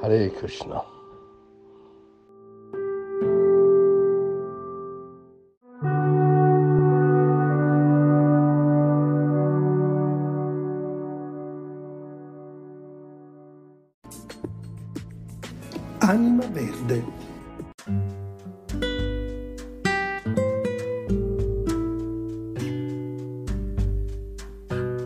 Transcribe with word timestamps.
Hare 0.00 0.30
Krishna. 0.30 0.84
Anima 15.98 16.46
Verde. 16.46 17.04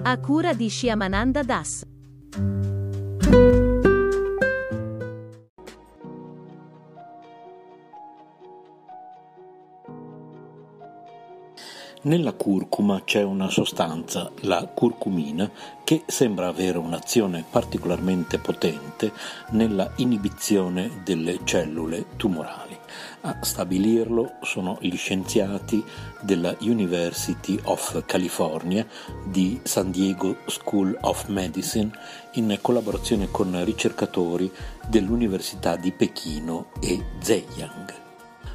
A 0.02 0.18
cura 0.18 0.52
di 0.52 0.68
Shyamananda 0.68 1.42
Das. 1.42 1.91
Nella 12.12 12.34
curcuma 12.34 13.04
c'è 13.04 13.22
una 13.22 13.48
sostanza, 13.48 14.30
la 14.40 14.66
curcumina, 14.66 15.50
che 15.82 16.02
sembra 16.04 16.48
avere 16.48 16.76
un'azione 16.76 17.42
particolarmente 17.48 18.36
potente 18.36 19.12
nella 19.52 19.90
inibizione 19.96 21.00
delle 21.04 21.40
cellule 21.44 22.04
tumorali. 22.16 22.76
A 23.22 23.38
stabilirlo 23.40 24.32
sono 24.42 24.76
gli 24.82 24.94
scienziati 24.94 25.82
della 26.20 26.54
University 26.60 27.58
of 27.62 28.04
California 28.04 28.86
di 29.24 29.58
San 29.62 29.90
Diego 29.90 30.36
School 30.48 30.94
of 31.00 31.28
Medicine 31.28 31.90
in 32.32 32.58
collaborazione 32.60 33.30
con 33.30 33.64
ricercatori 33.64 34.52
dell'Università 34.86 35.76
di 35.76 35.90
Pechino 35.92 36.72
e 36.78 37.02
Zhejiang. 37.20 38.01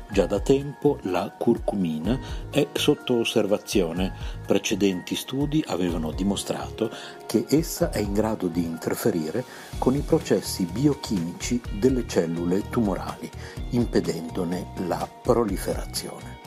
Già 0.09 0.25
da 0.25 0.39
tempo 0.39 1.00
la 1.03 1.33
curcumina 1.38 2.17
è 2.50 2.66
sotto 2.72 3.19
osservazione. 3.19 4.13
Precedenti 4.45 5.16
studi 5.16 5.63
avevano 5.67 6.11
dimostrato 6.11 6.89
che 7.25 7.45
essa 7.50 7.91
è 7.91 8.00
in 8.00 8.13
grado 8.13 8.47
di 8.47 8.63
interferire 8.63 9.44
con 9.78 9.95
i 9.95 10.00
processi 10.00 10.63
biochimici 10.63 11.61
delle 11.78 12.08
cellule 12.08 12.69
tumorali, 12.69 13.30
impedendone 13.72 14.67
la 14.88 15.08
proliferazione. 15.22 16.38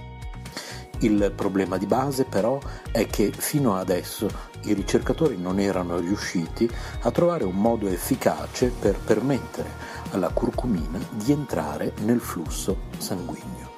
Il 1.01 1.33
problema 1.35 1.77
di 1.77 1.87
base 1.87 2.25
però 2.25 2.59
è 2.91 3.07
che 3.07 3.33
fino 3.35 3.77
adesso 3.77 4.29
i 4.65 4.75
ricercatori 4.75 5.39
non 5.39 5.59
erano 5.59 5.99
riusciti 5.99 6.69
a 7.03 7.11
trovare 7.11 7.45
un 7.45 7.57
modo 7.57 7.89
efficace 7.89 8.69
per 8.69 8.99
permettere 8.99 10.00
alla 10.11 10.31
curcumina 10.31 10.99
di 11.11 11.33
entrare 11.33 11.93
nel 12.01 12.21
flusso 12.21 12.77
sanguigno. 12.99 13.69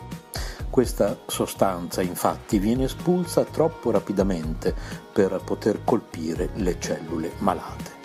Questa 0.70 1.18
sostanza 1.26 2.00
infatti 2.00 2.58
viene 2.58 2.84
espulsa 2.84 3.44
troppo 3.44 3.90
rapidamente 3.90 4.74
per 5.12 5.40
poter 5.44 5.84
colpire 5.84 6.50
le 6.54 6.80
cellule 6.80 7.32
malate. 7.38 8.01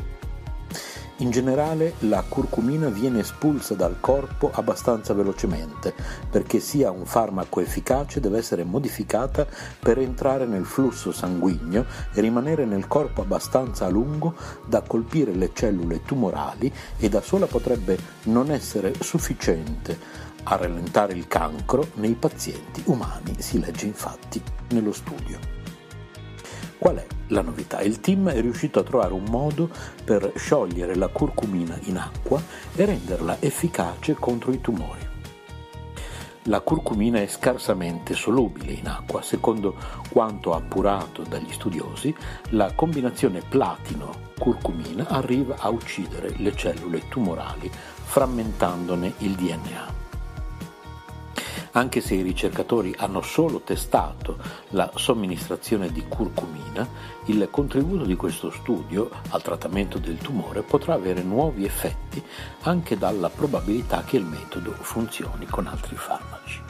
In 1.19 1.31
generale 1.31 1.95
la 2.01 2.23
curcumina 2.28 2.89
viene 2.89 3.22
espulsa 3.22 3.73
dal 3.73 4.00
corpo 4.00 4.51
abbastanza 4.53 5.16
velocemente 5.16 5.95
perché 6.29 6.59
sia 6.59 6.91
un 6.91 7.07
farmaco 7.07 7.59
efficace 7.59 8.19
deve 8.19 8.38
essere 8.38 8.63
modificata 8.63 9.47
per 9.79 9.97
entrare 9.97 10.45
nel 10.45 10.66
flusso 10.66 11.11
sanguigno 11.11 11.85
e 12.13 12.22
rimanere 12.22 12.66
nel 12.66 12.85
corpo 12.85 13.22
abbastanza 13.22 13.88
a 13.88 13.89
lungo 13.89 14.35
da 14.67 14.81
colpire 14.81 15.33
le 15.33 15.50
cellule 15.53 16.03
tumorali 16.03 16.72
e 17.00 17.09
da 17.09 17.22
sola 17.22 17.47
potrebbe 17.47 17.97
non 18.25 18.51
essere 18.51 18.94
sufficiente 18.99 19.97
a 20.44 20.55
rallentare 20.55 21.13
il 21.13 21.28
cancro 21.28 21.88
nei 21.95 22.13
pazienti 22.13 22.84
umani, 22.85 23.35
si 23.39 23.59
legge 23.59 23.88
infatti 23.88 24.39
nello 24.69 24.94
studio. 24.94 25.56
Qual 26.77 26.97
è 26.97 27.05
la 27.27 27.41
novità? 27.41 27.81
Il 27.81 27.99
team 27.99 28.29
è 28.29 28.39
riuscito 28.39 28.79
a 28.79 28.83
trovare 28.83 29.13
un 29.13 29.25
modo 29.29 29.69
per 30.03 30.33
sciogliere 30.35 30.95
la 30.95 31.07
curcumina 31.07 31.77
in 31.85 31.97
acqua 31.97 32.41
e 32.75 32.85
renderla 32.85 33.38
efficace 33.39 34.13
contro 34.13 34.51
i 34.51 34.61
tumori. 34.61 35.05
La 36.43 36.61
curcumina 36.61 37.19
è 37.19 37.27
scarsamente 37.27 38.13
solubile 38.13 38.71
in 38.71 38.87
acqua, 38.87 39.21
secondo 39.21 39.75
quanto 40.09 40.53
appurato 40.53 41.23
dagli 41.23 41.51
studiosi, 41.51 42.16
la 42.51 42.71
combinazione 42.73 43.41
platino-curcumina 43.41 45.07
arriva 45.09 45.55
a 45.57 45.69
uccidere 45.69 46.35
le 46.37 46.55
cellule 46.55 47.07
tumorali 47.09 47.69
frammentandone 47.69 49.13
il 49.17 49.35
DNA. 49.35 50.06
Anche 51.72 52.01
se 52.01 52.16
i 52.16 52.22
ricercatori 52.22 52.94
hanno 52.97 53.22
solo 53.22 53.61
testato 53.61 54.38
la 54.69 54.91
somministrazione 54.95 55.91
di 55.91 56.05
curcumina, 56.07 56.88
il 57.25 57.47
contributo 57.51 58.05
di 58.05 58.16
questo 58.16 58.51
studio 58.51 59.09
al 59.29 59.41
trattamento 59.41 59.97
del 59.97 60.17
tumore 60.17 60.61
potrà 60.61 60.94
avere 60.94 61.22
nuovi 61.23 61.66
effetti 61.66 62.23
anche 62.61 62.97
dalla 62.97 63.29
probabilità 63.29 64.03
che 64.03 64.17
il 64.17 64.25
metodo 64.25 64.72
funzioni 64.72 65.45
con 65.45 65.67
altri 65.67 65.95
farmaci. 65.95 66.61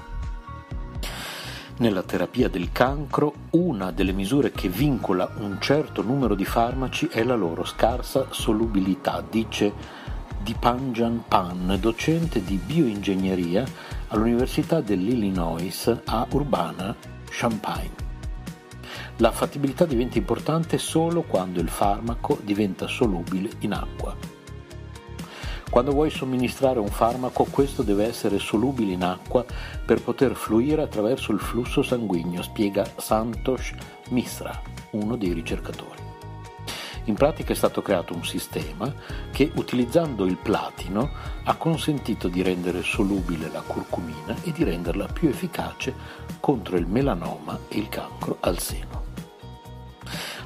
Nella 1.79 2.02
terapia 2.02 2.50
del 2.50 2.72
cancro 2.72 3.34
una 3.52 3.91
delle 3.91 4.12
misure 4.12 4.52
che 4.52 4.68
vincola 4.68 5.31
un 5.38 5.58
certo 5.62 6.02
numero 6.02 6.34
di 6.34 6.44
farmaci 6.44 7.06
è 7.06 7.24
la 7.24 7.35
loro 7.35 7.64
scarsa 7.66 8.28
solubilità, 8.31 9.24
dice 9.29 9.72
Dipanjan 10.41 11.25
Pan, 11.28 11.78
docente 11.79 12.44
di 12.44 12.56
bioingegneria 12.56 13.64
all'Università 14.09 14.81
dell'Illinois 14.81 15.95
a 16.06 16.28
Urbana-Champaign. 16.29 17.91
La 19.18 19.31
fattibilità 19.31 19.85
diventa 19.85 20.18
importante 20.18 20.78
solo 20.78 21.23
quando 21.23 21.59
il 21.59 21.69
farmaco 21.69 22.40
diventa 22.44 22.88
solubile 22.88 23.50
in 23.59 23.73
acqua. 23.73 24.16
Quando 25.69 25.91
vuoi 25.91 26.09
somministrare 26.09 26.79
un 26.79 26.88
farmaco, 26.88 27.46
questo 27.50 27.84
deve 27.84 28.06
essere 28.06 28.40
solubile 28.40 28.94
in 28.94 29.03
acqua 29.03 29.46
per 29.85 30.01
poter 30.01 30.34
fluire 30.34 30.81
attraverso 30.81 31.31
il 31.31 31.40
flusso 31.40 31.81
sanguigno, 31.81 32.41
spiega 32.41 32.90
Santosh 32.96 33.73
Misra, 34.09 34.62
uno 34.91 35.17
dei 35.17 35.34
ricercatori. 35.34 35.97
In 37.07 37.16
pratica 37.16 37.53
è 37.53 37.56
stato 37.56 37.81
creato 37.81 38.13
un 38.13 38.25
sistema 38.25 38.94
che, 39.31 39.50
utilizzando 39.56 40.25
il 40.25 40.35
platino, 40.35 41.09
ha 41.45 41.56
consentito 41.56 42.28
di 42.28 42.41
rendere 42.41 42.84
solubile 42.84 43.50
la 43.50 43.62
curcumina 43.62 44.35
e 44.44 44.51
di 44.51 44.66
renderla 44.66 45.06
più 45.06 45.29
efficace 45.29 45.94
contro 46.41 46.75
il 46.75 46.85
melanoma 46.85 47.59
e 47.69 47.78
il 47.78 47.88
cancro 47.88 48.38
al 48.41 48.59
seno. 48.59 49.06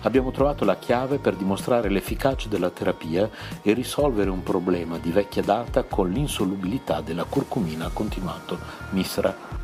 Abbiamo 0.04 0.30
trovato 0.30 0.64
la 0.64 0.78
chiave 0.78 1.18
per 1.18 1.36
dimostrare 1.36 1.90
l'efficacia 1.90 2.48
della 2.48 2.70
terapia 2.70 3.28
e 3.64 3.74
risolvere 3.74 4.30
un 4.30 4.44
problema 4.44 5.00
di 5.00 5.12
vecchia 5.12 5.42
data 5.42 5.84
con 5.84 6.12
l'insolubilità 6.12 7.02
della 7.02 7.24
curcumina, 7.24 7.86
ha 7.88 7.92
continuato 7.92 8.60
Misra 8.92 9.61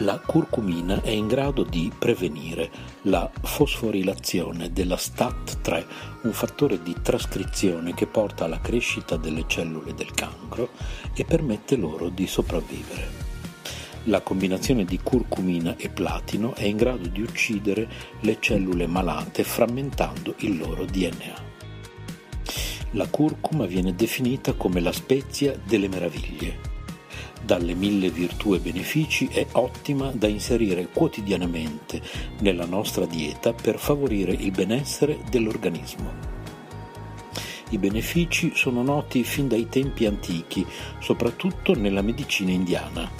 la 0.00 0.20
curcumina 0.20 1.02
è 1.02 1.10
in 1.10 1.26
grado 1.26 1.64
di 1.64 1.90
prevenire 1.96 2.70
la 3.02 3.28
fosforilazione 3.42 4.72
della 4.72 4.94
STAT3, 4.94 5.84
un 6.22 6.32
fattore 6.32 6.82
di 6.82 6.94
trascrizione 7.02 7.94
che 7.94 8.06
porta 8.06 8.44
alla 8.44 8.60
crescita 8.60 9.16
delle 9.16 9.44
cellule 9.48 9.94
del 9.94 10.12
cancro 10.12 10.70
e 11.14 11.24
permette 11.24 11.76
loro 11.76 12.10
di 12.10 12.28
sopravvivere. 12.28 13.26
La 14.04 14.20
combinazione 14.20 14.84
di 14.84 15.00
curcumina 15.02 15.74
e 15.76 15.88
platino 15.88 16.54
è 16.54 16.64
in 16.64 16.76
grado 16.76 17.08
di 17.08 17.20
uccidere 17.20 17.88
le 18.20 18.36
cellule 18.38 18.86
malate 18.86 19.42
frammentando 19.42 20.34
il 20.38 20.58
loro 20.58 20.84
DNA. 20.84 21.46
La 22.92 23.08
curcuma 23.08 23.66
viene 23.66 23.94
definita 23.94 24.52
come 24.52 24.80
la 24.80 24.92
spezia 24.92 25.58
delle 25.66 25.88
meraviglie 25.88 26.76
dalle 27.48 27.72
mille 27.72 28.10
virtù 28.10 28.52
e 28.52 28.58
benefici 28.58 29.26
è 29.32 29.46
ottima 29.52 30.10
da 30.12 30.26
inserire 30.26 30.88
quotidianamente 30.92 32.02
nella 32.40 32.66
nostra 32.66 33.06
dieta 33.06 33.54
per 33.54 33.78
favorire 33.78 34.32
il 34.32 34.50
benessere 34.50 35.20
dell'organismo. 35.30 36.12
I 37.70 37.78
benefici 37.78 38.52
sono 38.54 38.82
noti 38.82 39.24
fin 39.24 39.48
dai 39.48 39.66
tempi 39.70 40.04
antichi, 40.04 40.66
soprattutto 41.00 41.74
nella 41.74 42.02
medicina 42.02 42.50
indiana. 42.50 43.10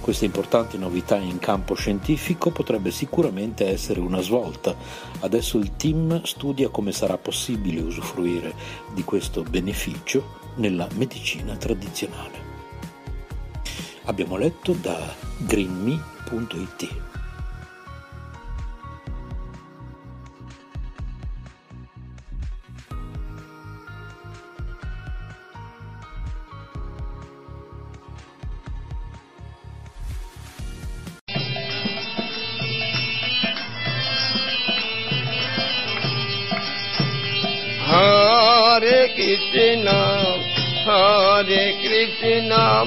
Questa 0.00 0.24
importante 0.24 0.78
novità 0.78 1.16
in 1.16 1.38
campo 1.38 1.74
scientifico 1.74 2.50
potrebbe 2.50 2.90
sicuramente 2.90 3.66
essere 3.66 4.00
una 4.00 4.22
svolta. 4.22 4.74
Adesso 5.20 5.58
il 5.58 5.76
team 5.76 6.22
studia 6.22 6.70
come 6.70 6.92
sarà 6.92 7.18
possibile 7.18 7.82
usufruire 7.82 8.54
di 8.94 9.04
questo 9.04 9.42
beneficio 9.42 10.36
nella 10.54 10.88
medicina 10.94 11.54
tradizionale. 11.56 12.47
Abbiamo 14.08 14.38
letto 14.38 14.72
da 14.72 14.96
greenme.it. 15.36 16.88
Hare 37.84 39.12
Krishna, 39.14 40.38
Hare 40.86 41.76
Krishna, 41.82 42.86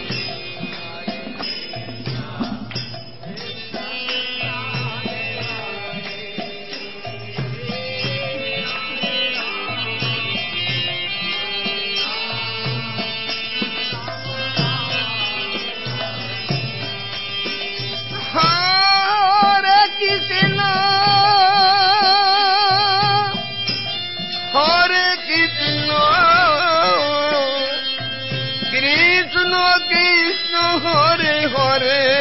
Krishna 31.81 32.20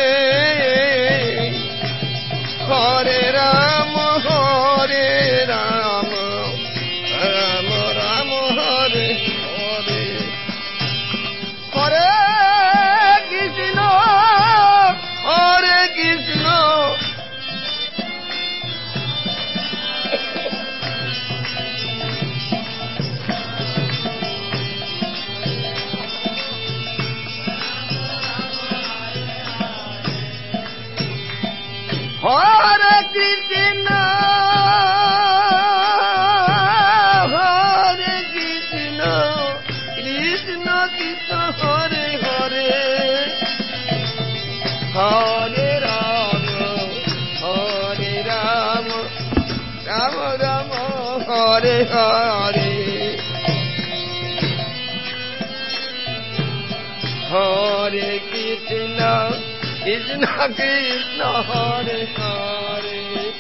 Krishna 60.48 61.42
Hare 61.42 62.06
Hare 62.16 63.32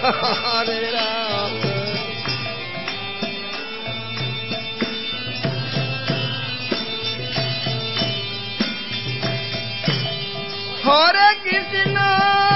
Hare 0.00 0.92
Rama 0.94 1.76
Hare 10.82 11.28
Krishna 11.42 12.55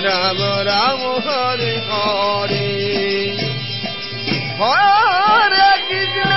রাম 0.00 0.40
রাম 0.66 1.00
হরে 1.24 1.74
হরে 1.88 2.68
হরে 4.60 5.70
কৃষ্ণ 5.88 6.32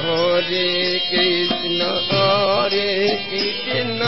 Hare 0.00 0.72
কৃষ্ণ 1.10 1.80
Hare 2.08 2.92
কৃষ্ণ। 3.30 4.00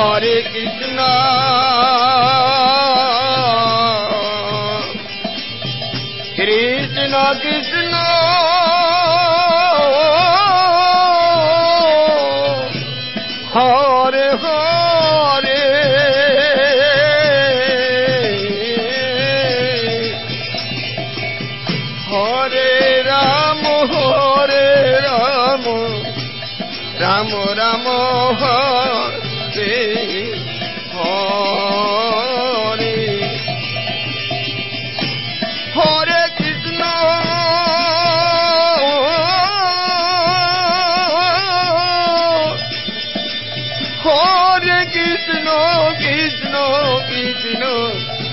Hare 0.00 0.49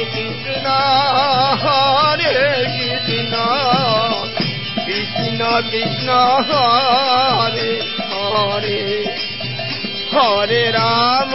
Hare 0.00 0.08
Krishna, 0.12 0.78
Hare 1.60 2.32
Krishna, 2.72 3.44
Krishna 4.86 5.50
Krishna, 5.68 6.20
Hare 6.48 7.70
Hare, 8.08 8.80
Hare 10.10 10.72
Ram, 10.72 11.32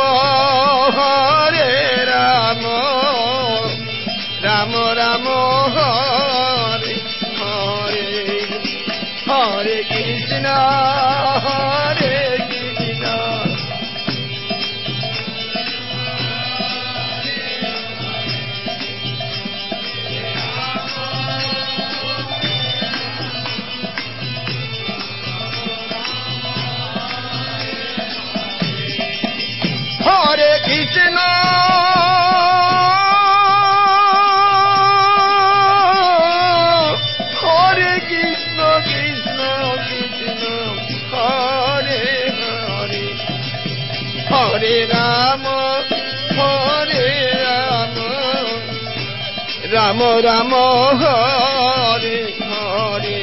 Rama 50.15 50.21
Rama, 50.21 50.95
Hare 50.95 52.31
Hare. 52.39 53.19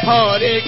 Hare 0.00 0.62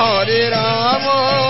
Hare 0.00 0.48
Rama 0.48 1.49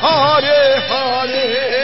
Hare 0.00 0.80
Hare 0.88 1.80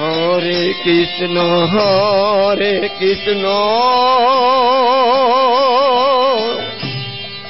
Hare 0.00 0.74
Krishna, 0.82 1.66
Hare 1.68 2.88
Krishna, 2.98 3.56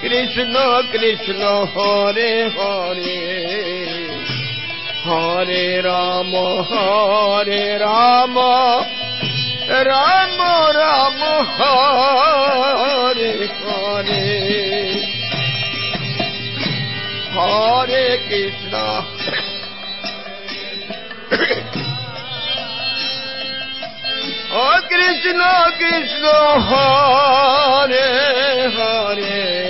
Krishna 0.00 0.82
Krishna, 0.90 1.66
Hare 1.74 2.50
Hare, 2.50 3.22
Hare 5.04 5.82
Rama, 5.82 6.62
Hare 6.70 7.78
Rama, 7.78 8.99
Rama 9.70 10.72
Rama, 10.74 11.44
Hare 11.58 13.30
Hare, 13.62 14.24
Hare 17.30 18.04
Krishna. 18.26 18.84
Oh 24.52 24.78
Krishna, 24.88 25.52
Krishna, 25.78 26.36
Hare 26.68 28.08
Hare. 28.74 29.69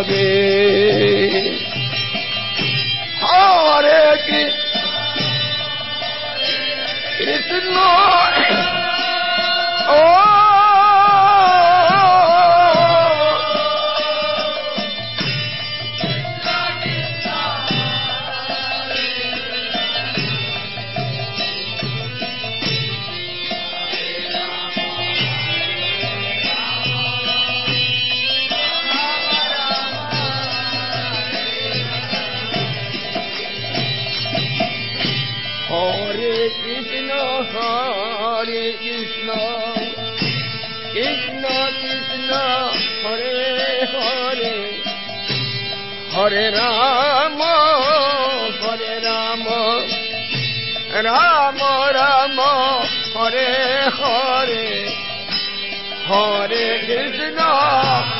Hare 0.00 0.06
Hare 0.08 0.89
Hare 46.30 46.52
Rama, 46.52 47.52
Hare 48.62 49.00
Rama, 49.02 49.60
Rama 51.02 51.90
Rama, 51.92 52.50
Hare 53.14 53.90
Hare, 53.90 54.64
Hare 56.06 56.78
Krishna. 56.86 58.19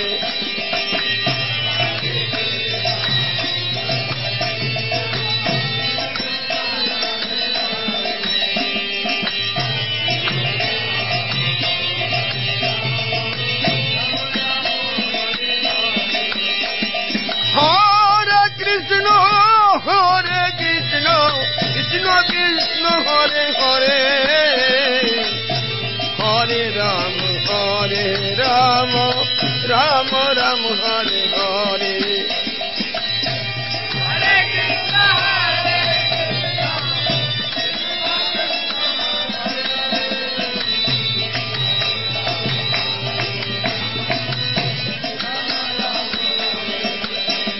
কৃষ্ণ 22.27 22.85
হরে 22.85 23.45
হরে 23.59 24.01
হরে 26.19 26.71
রাম 26.71 27.15
Hare 27.47 28.35
রাম 28.35 28.91
রাম 29.63 30.09
রাম 30.35 30.65
হরে 30.67 31.21
হরে। 31.27 32.01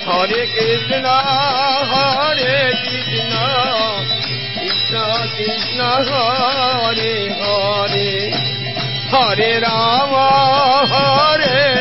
Hare 0.07 0.45
কৃষ্ণ 0.45 1.05
Hare 1.91 2.71
Krishna. 2.83 3.00
Krishna 5.43 5.89
Hare 6.05 7.33
Hare 7.41 8.29
Hare 9.11 9.59
Rama 9.59 10.27
Hare 10.91 11.80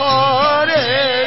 করে 0.00 1.17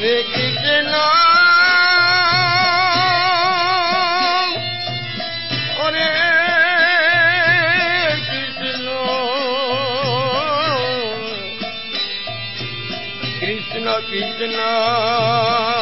Hare 0.00 0.24
Krishna 0.32 1.04
Krishna 13.40 13.94
Krishna 14.08 15.79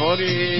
Hare 0.00 0.59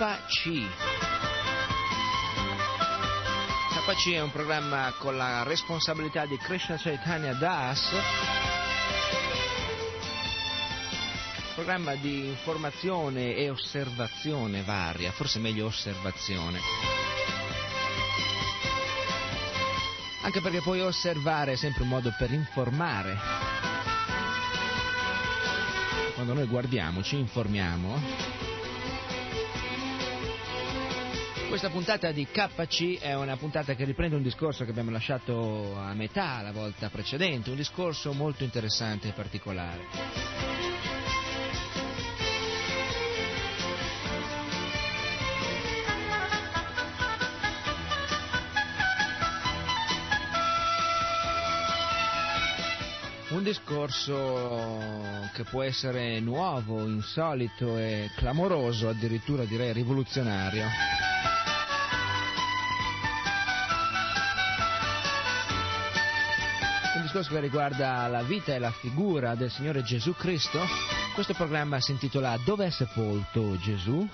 KC. 0.00 0.66
KC 3.84 4.12
è 4.12 4.22
un 4.22 4.30
programma 4.30 4.94
con 4.96 5.14
la 5.14 5.42
responsabilità 5.42 6.24
di 6.24 6.38
Krishna 6.38 6.78
Chaitanya 6.78 7.34
Das, 7.34 7.94
programma 11.54 11.96
di 11.96 12.28
informazione 12.28 13.34
e 13.34 13.50
osservazione 13.50 14.62
varia, 14.62 15.12
forse 15.12 15.38
meglio 15.38 15.66
osservazione. 15.66 16.60
Anche 20.22 20.40
perché 20.40 20.62
poi 20.62 20.80
osservare 20.80 21.52
è 21.52 21.56
sempre 21.56 21.82
un 21.82 21.90
modo 21.90 22.10
per 22.16 22.32
informare. 22.32 23.18
Quando 26.14 26.32
noi 26.32 26.46
guardiamo, 26.46 27.02
ci 27.02 27.18
informiamo. 27.18 28.39
Questa 31.50 31.68
puntata 31.68 32.12
di 32.12 32.28
KC 32.30 33.00
è 33.00 33.12
una 33.16 33.36
puntata 33.36 33.74
che 33.74 33.84
riprende 33.84 34.14
un 34.14 34.22
discorso 34.22 34.62
che 34.62 34.70
abbiamo 34.70 34.92
lasciato 34.92 35.76
a 35.76 35.92
metà 35.94 36.40
la 36.42 36.52
volta 36.52 36.88
precedente, 36.90 37.50
un 37.50 37.56
discorso 37.56 38.12
molto 38.12 38.44
interessante 38.44 39.08
e 39.08 39.12
particolare. 39.12 39.84
Un 53.30 53.42
discorso 53.42 55.28
che 55.34 55.42
può 55.42 55.62
essere 55.62 56.20
nuovo, 56.20 56.86
insolito 56.86 57.76
e 57.76 58.08
clamoroso, 58.14 58.88
addirittura 58.88 59.44
direi 59.44 59.72
rivoluzionario. 59.72 61.09
Discorso 67.10 67.34
che 67.34 67.40
riguarda 67.40 68.06
la 68.06 68.22
vita 68.22 68.54
e 68.54 68.60
la 68.60 68.70
figura 68.70 69.34
del 69.34 69.50
Signore 69.50 69.82
Gesù 69.82 70.14
Cristo. 70.14 70.60
Questo 71.12 71.34
programma 71.34 71.80
si 71.80 71.90
intitola 71.90 72.38
Dove 72.44 72.66
è 72.66 72.70
sepolto 72.70 73.58
Gesù? 73.58 74.08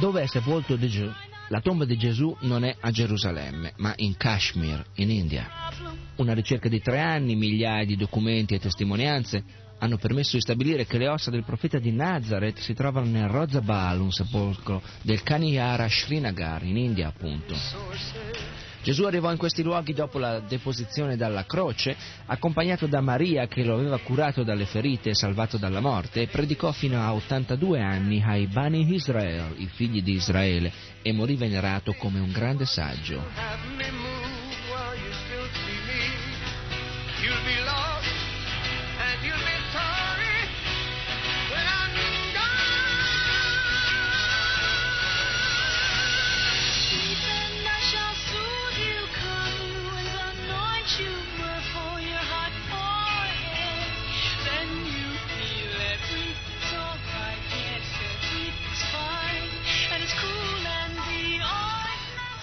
Dove 0.00 0.22
è 0.22 0.26
sepolto 0.26 0.78
Gesù? 0.78 1.12
La 1.48 1.60
tomba 1.60 1.84
di 1.84 1.98
Gesù 1.98 2.34
non 2.40 2.64
è 2.64 2.74
a 2.80 2.90
Gerusalemme, 2.90 3.74
ma 3.76 3.92
in 3.96 4.16
Kashmir, 4.16 4.86
in 4.94 5.10
India. 5.10 5.46
Una 6.16 6.32
ricerca 6.32 6.70
di 6.70 6.80
tre 6.80 6.98
anni, 7.00 7.36
migliaia 7.36 7.84
di 7.84 7.96
documenti 7.96 8.54
e 8.54 8.58
testimonianze 8.58 9.66
hanno 9.78 9.96
permesso 9.96 10.36
di 10.36 10.42
stabilire 10.42 10.86
che 10.86 10.98
le 10.98 11.08
ossa 11.08 11.30
del 11.30 11.44
profeta 11.44 11.78
di 11.78 11.92
Nazareth 11.92 12.58
si 12.58 12.74
trovano 12.74 13.06
nel 13.06 13.28
Rozabal, 13.28 14.00
un 14.00 14.12
sepolcro 14.12 14.82
del 15.02 15.22
Kaniyara 15.22 15.88
Srinagar, 15.88 16.64
in 16.64 16.76
India 16.76 17.08
appunto. 17.08 17.54
Gesù 18.82 19.04
arrivò 19.04 19.30
in 19.30 19.36
questi 19.36 19.62
luoghi 19.62 19.92
dopo 19.92 20.18
la 20.18 20.40
deposizione 20.40 21.16
dalla 21.16 21.44
croce, 21.44 21.96
accompagnato 22.26 22.86
da 22.86 23.00
Maria 23.00 23.46
che 23.46 23.64
lo 23.64 23.74
aveva 23.74 23.98
curato 23.98 24.44
dalle 24.44 24.66
ferite 24.66 25.10
e 25.10 25.14
salvato 25.14 25.58
dalla 25.58 25.80
morte, 25.80 26.22
e 26.22 26.28
predicò 26.28 26.72
fino 26.72 26.98
a 27.00 27.12
82 27.12 27.80
anni 27.80 28.22
ai 28.24 28.46
Bani 28.46 28.94
Israel, 28.94 29.54
i 29.58 29.66
figli 29.66 30.02
di 30.02 30.12
Israele, 30.12 30.72
e 31.02 31.12
morì 31.12 31.36
venerato 31.36 31.92
come 31.94 32.20
un 32.20 32.30
grande 32.30 32.64
saggio. 32.64 34.27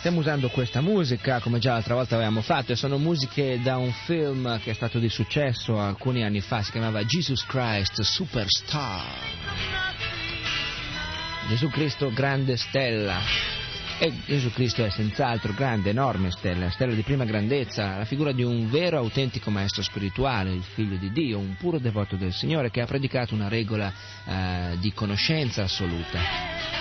Stiamo 0.05 0.21
usando 0.21 0.49
questa 0.49 0.81
musica 0.81 1.39
come 1.39 1.57
già 1.57 1.71
l'altra 1.71 1.95
volta 1.95 2.13
avevamo 2.13 2.41
fatto 2.41 2.71
e 2.71 2.75
sono 2.75 2.99
musiche 2.99 3.59
da 3.63 3.77
un 3.77 3.91
film 3.91 4.59
che 4.59 4.69
è 4.69 4.73
stato 4.75 4.99
di 4.99 5.09
successo 5.09 5.79
alcuni 5.79 6.23
anni 6.23 6.41
fa, 6.41 6.61
si 6.61 6.69
chiamava 6.69 7.03
Jesus 7.03 7.43
Christ 7.43 8.01
Superstar. 8.01 9.03
Gesù 11.47 11.69
Cristo 11.69 12.13
grande 12.13 12.55
stella. 12.55 13.17
E 13.97 14.13
Gesù 14.27 14.51
Cristo 14.51 14.85
è 14.85 14.91
senz'altro 14.91 15.53
grande, 15.53 15.89
enorme 15.89 16.29
stella, 16.29 16.69
stella 16.69 16.93
di 16.93 17.01
prima 17.01 17.25
grandezza, 17.25 17.97
la 17.97 18.05
figura 18.05 18.31
di 18.31 18.43
un 18.43 18.69
vero 18.69 18.99
autentico 18.99 19.49
maestro 19.49 19.81
spirituale, 19.81 20.51
il 20.51 20.61
figlio 20.61 20.97
di 20.97 21.11
Dio, 21.11 21.39
un 21.39 21.55
puro 21.57 21.79
devoto 21.79 22.15
del 22.15 22.31
Signore 22.31 22.69
che 22.69 22.81
ha 22.81 22.85
predicato 22.85 23.33
una 23.33 23.47
regola 23.47 23.91
eh, 24.23 24.77
di 24.77 24.93
conoscenza 24.93 25.63
assoluta. 25.63 26.74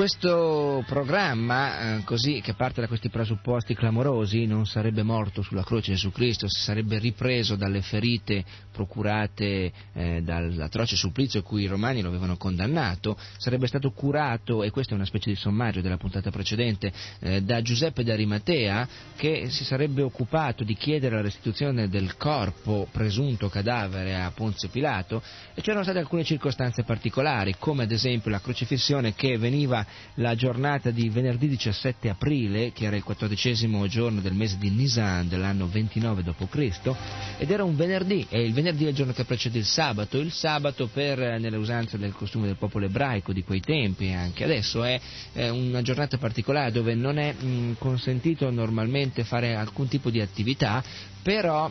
Questo 0.00 0.82
programma, 0.86 1.98
eh, 1.98 2.04
così 2.04 2.40
che 2.40 2.54
parte 2.54 2.80
da 2.80 2.86
questi 2.86 3.10
presupposti 3.10 3.74
clamorosi, 3.74 4.46
non 4.46 4.64
sarebbe 4.64 5.02
morto 5.02 5.42
sulla 5.42 5.62
croce 5.62 5.92
Gesù 5.92 6.10
Cristo, 6.10 6.48
si 6.48 6.62
sarebbe 6.62 6.98
ripreso 6.98 7.54
dalle 7.54 7.82
ferite 7.82 8.42
procurate 8.72 9.70
eh, 9.92 10.22
dall'atroce 10.22 10.96
supplizio 10.96 11.40
a 11.40 11.42
cui 11.42 11.64
i 11.64 11.66
romani 11.66 12.00
lo 12.00 12.08
avevano 12.08 12.38
condannato, 12.38 13.14
sarebbe 13.36 13.66
stato 13.66 13.90
curato, 13.90 14.62
e 14.62 14.70
questo 14.70 14.94
è 14.94 14.96
una 14.96 15.04
specie 15.04 15.28
di 15.28 15.36
sommario 15.36 15.82
della 15.82 15.98
puntata 15.98 16.30
precedente, 16.30 16.90
eh, 17.18 17.42
da 17.42 17.60
Giuseppe 17.60 18.02
d'Arimatea 18.02 18.88
che 19.16 19.50
si 19.50 19.64
sarebbe 19.66 20.00
occupato 20.00 20.64
di 20.64 20.76
chiedere 20.76 21.16
la 21.16 21.20
restituzione 21.20 21.90
del 21.90 22.16
corpo 22.16 22.88
presunto 22.90 23.50
cadavere 23.50 24.18
a 24.18 24.30
Ponzio 24.30 24.70
Pilato 24.70 25.22
e 25.52 25.60
c'erano 25.60 25.82
state 25.82 25.98
alcune 25.98 26.24
circostanze 26.24 26.84
particolari, 26.84 27.56
come 27.58 27.82
ad 27.82 27.92
esempio 27.92 28.30
la 28.30 28.40
crocifissione 28.40 29.12
che 29.14 29.36
veniva 29.36 29.88
la 30.14 30.34
giornata 30.34 30.90
di 30.90 31.08
venerdì 31.08 31.48
17 31.48 32.08
aprile, 32.08 32.72
che 32.72 32.84
era 32.84 32.96
il 32.96 33.02
quattordicesimo 33.02 33.86
giorno 33.86 34.20
del 34.20 34.34
mese 34.34 34.58
di 34.58 34.70
Nisan 34.70 35.28
dell'anno 35.28 35.66
29 35.68 36.22
d.C., 36.22 36.94
ed 37.38 37.50
era 37.50 37.64
un 37.64 37.76
venerdì, 37.76 38.26
e 38.28 38.42
il 38.42 38.52
venerdì 38.52 38.86
è 38.86 38.88
il 38.88 38.94
giorno 38.94 39.12
che 39.12 39.24
precede 39.24 39.58
il 39.58 39.64
sabato. 39.64 40.18
Il 40.18 40.32
sabato, 40.32 40.88
per, 40.88 41.18
nelle 41.18 41.56
usanze 41.56 41.98
del 41.98 42.12
costume 42.12 42.46
del 42.46 42.56
popolo 42.56 42.86
ebraico 42.86 43.32
di 43.32 43.42
quei 43.42 43.60
tempi 43.60 44.10
anche 44.12 44.44
adesso, 44.44 44.82
è 44.84 45.00
eh, 45.32 45.48
una 45.48 45.82
giornata 45.82 46.18
particolare 46.18 46.72
dove 46.72 46.94
non 46.94 47.18
è 47.18 47.32
mh, 47.32 47.74
consentito 47.78 48.50
normalmente 48.50 49.24
fare 49.24 49.54
alcun 49.54 49.88
tipo 49.88 50.10
di 50.10 50.20
attività, 50.20 50.82
però 51.22 51.70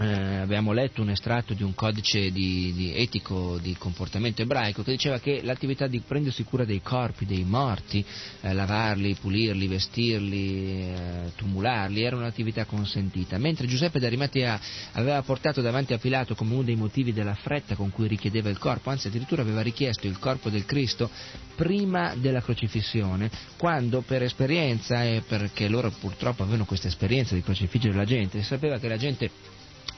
eh, 0.00 0.36
abbiamo 0.36 0.72
letto 0.72 1.02
un 1.02 1.10
estratto 1.10 1.52
di 1.52 1.62
un 1.62 1.74
codice 1.74 2.30
di, 2.30 2.72
di 2.74 2.94
etico 2.94 3.58
di 3.60 3.76
comportamento 3.76 4.40
ebraico 4.40 4.82
che 4.82 4.92
diceva 4.92 5.18
che 5.18 5.42
l'attività 5.42 5.86
di 5.86 6.00
prendersi 6.00 6.42
cura 6.42 6.64
dei 6.64 6.80
corpi, 6.80 7.26
dei 7.26 7.44
morti, 7.44 8.02
eh, 8.40 8.54
lavarli, 8.54 9.14
pulirli, 9.20 9.66
vestirli, 9.66 10.90
eh, 10.90 11.32
tumularli, 11.36 12.02
era 12.02 12.16
un'attività 12.16 12.64
consentita, 12.64 13.36
mentre 13.36 13.66
Giuseppe 13.66 13.98
d'Arimatea 13.98 14.60
aveva 14.92 15.20
portato 15.22 15.60
davanti 15.60 15.92
a 15.92 15.98
Pilato 15.98 16.34
come 16.34 16.54
uno 16.54 16.62
dei 16.62 16.76
motivi 16.76 17.12
della 17.12 17.34
fretta 17.34 17.74
con 17.74 17.90
cui 17.90 18.08
richiedeva 18.08 18.48
il 18.48 18.58
corpo, 18.58 18.88
anzi 18.88 19.08
addirittura 19.08 19.42
aveva 19.42 19.60
richiesto 19.60 20.06
il 20.06 20.18
corpo 20.18 20.48
del 20.48 20.64
Cristo 20.64 21.10
prima 21.56 22.14
della 22.14 22.40
crocifissione, 22.40 23.30
quando 23.58 24.00
per 24.00 24.22
esperienza 24.22 25.04
e 25.04 25.22
perché 25.26 25.68
loro 25.68 25.90
purtroppo 25.90 26.42
avevano 26.42 26.64
questa 26.64 26.88
esperienza 26.88 27.34
di 27.34 27.42
crocifiggere 27.42 27.94
la 27.94 28.06
gente, 28.06 28.42
sapeva 28.42 28.78
che 28.78 28.88
la 28.88 28.96
gente 28.96 29.30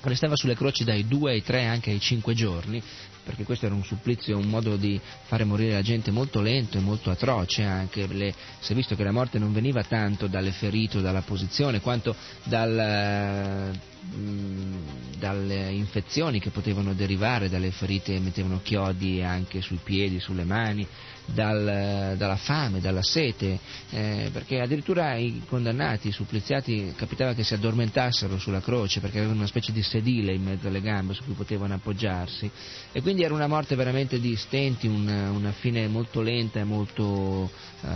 restava 0.02 0.36
sulle 0.36 0.54
croci 0.54 0.84
dai 0.84 1.06
due 1.06 1.32
ai 1.32 1.42
tre 1.42 1.66
anche 1.66 1.90
ai 1.90 2.00
cinque 2.00 2.34
giorni 2.34 2.82
perché 3.24 3.44
questo 3.44 3.66
era 3.66 3.74
un 3.74 3.84
supplizio, 3.84 4.36
un 4.36 4.48
modo 4.48 4.76
di 4.76 5.00
fare 5.24 5.44
morire 5.44 5.74
la 5.74 5.82
gente 5.82 6.10
molto 6.10 6.40
lento 6.40 6.78
e 6.78 6.80
molto 6.80 7.10
atroce 7.10 7.62
anche, 7.62 8.06
le, 8.08 8.34
si 8.58 8.72
è 8.72 8.74
visto 8.74 8.96
che 8.96 9.04
la 9.04 9.12
morte 9.12 9.38
non 9.38 9.52
veniva 9.52 9.84
tanto 9.84 10.26
dalle 10.26 10.50
ferite 10.50 10.98
o 10.98 11.00
dalla 11.00 11.22
posizione 11.22 11.80
quanto 11.80 12.16
dal, 12.42 13.70
mh, 14.00 15.18
dalle 15.18 15.70
infezioni 15.70 16.40
che 16.40 16.50
potevano 16.50 16.94
derivare 16.94 17.48
dalle 17.48 17.70
ferite, 17.70 18.18
mettevano 18.18 18.60
chiodi 18.60 19.22
anche 19.22 19.60
sui 19.60 19.78
piedi, 19.82 20.18
sulle 20.18 20.44
mani, 20.44 20.86
dal, 21.26 22.14
dalla 22.16 22.36
fame, 22.36 22.80
dalla 22.80 23.02
sete, 23.02 23.58
eh, 23.90 24.30
perché 24.32 24.60
addirittura 24.60 25.16
i 25.16 25.42
condannati, 25.46 26.08
i 26.08 26.12
suppliziati, 26.12 26.92
capitava 26.96 27.34
che 27.34 27.44
si 27.44 27.54
addormentassero 27.54 28.38
sulla 28.38 28.60
croce 28.60 29.00
perché 29.00 29.18
avevano 29.18 29.38
una 29.38 29.48
specie 29.48 29.72
di 29.72 29.82
sedile 29.82 30.34
in 30.34 30.42
mezzo 30.42 30.68
alle 30.68 30.80
gambe 30.80 31.14
su 31.14 31.24
cui 31.24 31.34
potevano 31.34 31.74
appoggiarsi 31.74 32.50
e 32.92 33.00
quindi 33.00 33.22
era 33.22 33.34
una 33.34 33.46
morte 33.46 33.74
veramente 33.74 34.20
di 34.20 34.36
stenti, 34.36 34.86
una, 34.86 35.30
una 35.30 35.52
fine 35.52 35.86
molto 35.88 36.20
lenta 36.20 36.60
e 36.60 36.64
molto 36.64 37.50
eh, 37.82 37.88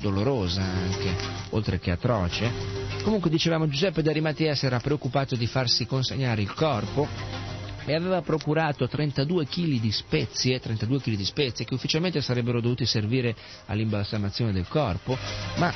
dolorosa 0.00 0.62
anche, 0.62 1.14
oltre 1.50 1.78
che 1.78 1.90
atroce. 1.90 2.50
Comunque 3.02 3.30
dicevamo 3.30 3.68
Giuseppe 3.68 4.02
d'Arimatea 4.02 4.54
si 4.54 4.66
era 4.66 4.78
preoccupato 4.78 5.36
di 5.36 5.46
farsi 5.46 5.86
consegnare 5.86 6.42
il 6.42 6.52
corpo 6.52 7.51
e 7.84 7.94
aveva 7.94 8.22
procurato 8.22 8.86
32 8.86 9.46
kg 9.46 9.80
di 9.80 9.92
spezie, 9.92 10.60
32 10.60 11.00
kg 11.00 11.14
di 11.16 11.24
spezie 11.24 11.64
che 11.64 11.74
ufficialmente 11.74 12.20
sarebbero 12.20 12.60
dovuti 12.60 12.86
servire 12.86 13.34
all'imbalsamazione 13.66 14.52
del 14.52 14.68
corpo, 14.68 15.16
ma 15.56 15.72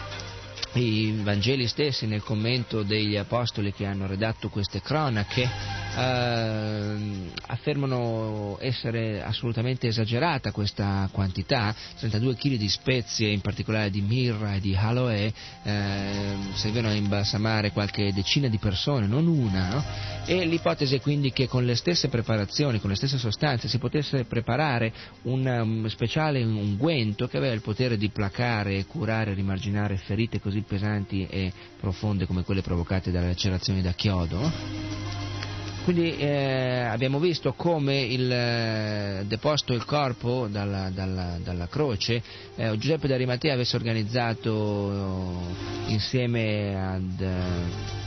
i 0.75 1.21
Vangeli 1.23 1.67
stessi 1.67 2.07
nel 2.07 2.23
commento 2.23 2.83
degli 2.83 3.17
apostoli 3.17 3.73
che 3.73 3.87
hanno 3.87 4.07
redatto 4.07 4.49
queste 4.49 4.83
cronache 4.83 5.86
eh, 5.97 7.31
affermano 7.47 8.59
essere 8.61 9.23
assolutamente 9.23 9.87
esagerata 9.87 10.53
questa 10.53 11.09
quantità, 11.11 11.75
32 11.99 12.35
kg 12.35 12.57
di 12.57 12.69
spezie, 12.69 13.31
in 13.31 13.41
particolare 13.41 13.91
di 13.91 14.03
mirra 14.03 14.55
e 14.55 14.61
di 14.61 14.77
aloe, 14.77 15.33
eh, 15.63 16.37
servivano 16.55 16.89
a 16.89 16.97
imbalsamare 16.97 17.73
qualche 17.73 18.13
decina 18.13 18.49
di 18.49 18.59
persone, 18.59 19.07
non 19.07 19.27
una, 19.27 19.69
no? 19.69 19.85
e 20.27 20.45
l'ipotesi 20.45 20.97
è 20.97 21.01
quindi 21.01 21.33
che 21.33 21.49
con 21.49 21.65
le 21.65 21.75
stesse 21.77 22.09
preparazioni, 22.09 22.81
con 22.81 22.91
le 22.91 22.97
stesse 22.97 23.17
sostanze 23.19 23.69
si 23.69 23.79
potesse 23.79 24.25
preparare 24.25 24.93
un 25.23 25.47
um, 25.47 25.87
speciale 25.87 26.43
unguento 26.43 27.29
che 27.29 27.37
aveva 27.37 27.55
il 27.55 27.63
potere 27.63 27.97
di 27.97 28.11
placare, 28.11 28.85
curare, 28.85 29.35
rimarginare 29.35 29.97
ferite 29.97 30.41
così 30.41 30.61
pesanti 30.61 31.27
e 31.27 31.53
profonde 31.79 32.27
come 32.27 32.43
quelle 32.43 32.63
provocate 32.63 33.11
dalle 33.11 33.29
lacerazioni 33.29 33.83
da 33.83 33.93
chiodo. 33.93 35.56
Quindi 35.87 36.17
eh, 36.17 36.81
abbiamo 36.81 37.21
visto 37.21 37.53
come 37.53 38.01
il, 38.01 38.29
eh, 38.29 39.23
deposto 39.29 39.73
il 39.73 39.85
corpo 39.85 40.49
dalla, 40.51 40.91
dalla, 40.91 41.39
dalla 41.41 41.69
croce, 41.69 42.21
eh, 42.57 42.77
Giuseppe 42.77 43.07
d'Arimatea 43.07 43.55
avesse 43.55 43.77
organizzato 43.77 45.47
eh, 45.87 45.93
insieme 45.93 46.75
ad... 46.75 48.06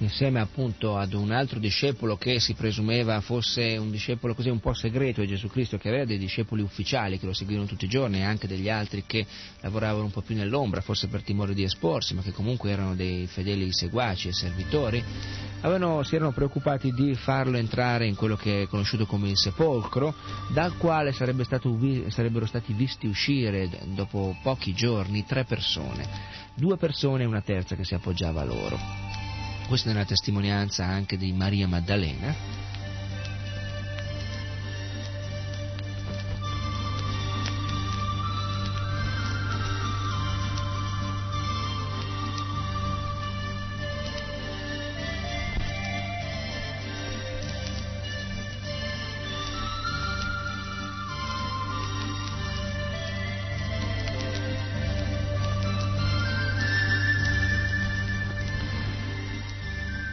insieme 0.00 0.40
appunto 0.40 0.96
ad 0.96 1.12
un 1.12 1.30
altro 1.30 1.58
discepolo 1.58 2.16
che 2.16 2.40
si 2.40 2.54
presumeva 2.54 3.20
fosse 3.20 3.76
un 3.76 3.90
discepolo 3.90 4.34
così 4.34 4.48
un 4.48 4.60
po' 4.60 4.72
segreto 4.72 5.20
di 5.20 5.26
Gesù 5.26 5.48
Cristo, 5.48 5.78
che 5.78 5.88
aveva 5.88 6.04
dei 6.04 6.18
discepoli 6.18 6.62
ufficiali 6.62 7.18
che 7.18 7.26
lo 7.26 7.34
seguivano 7.34 7.68
tutti 7.68 7.84
i 7.84 7.88
giorni 7.88 8.18
e 8.18 8.22
anche 8.22 8.46
degli 8.46 8.68
altri 8.68 9.04
che 9.06 9.26
lavoravano 9.60 10.04
un 10.04 10.10
po' 10.10 10.22
più 10.22 10.34
nell'ombra, 10.34 10.80
forse 10.80 11.08
per 11.08 11.22
timore 11.22 11.54
di 11.54 11.64
esporsi, 11.64 12.14
ma 12.14 12.22
che 12.22 12.32
comunque 12.32 12.70
erano 12.70 12.94
dei 12.94 13.26
fedeli 13.26 13.72
seguaci 13.72 14.28
e 14.28 14.32
servitori, 14.32 15.02
avevano, 15.60 16.02
si 16.02 16.14
erano 16.14 16.32
preoccupati 16.32 16.92
di 16.92 17.14
farlo 17.14 17.58
entrare 17.58 18.06
in 18.06 18.14
quello 18.14 18.36
che 18.36 18.62
è 18.62 18.66
conosciuto 18.66 19.04
come 19.04 19.28
il 19.28 19.36
sepolcro, 19.36 20.14
dal 20.52 20.76
quale 20.78 21.12
sarebbe 21.12 21.44
stato, 21.44 21.78
sarebbero 22.08 22.46
stati 22.46 22.72
visti 22.72 23.06
uscire 23.06 23.68
dopo 23.94 24.36
pochi 24.42 24.72
giorni 24.72 25.26
tre 25.26 25.44
persone, 25.44 26.08
due 26.54 26.78
persone 26.78 27.24
e 27.24 27.26
una 27.26 27.42
terza 27.42 27.76
che 27.76 27.84
si 27.84 27.94
appoggiava 27.94 28.40
a 28.40 28.44
loro. 28.44 29.29
Questa 29.70 29.88
è 29.88 29.92
una 29.92 30.04
testimonianza 30.04 30.84
anche 30.84 31.16
di 31.16 31.32
Maria 31.32 31.68
Maddalena. 31.68 32.59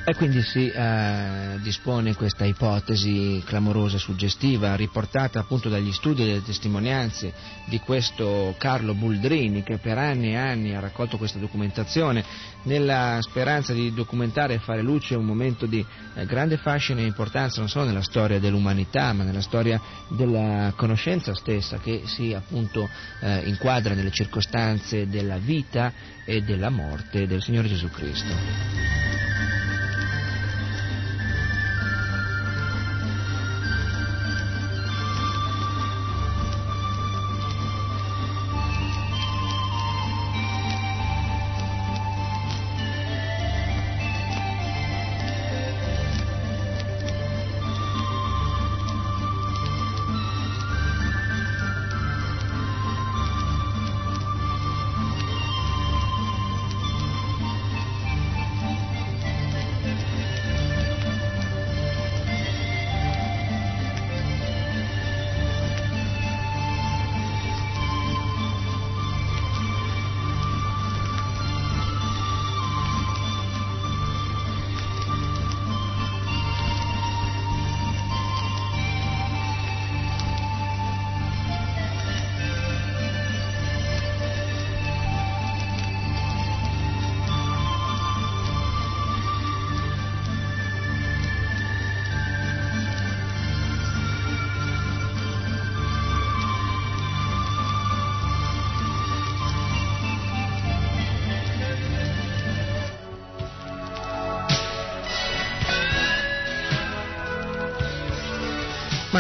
E 0.10 0.16
quindi 0.16 0.42
si 0.42 0.70
eh, 0.70 1.60
dispone 1.62 2.16
questa 2.16 2.46
ipotesi 2.46 3.44
clamorosa 3.46 3.98
e 3.98 4.00
suggestiva, 4.00 4.74
riportata 4.74 5.40
appunto 5.40 5.68
dagli 5.68 5.92
studi 5.92 6.22
e 6.22 6.28
dalle 6.28 6.44
testimonianze 6.44 7.34
di 7.66 7.78
questo 7.82 8.56
Carlo 8.58 8.94
Buldrini, 8.94 9.64
che 9.64 9.80
per 9.80 9.98
anni 9.98 10.30
e 10.30 10.38
anni 10.38 10.74
ha 10.74 10.80
raccolto 10.80 11.18
questa 11.18 11.40
documentazione, 11.40 12.24
nella 12.64 13.18
speranza 13.20 13.74
di 13.74 13.94
documentare 13.94 14.54
e 14.54 14.60
fare 14.60 14.82
luce 14.82 15.14
un 15.14 15.26
momento 15.26 15.66
di 15.66 15.86
eh, 16.14 16.26
grande 16.26 16.56
fascino 16.56 17.02
e 17.02 17.04
importanza 17.04 17.60
non 17.60 17.68
solo 17.68 17.88
nella 17.88 18.02
storia 18.02 18.40
dell'umanità, 18.40 19.12
ma 19.12 19.26
nella 19.26 19.42
storia 19.42 19.78
della 20.08 20.72
conoscenza 20.78 21.36
stessa, 21.36 21.80
che 21.80 22.04
si 22.06 22.34
appunto 22.34 22.88
eh, 23.20 23.40
inquadra 23.40 23.94
nelle 23.94 24.12
circostanze 24.12 25.10
della 25.10 25.38
vita 25.38 25.92
e 26.24 26.44
della 26.44 26.70
morte 26.70 27.28
del 27.28 27.42
Signore 27.44 27.68
Gesù 27.68 27.90
Cristo. 27.90 29.37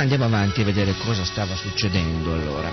Andiamo 0.08 0.34
avanti 0.34 0.62
a 0.62 0.64
vedere 0.64 0.95
cosa 1.03 1.26
stava 1.26 1.53
succedendo 1.53 2.32
allora. 2.32 2.72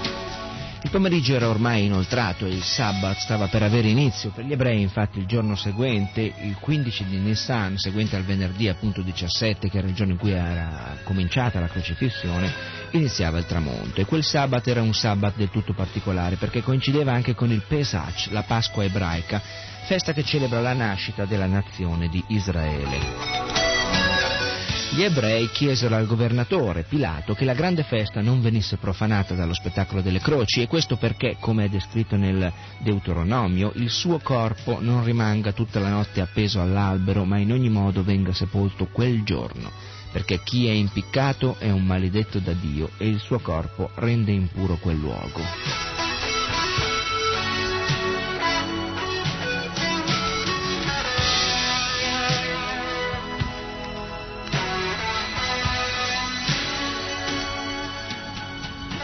Il 0.83 0.91
pomeriggio 0.91 1.35
era 1.35 1.49
ormai 1.49 1.87
inoltrato 1.87 2.47
e 2.47 2.51
il 2.51 2.63
Sabbat 2.63 3.17
stava 3.17 3.49
per 3.49 3.65
avere 3.65 3.89
inizio. 3.89 4.31
Per 4.31 4.45
gli 4.45 4.53
ebrei, 4.53 4.81
infatti, 4.83 5.19
il 5.19 5.27
giorno 5.27 5.57
seguente, 5.57 6.21
il 6.21 6.55
15 6.61 7.07
di 7.07 7.17
Nissan, 7.17 7.77
seguente 7.77 8.15
al 8.15 8.23
venerdì 8.23 8.69
appunto 8.69 9.03
17, 9.03 9.69
che 9.69 9.79
era 9.79 9.89
il 9.89 9.95
giorno 9.95 10.13
in 10.13 10.19
cui 10.19 10.31
era 10.31 10.99
cominciata 11.03 11.59
la 11.59 11.67
crocifissione, 11.67 12.53
iniziava 12.93 13.39
il 13.39 13.47
tramonto. 13.47 14.01
E 14.01 14.05
quel 14.05 14.23
Sabbat 14.23 14.69
era 14.69 14.83
un 14.83 14.95
Sabbat 14.95 15.35
del 15.37 15.51
tutto 15.51 15.73
particolare 15.73 16.37
perché 16.37 16.63
coincideva 16.63 17.13
anche 17.13 17.35
con 17.35 17.51
il 17.51 17.65
Pesach, 17.67 18.29
la 18.31 18.43
Pasqua 18.43 18.85
ebraica, 18.85 19.43
festa 19.87 20.13
che 20.13 20.23
celebra 20.23 20.61
la 20.61 20.75
nascita 20.75 21.25
della 21.25 21.47
nazione 21.47 22.09
di 22.09 22.23
Israele. 22.29 23.44
Gli 24.95 25.03
ebrei 25.03 25.51
chiesero 25.51 25.97
al 25.97 26.07
governatore 26.07 26.85
Pilato 26.85 27.35
che 27.35 27.45
la 27.45 27.55
grande 27.55 27.83
festa 27.83 28.21
non 28.21 28.41
venisse 28.41 28.77
profanata 28.77 29.35
dallo 29.35 29.53
spettacolo 29.53 30.03
delle 30.03 30.21
croci 30.21 30.63
e 30.63 30.69
questo 30.69 30.97
perché, 30.97 31.37
come 31.41 31.65
è 31.65 31.69
descritto 31.69 32.15
nel 32.15 32.53
Deuteronomio, 32.79 33.73
il 33.75 33.91
suo 33.91 34.21
corpo 34.21 34.79
non 34.81 35.03
rimanga 35.03 35.51
tutta 35.51 35.81
la 35.81 35.89
notte 35.89 36.21
appeso 36.21 36.61
all'albero, 36.61 37.25
ma 37.25 37.39
in 37.39 37.51
ogni 37.51 37.71
modo 37.71 38.05
venga 38.05 38.33
sepolto 38.33 38.87
quel 38.87 39.25
giorno, 39.25 39.69
perché 40.13 40.41
chi 40.45 40.69
è 40.69 40.73
impiccato 40.73 41.57
è 41.59 41.71
un 41.71 41.83
maledetto 41.83 42.39
da 42.39 42.53
Dio 42.53 42.91
e 42.97 43.09
il 43.09 43.19
suo 43.19 43.41
corpo 43.41 43.91
rende 43.97 44.31
impuro 44.31 44.77
quel 44.77 44.99
luogo. 44.99 46.04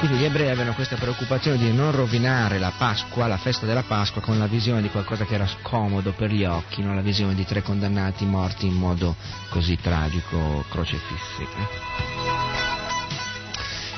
Quindi 0.01 0.17
gli 0.17 0.25
ebrei 0.25 0.49
avevano 0.49 0.73
questa 0.73 0.97
preoccupazione 0.97 1.59
di 1.59 1.71
non 1.75 1.93
rovinare 1.93 2.59
la 2.59 2.73
Pasqua, 2.75 3.27
la 3.27 3.37
festa 3.37 3.67
della 3.67 3.83
Pasqua, 3.83 4.23
con 4.23 4.39
la 4.39 4.47
visione 4.47 4.81
di 4.81 4.89
qualcosa 4.89 5.27
che 5.27 5.35
era 5.35 5.47
scomodo 5.47 6.13
per 6.13 6.31
gli 6.31 6.43
occhi, 6.43 6.83
non 6.83 6.95
la 6.95 7.03
visione 7.03 7.35
di 7.35 7.45
tre 7.45 7.61
condannati 7.61 8.25
morti 8.25 8.67
in 8.67 8.73
modo 8.73 9.15
così 9.51 9.77
tragico, 9.77 10.65
crocefissi. 10.71 11.43
eh. 11.43 11.69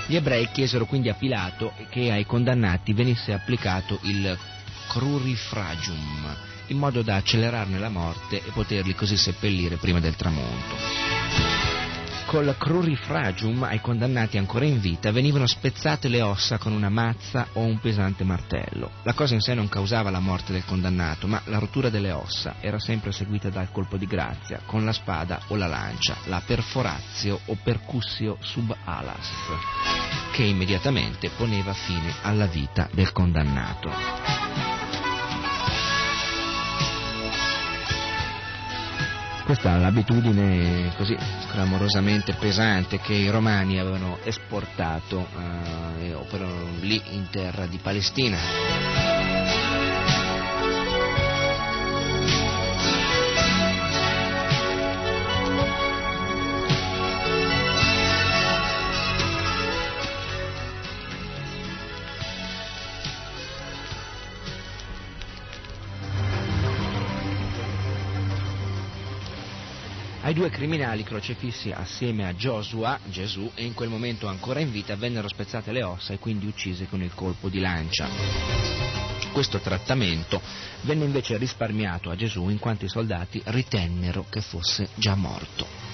Gli 0.08 0.16
ebrei 0.16 0.50
chiesero 0.50 0.86
quindi 0.86 1.08
a 1.08 1.14
Pilato 1.14 1.72
che 1.88 2.10
ai 2.10 2.26
condannati 2.26 2.92
venisse 2.94 3.32
applicato 3.32 4.00
il 4.02 4.36
crurifragium, 4.88 6.36
in 6.66 6.78
modo 6.78 7.02
da 7.02 7.14
accelerarne 7.14 7.78
la 7.78 7.90
morte 7.90 8.38
e 8.44 8.50
poterli 8.52 8.96
così 8.96 9.16
seppellire 9.16 9.76
prima 9.76 10.00
del 10.00 10.16
tramonto. 10.16 11.11
Col 12.32 12.56
crurifragium 12.56 13.62
ai 13.64 13.82
condannati 13.82 14.38
ancora 14.38 14.64
in 14.64 14.80
vita 14.80 15.12
venivano 15.12 15.46
spezzate 15.46 16.08
le 16.08 16.22
ossa 16.22 16.56
con 16.56 16.72
una 16.72 16.88
mazza 16.88 17.48
o 17.52 17.60
un 17.60 17.78
pesante 17.78 18.24
martello. 18.24 18.90
La 19.02 19.12
cosa 19.12 19.34
in 19.34 19.42
sé 19.42 19.52
non 19.52 19.68
causava 19.68 20.08
la 20.08 20.18
morte 20.18 20.50
del 20.50 20.64
condannato, 20.64 21.26
ma 21.26 21.42
la 21.44 21.58
rottura 21.58 21.90
delle 21.90 22.10
ossa 22.10 22.54
era 22.60 22.78
sempre 22.78 23.12
seguita 23.12 23.50
dal 23.50 23.70
colpo 23.70 23.98
di 23.98 24.06
grazia, 24.06 24.62
con 24.64 24.82
la 24.82 24.94
spada 24.94 25.42
o 25.48 25.56
la 25.56 25.66
lancia, 25.66 26.16
la 26.24 26.40
perforazio 26.42 27.38
o 27.44 27.58
percussio 27.62 28.38
sub 28.40 28.74
alas, 28.82 29.30
che 30.32 30.44
immediatamente 30.44 31.28
poneva 31.36 31.74
fine 31.74 32.14
alla 32.22 32.46
vita 32.46 32.88
del 32.94 33.12
condannato. 33.12 34.71
Questa 39.52 39.76
è 39.76 39.80
l'abitudine 39.80 40.94
così 40.96 41.14
clamorosamente 41.50 42.32
pesante 42.32 43.00
che 43.00 43.12
i 43.12 43.28
romani 43.28 43.78
avevano 43.78 44.16
esportato 44.24 45.28
eh, 46.00 46.16
lì 46.80 46.98
in 47.10 47.28
terra 47.28 47.66
di 47.66 47.76
Palestina. 47.76 49.01
Ai 70.32 70.38
due 70.38 70.48
criminali 70.48 71.02
crocefissi 71.02 71.72
assieme 71.72 72.26
a 72.26 72.32
Joshua, 72.32 72.98
Gesù, 73.04 73.52
e 73.54 73.64
in 73.64 73.74
quel 73.74 73.90
momento 73.90 74.28
ancora 74.28 74.60
in 74.60 74.70
vita, 74.70 74.96
vennero 74.96 75.28
spezzate 75.28 75.72
le 75.72 75.82
ossa 75.82 76.14
e 76.14 76.18
quindi 76.18 76.46
uccise 76.46 76.86
con 76.86 77.02
il 77.02 77.12
colpo 77.12 77.50
di 77.50 77.60
lancia. 77.60 78.08
Questo 79.30 79.58
trattamento 79.58 80.40
venne 80.84 81.04
invece 81.04 81.36
risparmiato 81.36 82.08
a 82.08 82.16
Gesù 82.16 82.48
in 82.48 82.58
quanto 82.58 82.86
i 82.86 82.88
soldati 82.88 83.42
ritennero 83.44 84.24
che 84.30 84.40
fosse 84.40 84.88
già 84.94 85.14
morto. 85.14 85.91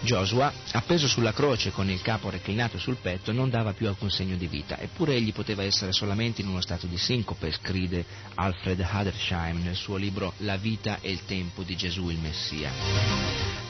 Joshua, 0.00 0.52
appeso 0.72 1.08
sulla 1.08 1.32
croce 1.32 1.70
con 1.70 1.90
il 1.90 2.00
capo 2.02 2.30
reclinato 2.30 2.78
sul 2.78 2.98
petto, 3.00 3.32
non 3.32 3.50
dava 3.50 3.72
più 3.72 3.88
alcun 3.88 4.10
segno 4.10 4.36
di 4.36 4.46
vita, 4.46 4.78
eppure 4.78 5.14
egli 5.14 5.32
poteva 5.32 5.64
essere 5.64 5.92
solamente 5.92 6.40
in 6.40 6.48
uno 6.48 6.60
stato 6.60 6.86
di 6.86 6.96
sincope, 6.96 7.52
scrive 7.52 8.04
Alfred 8.34 8.80
Hadersheim 8.80 9.62
nel 9.62 9.74
suo 9.74 9.96
libro 9.96 10.34
La 10.38 10.56
vita 10.56 10.98
e 11.00 11.10
il 11.10 11.24
tempo 11.24 11.62
di 11.62 11.76
Gesù 11.76 12.08
il 12.10 12.18
Messia. 12.18 12.70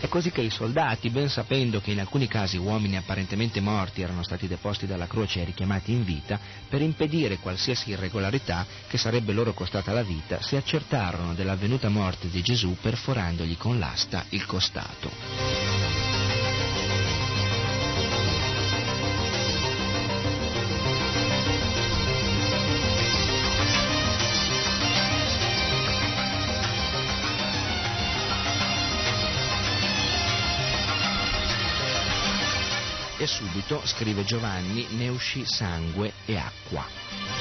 È 0.00 0.06
così 0.06 0.30
che 0.30 0.42
i 0.42 0.50
soldati, 0.50 1.10
ben 1.10 1.28
sapendo 1.28 1.80
che 1.80 1.90
in 1.90 1.98
alcuni 1.98 2.28
casi 2.28 2.56
uomini 2.56 2.96
apparentemente 2.96 3.60
morti 3.60 4.02
erano 4.02 4.22
stati 4.22 4.46
deposti 4.46 4.86
dalla 4.86 5.08
croce 5.08 5.40
e 5.40 5.44
richiamati 5.44 5.90
in 5.90 6.04
vita, 6.04 6.38
per 6.68 6.82
impedire 6.82 7.38
qualsiasi 7.38 7.90
irregolarità 7.90 8.64
che 8.86 8.96
sarebbe 8.96 9.32
loro 9.32 9.54
costata 9.54 9.92
la 9.92 10.04
vita, 10.04 10.40
si 10.40 10.54
accertarono 10.54 11.34
dell'avvenuta 11.34 11.88
morte 11.88 12.28
di 12.28 12.42
Gesù 12.42 12.76
perforandogli 12.80 13.56
con 13.56 13.78
l'asta 13.78 14.24
il 14.28 14.46
costato. 14.46 16.07
Scrive 33.84 34.24
Giovanni, 34.24 34.86
ne 34.96 35.08
uscì 35.08 35.44
sangue 35.44 36.12
e 36.24 36.36
acqua. 36.36 37.37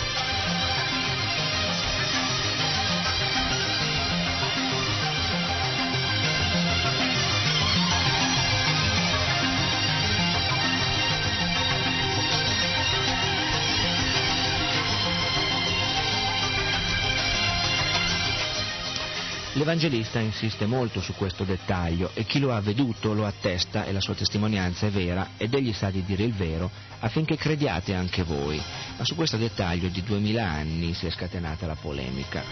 L'Evangelista 19.68 20.20
insiste 20.20 20.66
molto 20.66 21.02
su 21.02 21.14
questo 21.14 21.44
dettaglio 21.44 22.12
e 22.14 22.24
chi 22.24 22.40
lo 22.40 22.54
ha 22.54 22.62
veduto 22.62 23.14
lo 23.14 23.26
attesta 23.26 23.84
e 23.84 23.92
la 23.92 24.00
sua 24.00 24.16
testimonianza 24.16 24.88
è 24.88 24.90
vera 24.90 25.32
ed 25.36 25.54
egli 25.54 25.74
sa 25.74 25.90
di 25.90 26.06
dire 26.06 26.24
il 26.24 26.32
vero 26.32 26.72
affinché 27.00 27.36
crediate 27.36 27.94
anche 27.94 28.24
voi. 28.24 28.64
Ma 28.98 29.04
su 29.04 29.14
questo 29.14 29.36
dettaglio 29.36 29.90
di 29.90 30.02
duemila 30.04 30.48
anni 30.48 30.94
si 30.94 31.06
è 31.06 31.10
scatenata 31.10 31.66
la 31.66 31.76
polemica. 31.76 32.44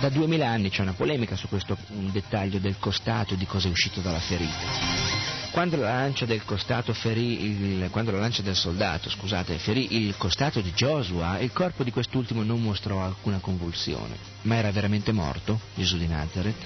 Da 0.00 0.10
duemila 0.10 0.48
anni 0.48 0.68
c'è 0.68 0.82
una 0.82 0.92
polemica 0.92 1.34
su 1.34 1.48
questo 1.48 1.74
dettaglio 1.88 2.58
del 2.58 2.76
costato 2.78 3.32
e 3.32 3.36
di 3.38 3.46
cosa 3.46 3.68
è 3.68 3.70
uscito 3.70 4.02
dalla 4.02 4.20
ferita. 4.20 5.17
Quando 5.58 5.74
la 5.74 5.90
lancia 5.90 6.24
del 6.24 6.44
il, 7.42 7.90
la 8.12 8.20
lancia 8.20 8.42
del 8.42 8.54
soldato, 8.54 9.10
scusate, 9.10 9.58
ferì 9.58 9.96
il 10.06 10.16
costato 10.16 10.60
di 10.60 10.70
Joshua, 10.70 11.40
il 11.40 11.50
corpo 11.50 11.82
di 11.82 11.90
quest'ultimo 11.90 12.44
non 12.44 12.62
mostrò 12.62 13.02
alcuna 13.02 13.40
convulsione. 13.40 14.16
Ma 14.42 14.54
era 14.54 14.70
veramente 14.70 15.10
morto 15.10 15.58
Gesù 15.74 15.98
di 15.98 16.06
Nazareth? 16.06 16.64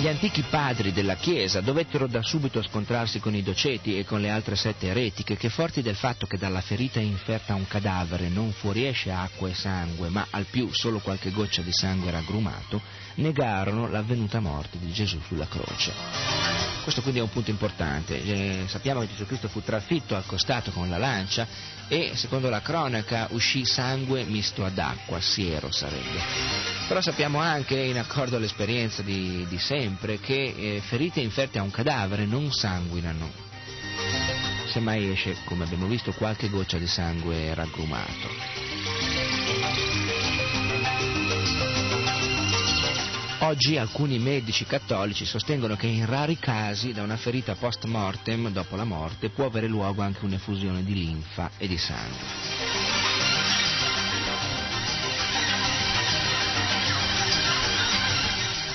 Gli 0.00 0.06
antichi 0.06 0.42
padri 0.42 0.92
della 0.92 1.16
Chiesa 1.16 1.60
dovettero 1.60 2.06
da 2.06 2.22
subito 2.22 2.62
scontrarsi 2.62 3.18
con 3.18 3.34
i 3.34 3.42
doceti 3.42 3.98
e 3.98 4.04
con 4.04 4.20
le 4.20 4.30
altre 4.30 4.54
sette 4.54 4.86
eretiche 4.86 5.36
che, 5.36 5.48
forti 5.48 5.82
del 5.82 5.96
fatto 5.96 6.24
che 6.24 6.38
dalla 6.38 6.60
ferita 6.60 7.00
inferta 7.00 7.52
a 7.52 7.56
un 7.56 7.66
cadavere 7.66 8.28
non 8.28 8.52
fuoriesce 8.52 9.10
acqua 9.10 9.48
e 9.48 9.54
sangue, 9.54 10.08
ma 10.08 10.28
al 10.30 10.46
più 10.48 10.68
solo 10.72 11.00
qualche 11.00 11.32
goccia 11.32 11.62
di 11.62 11.72
sangue 11.72 12.12
raggrumato, 12.12 12.80
negarono 13.16 13.88
l'avvenuta 13.88 14.38
morte 14.38 14.78
di 14.78 14.92
Gesù 14.92 15.18
sulla 15.26 15.48
croce. 15.48 16.57
Questo 16.88 17.04
quindi 17.04 17.20
è 17.20 17.28
un 17.28 17.34
punto 17.34 17.50
importante. 17.50 18.18
Eh, 18.18 18.64
sappiamo 18.66 19.00
che 19.00 19.08
Gesù 19.08 19.26
Cristo 19.26 19.48
fu 19.48 19.60
trafitto 19.60 20.16
al 20.16 20.24
costato 20.24 20.70
con 20.70 20.88
la 20.88 20.96
lancia 20.96 21.46
e 21.86 22.12
secondo 22.14 22.48
la 22.48 22.62
cronaca 22.62 23.26
uscì 23.32 23.66
sangue 23.66 24.24
misto 24.24 24.64
ad 24.64 24.78
acqua, 24.78 25.20
siero 25.20 25.70
sarebbe. 25.70 26.18
Però 26.88 27.02
sappiamo 27.02 27.40
anche, 27.40 27.78
in 27.78 27.98
accordo 27.98 28.36
all'esperienza 28.36 29.02
di, 29.02 29.44
di 29.50 29.58
sempre, 29.58 30.18
che 30.18 30.54
eh, 30.56 30.80
ferite 30.80 31.20
inferte 31.20 31.58
a 31.58 31.62
un 31.62 31.70
cadavere 31.70 32.24
non 32.24 32.50
sanguinano. 32.50 33.30
Semmai 34.70 35.10
esce, 35.10 35.36
come 35.44 35.64
abbiamo 35.64 35.86
visto, 35.86 36.12
qualche 36.12 36.48
goccia 36.48 36.78
di 36.78 36.86
sangue 36.86 37.52
raggrumato. 37.52 39.07
Oggi 43.40 43.76
alcuni 43.76 44.18
medici 44.18 44.64
cattolici 44.64 45.24
sostengono 45.24 45.76
che 45.76 45.86
in 45.86 46.06
rari 46.06 46.38
casi 46.40 46.92
da 46.92 47.02
una 47.02 47.16
ferita 47.16 47.54
post 47.54 47.84
mortem, 47.84 48.50
dopo 48.50 48.74
la 48.74 48.82
morte, 48.82 49.30
può 49.30 49.46
avere 49.46 49.68
luogo 49.68 50.02
anche 50.02 50.24
un'effusione 50.24 50.82
di 50.82 50.92
linfa 50.92 51.52
e 51.56 51.68
di 51.68 51.78
sangue. 51.78 52.16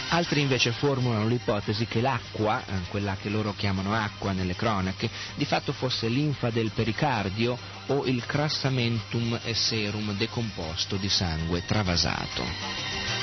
Altri 0.09 0.39
invece 0.39 0.72
formulano 0.72 1.28
l'ipotesi 1.28 1.86
che 1.86 1.99
l'acqua, 1.99 2.64
eh, 2.66 2.88
quella 2.88 3.18
che 3.20 3.30
loro 3.30 3.53
chiamano 3.57 3.93
acqua 3.93 4.32
nelle 4.32 4.55
cronache, 4.55 5.09
di 5.36 5.43
fatto 5.43 5.74
fosse 5.74 6.07
linfa 6.07 6.51
del 6.51 6.72
pericardio 6.72 7.57
o 7.88 8.05
il 8.05 8.26
crassamentum 8.26 9.39
e 9.43 9.53
serum 9.53 10.16
decomposto 10.16 10.95
di 10.95 11.09
sangue 11.09 11.66
travasato. 11.66 13.22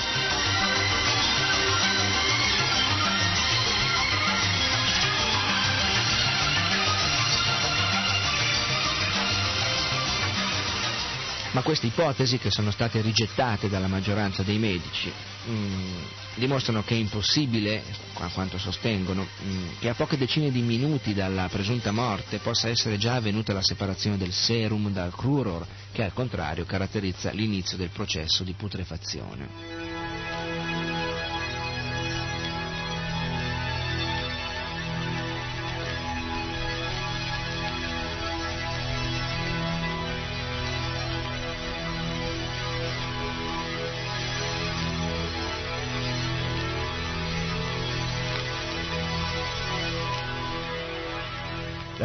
Ma 11.52 11.62
queste 11.62 11.88
ipotesi, 11.88 12.38
che 12.38 12.50
sono 12.50 12.70
state 12.70 13.00
rigettate 13.00 13.68
dalla 13.68 13.88
maggioranza 13.88 14.44
dei 14.44 14.58
medici, 14.58 15.10
mh, 15.46 16.36
dimostrano 16.36 16.84
che 16.84 16.94
è 16.94 16.98
impossibile, 16.98 17.82
a 18.14 18.28
quanto 18.28 18.56
sostengono, 18.56 19.24
mh, 19.24 19.78
che 19.80 19.88
a 19.88 19.94
poche 19.94 20.16
decine 20.16 20.52
di 20.52 20.60
minuti 20.60 21.12
dalla 21.12 21.48
presunta 21.48 21.90
morte 21.90 22.38
possa 22.38 22.68
essere 22.68 22.98
già 22.98 23.14
avvenuta 23.16 23.52
la 23.52 23.62
separazione 23.62 24.16
del 24.16 24.32
serum 24.32 24.92
dal 24.92 25.12
cruror, 25.12 25.66
che 25.90 26.04
al 26.04 26.12
contrario 26.12 26.64
caratterizza 26.64 27.32
l'inizio 27.32 27.76
del 27.76 27.90
processo 27.90 28.44
di 28.44 28.52
putrefazione. 28.52 29.89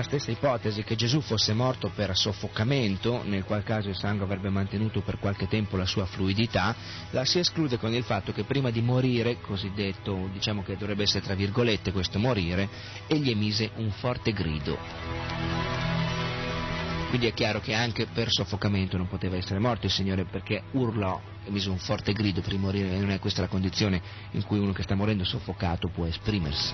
Stessa 0.05 0.29
ipotesi 0.29 0.83
che 0.83 0.95
Gesù 0.95 1.19
fosse 1.19 1.53
morto 1.53 1.89
per 1.89 2.15
soffocamento, 2.15 3.23
nel 3.23 3.43
qual 3.43 3.63
caso 3.63 3.89
il 3.89 3.95
sangue 3.95 4.23
avrebbe 4.23 4.49
mantenuto 4.49 5.01
per 5.01 5.17
qualche 5.17 5.47
tempo 5.47 5.77
la 5.77 5.85
sua 5.85 6.05
fluidità, 6.05 6.75
la 7.09 7.25
si 7.25 7.39
esclude 7.39 7.79
con 7.79 7.91
il 7.91 8.03
fatto 8.03 8.31
che 8.31 8.43
prima 8.43 8.69
di 8.69 8.81
morire, 8.81 9.41
cosiddetto, 9.41 10.29
diciamo 10.31 10.61
che 10.61 10.77
dovrebbe 10.77 11.03
essere 11.03 11.25
tra 11.25 11.33
virgolette 11.33 11.91
questo 11.91 12.19
morire, 12.19 12.69
egli 13.07 13.31
emise 13.31 13.71
un 13.77 13.89
forte 13.89 14.31
grido. 14.31 14.77
Quindi 17.09 17.27
è 17.27 17.33
chiaro 17.33 17.59
che 17.59 17.73
anche 17.73 18.05
per 18.05 18.27
soffocamento 18.29 18.97
non 18.97 19.07
poteva 19.07 19.37
essere 19.37 19.57
morto 19.57 19.87
il 19.87 19.91
Signore 19.91 20.25
perché 20.25 20.63
urlò, 20.73 21.19
emise 21.45 21.69
un 21.69 21.79
forte 21.79 22.13
grido 22.13 22.41
per 22.41 22.55
morire 22.57 22.93
e 22.93 22.99
non 22.99 23.09
è 23.09 23.19
questa 23.19 23.41
la 23.41 23.47
condizione 23.47 24.01
in 24.31 24.43
cui 24.43 24.59
uno 24.59 24.71
che 24.71 24.83
sta 24.83 24.93
morendo 24.93 25.23
soffocato 25.23 25.89
può 25.89 26.05
esprimersi. 26.05 26.73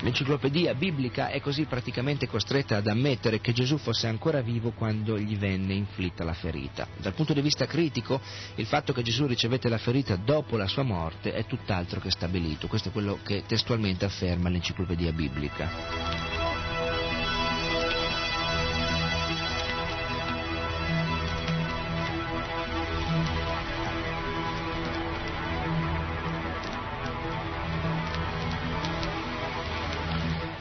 L'enciclopedia 0.00 0.74
biblica 0.74 1.28
è 1.28 1.40
così 1.40 1.64
praticamente 1.64 2.28
costretta 2.28 2.76
ad 2.76 2.86
ammettere 2.86 3.40
che 3.40 3.52
Gesù 3.52 3.78
fosse 3.78 4.06
ancora 4.06 4.40
vivo 4.42 4.70
quando 4.70 5.18
gli 5.18 5.36
venne 5.36 5.74
inflitta 5.74 6.22
la 6.22 6.34
ferita. 6.34 6.86
Dal 6.98 7.14
punto 7.14 7.32
di 7.32 7.40
vista 7.40 7.66
critico, 7.66 8.20
il 8.54 8.66
fatto 8.66 8.92
che 8.92 9.02
Gesù 9.02 9.26
ricevette 9.26 9.68
la 9.68 9.78
ferita 9.78 10.14
dopo 10.14 10.56
la 10.56 10.68
sua 10.68 10.84
morte 10.84 11.32
è 11.32 11.44
tutt'altro 11.46 11.98
che 11.98 12.12
stabilito. 12.12 12.68
Questo 12.68 12.90
è 12.90 12.92
quello 12.92 13.18
che 13.24 13.42
testualmente 13.46 14.04
afferma 14.04 14.48
l'enciclopedia 14.48 15.12
biblica. 15.12 16.47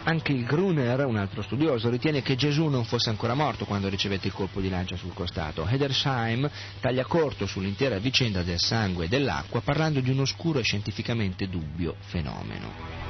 Anche 0.08 0.32
il 0.32 0.46
Gruner, 0.46 1.06
un 1.06 1.18
altro 1.18 1.42
studioso, 1.42 1.90
ritiene 1.90 2.22
che 2.22 2.38
Gesù 2.38 2.68
non 2.68 2.86
fosse 2.86 3.10
ancora 3.10 3.34
morto 3.34 3.66
quando 3.66 3.90
ricevette 3.90 4.28
il 4.28 4.34
colpo 4.34 4.62
di 4.62 4.70
lancia 4.70 4.96
sul 4.96 5.14
costato. 5.14 5.68
Hedersheim 5.68 6.50
taglia 6.80 7.04
corto 7.04 7.46
sull'intera 7.46 8.00
vicenda 8.00 8.42
del 8.42 8.58
sangue 8.58 9.06
e 9.06 9.08
dell'acqua 9.10 9.60
parlando 9.60 10.00
di 10.00 10.10
un 10.10 10.22
oscuro 10.22 10.60
e 10.60 10.64
scientificamente 10.64 11.50
dubbio 11.50 11.98
fenomeno. 12.00 13.07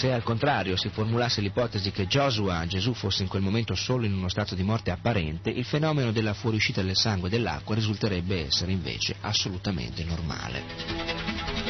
Se 0.00 0.10
al 0.10 0.22
contrario 0.22 0.78
si 0.78 0.88
formulasse 0.88 1.42
l'ipotesi 1.42 1.90
che 1.90 2.06
Joshua, 2.06 2.64
Gesù, 2.66 2.94
fosse 2.94 3.22
in 3.22 3.28
quel 3.28 3.42
momento 3.42 3.74
solo 3.74 4.06
in 4.06 4.14
uno 4.14 4.30
stato 4.30 4.54
di 4.54 4.62
morte 4.62 4.90
apparente, 4.90 5.50
il 5.50 5.66
fenomeno 5.66 6.10
della 6.10 6.32
fuoriuscita 6.32 6.80
del 6.80 6.96
sangue 6.96 7.28
e 7.28 7.30
dell'acqua 7.32 7.74
risulterebbe 7.74 8.46
essere 8.46 8.72
invece 8.72 9.16
assolutamente 9.20 10.02
normale. 10.04 11.69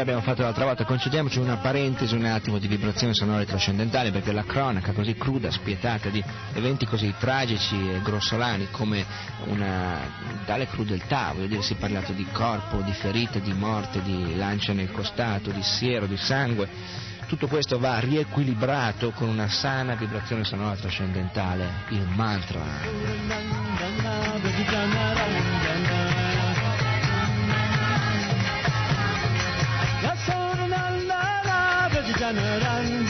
Già 0.00 0.02
abbiamo 0.02 0.20
fatto 0.22 0.42
l'altra 0.42 0.64
volta, 0.64 0.84
concediamoci 0.84 1.38
una 1.38 1.58
parentesi, 1.58 2.14
un 2.14 2.24
attimo 2.24 2.58
di 2.58 2.66
vibrazione 2.66 3.12
sonore 3.14 3.44
trascendentale, 3.44 4.10
perché 4.10 4.32
la 4.32 4.44
cronaca 4.44 4.92
così 4.92 5.14
cruda, 5.14 5.50
spietata 5.50 6.08
di 6.08 6.22
eventi 6.54 6.86
così 6.86 7.12
tragici 7.18 7.76
e 7.76 8.00
grossolani 8.02 8.68
come 8.70 9.04
una 9.46 9.98
tale 10.46 10.66
crudeltà, 10.66 11.32
voglio 11.34 11.48
dire, 11.48 11.62
si 11.62 11.74
è 11.74 11.76
parlato 11.76 12.12
di 12.12 12.26
corpo, 12.32 12.78
di 12.78 12.92
ferite, 12.92 13.40
di 13.40 13.52
morte, 13.52 14.02
di 14.02 14.36
lancia 14.36 14.72
nel 14.72 14.90
costato, 14.90 15.50
di 15.50 15.62
siero, 15.62 16.06
di 16.06 16.16
sangue, 16.16 16.68
tutto 17.26 17.46
questo 17.46 17.78
va 17.78 17.98
riequilibrato 18.00 19.10
con 19.10 19.28
una 19.28 19.48
sana 19.48 19.94
vibrazione 19.94 20.44
sonora 20.44 20.74
trascendentale, 20.76 21.68
il 21.90 22.06
mantra. 22.14 22.60
yanarán 32.30 33.09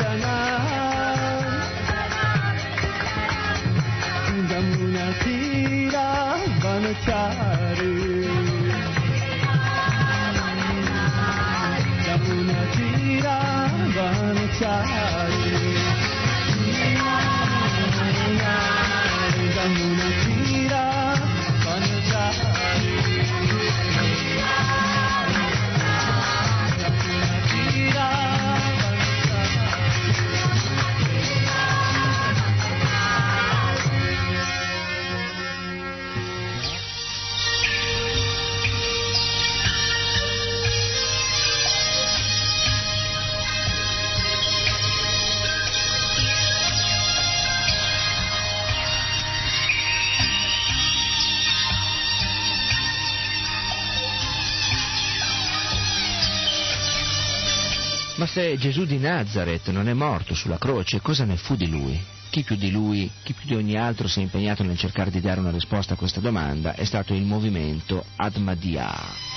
se 58.32 58.56
Gesù 58.58 58.84
di 58.84 58.98
Nazareth 58.98 59.70
non 59.70 59.88
è 59.88 59.92
morto 59.92 60.34
sulla 60.34 60.56
croce, 60.56 61.00
cosa 61.00 61.24
ne 61.24 61.36
fu 61.36 61.56
di 61.56 61.68
lui? 61.68 62.00
Chi 62.30 62.44
più 62.44 62.54
di 62.54 62.70
lui, 62.70 63.10
chi 63.24 63.32
più 63.32 63.48
di 63.48 63.56
ogni 63.56 63.76
altro 63.76 64.06
si 64.06 64.20
è 64.20 64.22
impegnato 64.22 64.62
nel 64.62 64.78
cercare 64.78 65.10
di 65.10 65.20
dare 65.20 65.40
una 65.40 65.50
risposta 65.50 65.94
a 65.94 65.96
questa 65.96 66.20
domanda 66.20 66.74
è 66.74 66.84
stato 66.84 67.12
il 67.12 67.24
movimento 67.24 68.04
Ahmadiyya. 68.14 69.29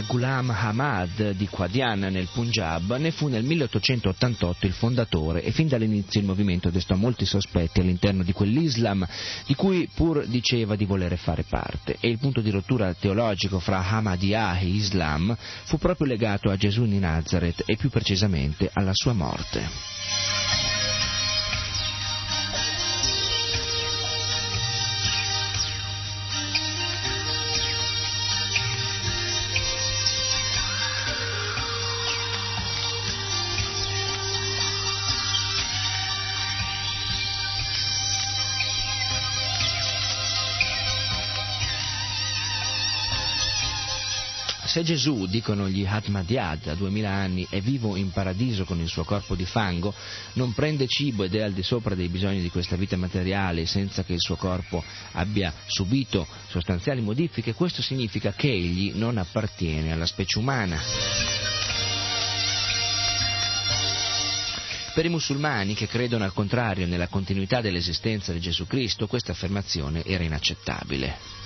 Ghulam 0.00 0.50
Ahmad 0.50 1.32
di 1.32 1.48
Qadian 1.50 2.00
nel 2.00 2.28
Punjab 2.32 2.96
ne 2.96 3.10
fu 3.10 3.28
nel 3.28 3.44
1888 3.44 4.66
il 4.66 4.72
fondatore 4.72 5.42
e 5.42 5.50
fin 5.50 5.68
dall'inizio 5.68 6.20
il 6.20 6.26
movimento 6.26 6.70
destò 6.70 6.94
molti 6.94 7.26
sospetti 7.26 7.80
all'interno 7.80 8.22
di 8.22 8.32
quell'Islam 8.32 9.06
di 9.46 9.54
cui 9.54 9.88
pur 9.92 10.26
diceva 10.26 10.76
di 10.76 10.84
volere 10.84 11.16
fare 11.16 11.44
parte 11.48 11.96
e 12.00 12.08
il 12.08 12.18
punto 12.18 12.40
di 12.40 12.50
rottura 12.50 12.94
teologico 12.94 13.58
fra 13.58 13.78
Ahmadiyya 13.78 14.58
e 14.58 14.66
Islam 14.66 15.36
fu 15.64 15.78
proprio 15.78 16.06
legato 16.06 16.50
a 16.50 16.56
Gesù 16.56 16.86
di 16.86 16.98
Nazareth 16.98 17.64
e 17.66 17.76
più 17.76 17.90
precisamente 17.90 18.70
alla 18.72 18.94
sua 18.94 19.12
morte. 19.12 20.31
Se 44.72 44.82
Gesù, 44.82 45.26
dicono 45.26 45.68
gli 45.68 45.84
Ahmadiyyad, 45.84 46.68
a 46.68 46.74
duemila 46.74 47.10
anni 47.10 47.46
è 47.50 47.60
vivo 47.60 47.94
in 47.94 48.10
paradiso 48.10 48.64
con 48.64 48.80
il 48.80 48.88
suo 48.88 49.04
corpo 49.04 49.34
di 49.34 49.44
fango, 49.44 49.92
non 50.32 50.54
prende 50.54 50.86
cibo 50.86 51.24
ed 51.24 51.34
è 51.34 51.42
al 51.42 51.52
di 51.52 51.62
sopra 51.62 51.94
dei 51.94 52.08
bisogni 52.08 52.40
di 52.40 52.48
questa 52.48 52.74
vita 52.74 52.96
materiale 52.96 53.66
senza 53.66 54.02
che 54.02 54.14
il 54.14 54.20
suo 54.22 54.36
corpo 54.36 54.82
abbia 55.12 55.52
subito 55.66 56.26
sostanziali 56.48 57.02
modifiche, 57.02 57.52
questo 57.52 57.82
significa 57.82 58.32
che 58.32 58.50
egli 58.50 58.92
non 58.94 59.18
appartiene 59.18 59.92
alla 59.92 60.06
specie 60.06 60.38
umana. 60.38 60.80
Per 64.94 65.04
i 65.04 65.10
musulmani 65.10 65.74
che 65.74 65.86
credono 65.86 66.24
al 66.24 66.32
contrario 66.32 66.86
nella 66.86 67.08
continuità 67.08 67.60
dell'esistenza 67.60 68.32
di 68.32 68.40
Gesù 68.40 68.66
Cristo, 68.66 69.06
questa 69.06 69.32
affermazione 69.32 70.02
era 70.02 70.24
inaccettabile. 70.24 71.41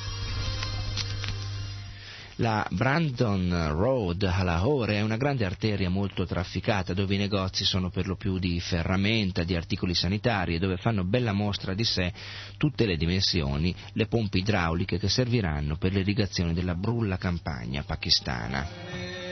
La 2.40 2.66
Brandon 2.70 3.68
Road 3.70 4.22
a 4.24 4.42
Lahore 4.42 4.96
è 4.96 5.00
una 5.00 5.16
grande 5.16 5.46
arteria 5.46 5.88
molto 5.88 6.26
trafficata 6.26 6.92
dove 6.92 7.14
i 7.14 7.18
negozi 7.18 7.64
sono 7.64 7.88
per 7.88 8.06
lo 8.06 8.16
più 8.16 8.38
di 8.38 8.60
ferramenta, 8.60 9.42
di 9.42 9.56
articoli 9.56 9.94
sanitari 9.94 10.54
e 10.54 10.58
dove 10.58 10.76
fanno 10.76 11.02
bella 11.02 11.32
mostra 11.32 11.72
di 11.72 11.84
sé 11.84 12.12
tutte 12.58 12.84
le 12.84 12.98
dimensioni 12.98 13.74
le 13.94 14.06
pompe 14.06 14.36
idrauliche 14.36 14.98
che 14.98 15.08
serviranno 15.08 15.78
per 15.78 15.92
l'irrigazione 15.92 16.52
della 16.52 16.74
brulla 16.74 17.16
campagna 17.16 17.82
pakistana. 17.84 19.25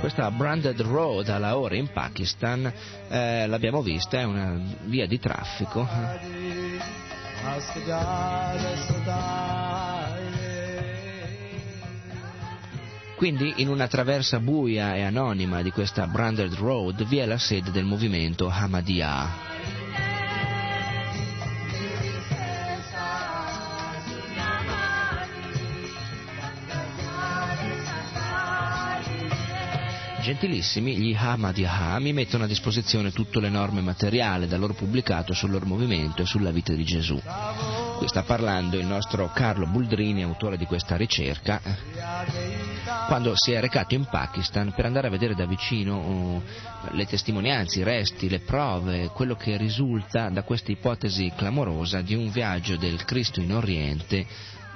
Questa 0.00 0.30
Branded 0.30 0.80
Road 0.80 1.28
a 1.28 1.38
Lahore 1.38 1.76
in 1.76 1.90
Pakistan 1.92 2.72
eh, 3.08 3.46
l'abbiamo 3.46 3.82
vista, 3.82 4.18
è 4.18 4.24
una 4.24 4.58
via 4.84 5.06
di 5.06 5.18
traffico. 5.18 5.86
Quindi 13.16 13.54
in 13.56 13.68
una 13.68 13.86
traversa 13.86 14.40
buia 14.40 14.94
e 14.94 15.02
anonima 15.02 15.60
di 15.62 15.70
questa 15.70 16.06
Branded 16.06 16.54
Road 16.54 17.04
vi 17.04 17.18
è 17.18 17.26
la 17.26 17.38
sede 17.38 17.70
del 17.70 17.84
movimento 17.84 18.48
Ahmadiyya. 18.48 19.51
Gentilissimi, 30.22 30.96
gli 30.98 31.14
Ahmadiyya 31.16 31.98
mi 31.98 32.12
mettono 32.12 32.44
a 32.44 32.46
disposizione 32.46 33.10
tutto 33.10 33.40
l'enorme 33.40 33.80
materiale 33.80 34.46
da 34.46 34.56
loro 34.56 34.72
pubblicato 34.72 35.32
sul 35.32 35.50
loro 35.50 35.66
movimento 35.66 36.22
e 36.22 36.26
sulla 36.26 36.52
vita 36.52 36.72
di 36.74 36.84
Gesù. 36.84 37.20
Qui 37.98 38.06
sta 38.06 38.22
parlando 38.22 38.78
il 38.78 38.86
nostro 38.86 39.32
Carlo 39.34 39.66
Buldrini, 39.66 40.22
autore 40.22 40.56
di 40.56 40.64
questa 40.64 40.94
ricerca, 40.94 41.60
quando 43.08 43.32
si 43.34 43.50
è 43.50 43.60
recato 43.60 43.96
in 43.96 44.04
Pakistan 44.04 44.72
per 44.72 44.84
andare 44.84 45.08
a 45.08 45.10
vedere 45.10 45.34
da 45.34 45.44
vicino 45.44 45.98
uh, 45.98 46.42
le 46.92 47.06
testimonianze, 47.06 47.80
i 47.80 47.82
resti, 47.82 48.28
le 48.28 48.40
prove, 48.40 49.08
quello 49.08 49.34
che 49.34 49.56
risulta 49.56 50.28
da 50.28 50.44
questa 50.44 50.70
ipotesi 50.70 51.32
clamorosa 51.36 52.00
di 52.00 52.14
un 52.14 52.30
viaggio 52.30 52.76
del 52.76 53.04
Cristo 53.04 53.40
in 53.40 53.52
Oriente 53.52 54.26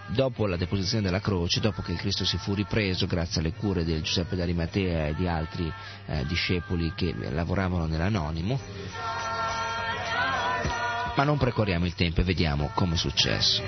dopo 0.09 0.47
la 0.47 0.57
deposizione 0.57 1.03
della 1.03 1.21
croce, 1.21 1.61
dopo 1.61 1.83
che 1.83 1.93
il 1.93 1.99
Cristo 1.99 2.25
si 2.25 2.37
fu 2.39 2.55
ripreso 2.55 3.07
grazie 3.07 3.41
alle 3.41 3.53
cure 3.53 3.85
di 3.85 4.01
Giuseppe 4.03 4.37
d'Arimatea 4.37 5.09
e 5.09 5.15
di 5.15 5.27
altri 5.27 5.73
eh, 6.07 6.25
discepoli 6.27 6.93
che 6.95 7.15
lavoravano 7.31 7.87
nell'anonimo. 7.87 8.61
Ma 11.17 11.25
non 11.25 11.39
precorriamo 11.39 11.87
il 11.87 11.95
tempo 11.95 12.21
e 12.21 12.25
vediamo 12.25 12.71
come 12.75 12.95
è 12.95 12.99
successo. 12.99 13.63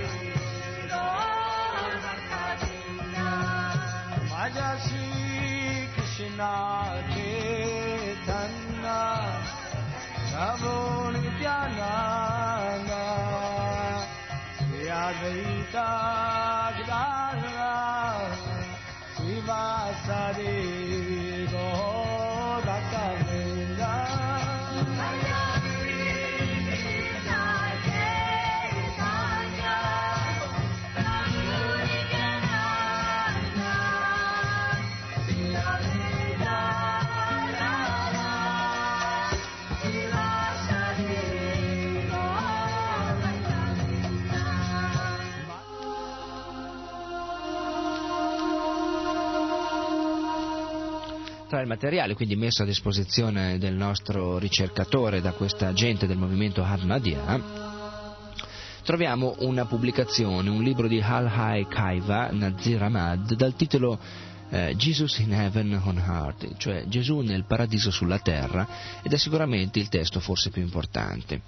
Advaita 15.08 16.07
Tra 51.58 51.66
il 51.66 51.72
materiale 51.72 52.14
quindi 52.14 52.36
messo 52.36 52.62
a 52.62 52.66
disposizione 52.66 53.58
del 53.58 53.74
nostro 53.74 54.38
ricercatore 54.38 55.20
da 55.20 55.32
questa 55.32 55.72
gente 55.72 56.06
del 56.06 56.16
movimento 56.16 56.62
Ahmadiyya 56.62 58.36
troviamo 58.84 59.34
una 59.40 59.64
pubblicazione, 59.64 60.50
un 60.50 60.62
libro 60.62 60.86
di 60.86 61.00
Al-Hai 61.00 61.66
Kaiva 61.66 62.28
Nazir 62.30 62.80
Ahmad 62.80 63.34
dal 63.34 63.56
titolo 63.56 63.98
eh, 64.50 64.76
Jesus 64.76 65.18
in 65.18 65.32
Heaven 65.32 65.80
on 65.82 65.98
Earth, 65.98 66.56
cioè 66.58 66.84
Gesù 66.86 67.22
nel 67.22 67.44
paradiso 67.44 67.90
sulla 67.90 68.20
terra, 68.20 69.00
ed 69.02 69.12
è 69.12 69.16
sicuramente 69.16 69.80
il 69.80 69.88
testo 69.88 70.20
forse 70.20 70.50
più 70.50 70.62
importante. 70.62 71.40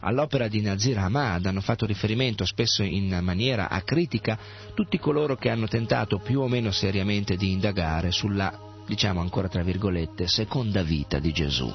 All'opera 0.00 0.48
di 0.48 0.60
Nazir 0.60 0.98
Hamad 0.98 1.46
hanno 1.46 1.60
fatto 1.60 1.86
riferimento 1.86 2.44
spesso 2.44 2.82
in 2.82 3.16
maniera 3.22 3.68
acritica 3.68 4.36
tutti 4.74 4.98
coloro 4.98 5.36
che 5.36 5.50
hanno 5.50 5.68
tentato 5.68 6.18
più 6.18 6.40
o 6.40 6.48
meno 6.48 6.72
seriamente 6.72 7.36
di 7.36 7.52
indagare 7.52 8.10
sulla, 8.10 8.70
diciamo 8.86 9.20
ancora 9.20 9.48
tra 9.48 9.62
virgolette, 9.62 10.26
seconda 10.26 10.82
vita 10.82 11.18
di 11.18 11.32
Gesù. 11.32 11.72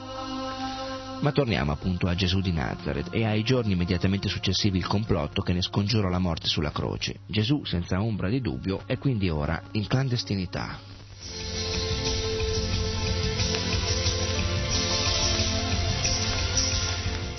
Ma 1.20 1.32
torniamo 1.32 1.72
appunto 1.72 2.08
a 2.08 2.14
Gesù 2.14 2.41
di 2.41 2.51
Nazareth 2.51 3.10
e 3.12 3.26
ai 3.26 3.43
giorni 3.43 3.74
immediatamente 3.74 4.30
successivi 4.30 4.78
il 4.78 4.86
complotto 4.86 5.41
che 5.41 5.53
ne 5.53 5.62
scongiurò 5.62 6.10
la 6.10 6.20
morte 6.20 6.47
sulla 6.47 6.72
croce. 6.72 7.22
Gesù, 7.26 7.64
senza 7.66 8.01
ombra 8.01 8.30
di 8.30 8.39
dubbio, 8.39 8.82
è 8.86 8.97
quindi 8.99 9.30
ora 9.30 9.60
in 9.72 9.88
clandestinità. 9.88 10.80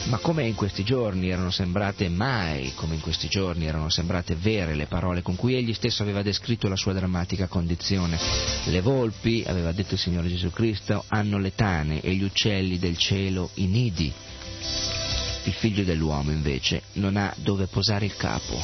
Ma 0.09 0.17
come 0.17 0.47
in 0.47 0.55
questi 0.55 0.85
giorni 0.85 1.29
erano 1.29 1.51
sembrate 1.51 2.09
mai, 2.09 2.73
come 2.75 2.95
in 2.95 3.01
questi 3.03 3.29
giorni 3.29 3.67
erano 3.67 3.91
sembrate 3.91 4.35
vere 4.37 4.75
le 4.75 4.87
parole 4.87 5.21
con 5.21 5.37
cui 5.37 5.55
egli 5.55 5.75
stesso 5.75 6.03
aveva 6.03 6.23
descritto 6.23 6.67
la 6.67 6.77
sua 6.77 6.95
drammatica 6.95 7.47
condizione. 7.47 8.19
Le 8.65 8.81
volpi, 8.81 9.45
aveva 9.47 9.71
detto 9.73 9.95
il 9.95 10.01
Signore 10.01 10.29
Gesù 10.29 10.51
Cristo, 10.51 11.05
hanno 11.09 11.39
le 11.39 11.55
tane 11.55 12.01
e 12.01 12.15
gli 12.15 12.23
uccelli 12.23 12.79
del 12.79 12.97
cielo 12.97 13.51
i 13.55 13.67
nidi. 13.67 14.11
Il 15.45 15.53
figlio 15.53 15.85
dell'uomo 15.85 16.31
invece 16.31 16.85
non 16.95 17.19
ha 17.19 17.31
dove 17.37 17.67
posare 17.67 18.07
il 18.07 18.17
capo. 18.17 18.59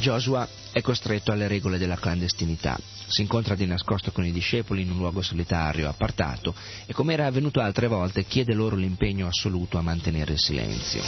Joshua 0.00 0.48
è 0.72 0.80
costretto 0.80 1.32
alle 1.32 1.48
regole 1.48 1.78
della 1.78 1.96
clandestinità. 1.96 2.78
Si 3.06 3.22
incontra 3.22 3.54
di 3.54 3.66
nascosto 3.66 4.12
con 4.12 4.24
i 4.24 4.32
discepoli 4.32 4.82
in 4.82 4.90
un 4.90 4.98
luogo 4.98 5.22
solitario, 5.22 5.88
appartato, 5.88 6.54
e 6.86 6.92
come 6.92 7.12
era 7.14 7.26
avvenuto 7.26 7.60
altre 7.60 7.86
volte, 7.86 8.24
chiede 8.24 8.54
loro 8.54 8.76
l'impegno 8.76 9.26
assoluto 9.26 9.78
a 9.78 9.82
mantenere 9.82 10.32
il 10.32 10.40
silenzio. 10.40 11.02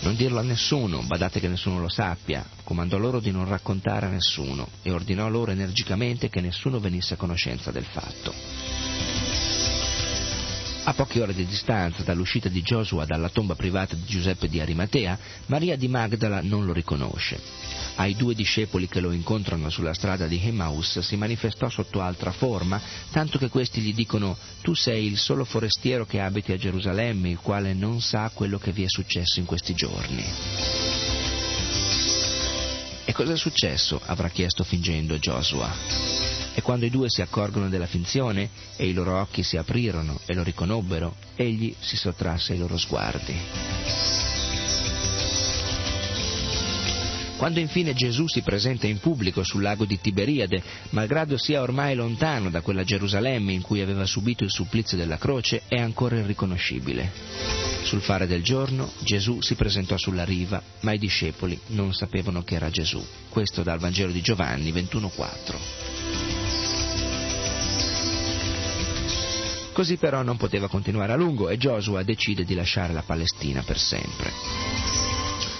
Non 0.00 0.14
dirlo 0.14 0.38
a 0.38 0.42
nessuno, 0.42 1.02
badate 1.02 1.40
che 1.40 1.48
nessuno 1.48 1.80
lo 1.80 1.88
sappia, 1.88 2.44
comandò 2.62 2.98
loro 2.98 3.18
di 3.18 3.32
non 3.32 3.48
raccontare 3.48 4.06
a 4.06 4.10
nessuno 4.10 4.68
e 4.82 4.92
ordinò 4.92 5.28
loro 5.28 5.50
energicamente 5.50 6.28
che 6.28 6.40
nessuno 6.40 6.78
venisse 6.78 7.14
a 7.14 7.16
conoscenza 7.16 7.72
del 7.72 7.84
fatto. 7.84 9.27
A 10.88 10.94
poche 10.94 11.20
ore 11.20 11.34
di 11.34 11.44
distanza 11.44 12.02
dall'uscita 12.02 12.48
di 12.48 12.62
Joshua 12.62 13.04
dalla 13.04 13.28
tomba 13.28 13.54
privata 13.54 13.94
di 13.94 14.06
Giuseppe 14.06 14.48
di 14.48 14.58
Arimatea, 14.58 15.18
Maria 15.44 15.76
di 15.76 15.86
Magdala 15.86 16.40
non 16.40 16.64
lo 16.64 16.72
riconosce. 16.72 17.38
Ai 17.96 18.16
due 18.16 18.34
discepoli 18.34 18.88
che 18.88 19.00
lo 19.00 19.12
incontrano 19.12 19.68
sulla 19.68 19.92
strada 19.92 20.26
di 20.26 20.40
Emmaus 20.42 21.00
si 21.00 21.16
manifestò 21.16 21.68
sotto 21.68 22.00
altra 22.00 22.32
forma, 22.32 22.80
tanto 23.10 23.36
che 23.36 23.50
questi 23.50 23.82
gli 23.82 23.92
dicono 23.92 24.34
tu 24.62 24.72
sei 24.72 25.04
il 25.04 25.18
solo 25.18 25.44
forestiero 25.44 26.06
che 26.06 26.20
abiti 26.20 26.52
a 26.52 26.56
Gerusalemme, 26.56 27.28
il 27.28 27.38
quale 27.38 27.74
non 27.74 28.00
sa 28.00 28.30
quello 28.32 28.56
che 28.56 28.72
vi 28.72 28.84
è 28.84 28.88
successo 28.88 29.40
in 29.40 29.44
questi 29.44 29.74
giorni. 29.74 30.24
E 33.04 33.12
cosa 33.12 33.34
è 33.34 33.36
successo? 33.36 34.00
avrà 34.06 34.30
chiesto 34.30 34.64
fingendo 34.64 35.18
Joshua. 35.18 36.47
E 36.58 36.60
quando 36.60 36.86
i 36.86 36.90
due 36.90 37.08
si 37.08 37.22
accorgono 37.22 37.68
della 37.68 37.86
finzione 37.86 38.50
e 38.74 38.88
i 38.88 38.92
loro 38.92 39.20
occhi 39.20 39.44
si 39.44 39.56
aprirono 39.56 40.18
e 40.26 40.34
lo 40.34 40.42
riconobbero, 40.42 41.14
egli 41.36 41.72
si 41.78 41.96
sottrasse 41.96 42.54
ai 42.54 42.58
loro 42.58 42.76
sguardi. 42.76 43.32
Quando 47.36 47.60
infine 47.60 47.94
Gesù 47.94 48.26
si 48.26 48.42
presenta 48.42 48.88
in 48.88 48.98
pubblico 48.98 49.44
sul 49.44 49.62
lago 49.62 49.84
di 49.84 50.00
Tiberiade, 50.00 50.60
malgrado 50.90 51.38
sia 51.38 51.62
ormai 51.62 51.94
lontano 51.94 52.50
da 52.50 52.60
quella 52.60 52.82
Gerusalemme 52.82 53.52
in 53.52 53.62
cui 53.62 53.80
aveva 53.80 54.04
subito 54.04 54.42
il 54.42 54.50
supplizio 54.50 54.96
della 54.96 55.16
croce, 55.16 55.62
è 55.68 55.78
ancora 55.78 56.18
irriconoscibile. 56.18 57.12
Sul 57.84 58.00
fare 58.00 58.26
del 58.26 58.42
giorno 58.42 58.90
Gesù 59.04 59.40
si 59.42 59.54
presentò 59.54 59.96
sulla 59.96 60.24
riva, 60.24 60.60
ma 60.80 60.92
i 60.92 60.98
discepoli 60.98 61.56
non 61.68 61.94
sapevano 61.94 62.42
che 62.42 62.56
era 62.56 62.68
Gesù. 62.68 63.00
Questo 63.28 63.62
dal 63.62 63.78
Vangelo 63.78 64.10
di 64.10 64.22
Giovanni 64.22 64.72
21.4. 64.72 66.37
Così 69.78 69.96
però 69.96 70.22
non 70.22 70.36
poteva 70.36 70.66
continuare 70.66 71.12
a 71.12 71.14
lungo 71.14 71.48
e 71.48 71.56
Joshua 71.56 72.02
decide 72.02 72.42
di 72.42 72.56
lasciare 72.56 72.92
la 72.92 73.04
Palestina 73.06 73.62
per 73.62 73.78
sempre. 73.78 74.32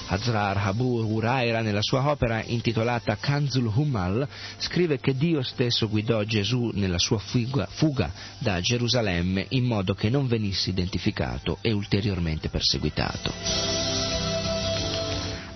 Hazrar 0.09 0.57
Habur 0.57 1.05
Uraira, 1.05 1.61
nella 1.61 1.83
sua 1.83 2.11
opera 2.11 2.43
intitolata 2.45 3.15
Kanzul 3.15 3.71
Humal, 3.73 4.27
scrive 4.57 4.99
che 4.99 5.15
Dio 5.15 5.41
stesso 5.43 5.89
guidò 5.89 6.25
Gesù 6.25 6.73
nella 6.75 6.99
sua 6.99 7.19
fuga, 7.19 7.69
fuga 7.71 8.11
da 8.39 8.61
Gerusalemme 8.61 9.47
in 9.51 9.67
modo 9.67 9.95
che 9.95 10.11
non 10.11 10.27
venisse 10.27 10.71
identificato 10.71 11.59
e 11.61 11.71
ulteriormente 11.71 12.49
perseguitato. 12.49 13.88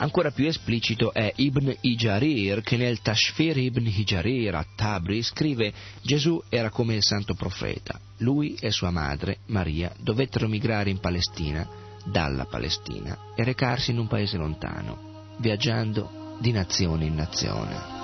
Ancora 0.02 0.32
più 0.32 0.48
esplicito 0.48 1.12
è 1.12 1.32
Ibn 1.32 1.76
Ijarir 1.80 2.60
che 2.62 2.76
nel 2.76 3.00
Tashfir 3.02 3.56
Ibn 3.56 3.86
Ijarir 3.86 4.52
a 4.52 4.66
Tabri 4.74 5.22
scrive 5.22 5.72
Gesù 6.02 6.42
era 6.48 6.70
come 6.70 6.96
il 6.96 7.04
santo 7.04 7.34
profeta. 7.34 8.00
Lui 8.18 8.56
e 8.58 8.72
sua 8.72 8.90
madre, 8.90 9.38
Maria, 9.46 9.94
dovettero 10.00 10.48
migrare 10.48 10.90
in 10.90 10.98
Palestina, 10.98 11.64
dalla 12.04 12.46
Palestina, 12.46 13.16
e 13.36 13.44
recarsi 13.44 13.92
in 13.92 13.98
un 13.98 14.08
paese 14.08 14.36
lontano, 14.36 15.36
viaggiando 15.38 16.36
di 16.40 16.50
nazione 16.50 17.04
in 17.04 17.14
nazione. 17.14 18.01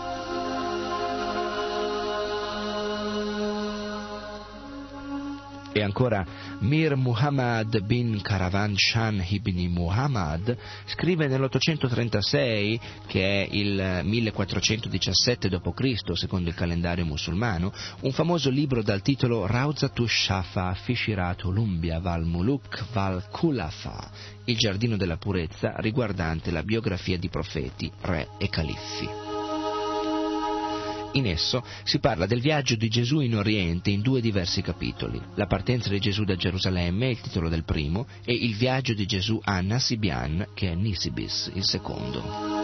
E 5.78 5.82
ancora 5.82 6.26
Mir 6.58 6.96
Muhammad 6.96 7.82
bin 7.82 8.20
Karavan 8.20 8.74
Shan 8.76 9.24
ibn 9.28 9.64
Muhammad 9.70 10.58
scrive 10.86 11.28
nell'836, 11.28 12.80
che 13.06 13.44
è 13.44 13.48
il 13.48 14.00
1417 14.02 15.48
d.C. 15.48 16.16
secondo 16.16 16.48
il 16.48 16.56
calendario 16.56 17.04
musulmano, 17.04 17.72
un 18.00 18.10
famoso 18.10 18.50
libro 18.50 18.82
dal 18.82 19.02
titolo 19.02 19.46
Rawzatu 19.46 20.04
Shafa 20.04 20.74
Fishirat 20.74 21.44
Olumbia 21.44 22.00
Val 22.00 22.24
Muluk 22.24 22.84
Val 22.90 23.28
Kulafa, 23.30 24.10
il 24.46 24.56
giardino 24.56 24.96
della 24.96 25.16
purezza 25.16 25.74
riguardante 25.76 26.50
la 26.50 26.64
biografia 26.64 27.16
di 27.16 27.28
profeti, 27.28 27.88
re 28.00 28.30
e 28.36 28.48
califfi. 28.48 29.27
In 31.12 31.26
esso 31.26 31.64
si 31.84 31.98
parla 31.98 32.26
del 32.26 32.40
viaggio 32.40 32.76
di 32.76 32.88
Gesù 32.88 33.20
in 33.20 33.36
Oriente 33.36 33.90
in 33.90 34.02
due 34.02 34.20
diversi 34.20 34.62
capitoli. 34.62 35.20
La 35.34 35.46
partenza 35.46 35.88
di 35.88 35.98
Gesù 35.98 36.24
da 36.24 36.36
Gerusalemme 36.36 37.10
il 37.10 37.20
titolo 37.20 37.48
del 37.48 37.64
primo 37.64 38.06
e 38.24 38.32
il 38.32 38.54
viaggio 38.54 38.94
di 38.94 39.06
Gesù 39.06 39.40
a 39.42 39.60
Nasibian, 39.60 40.48
che 40.54 40.70
è 40.70 40.74
Nisibis, 40.74 41.50
il 41.54 41.64
secondo. 41.64 42.57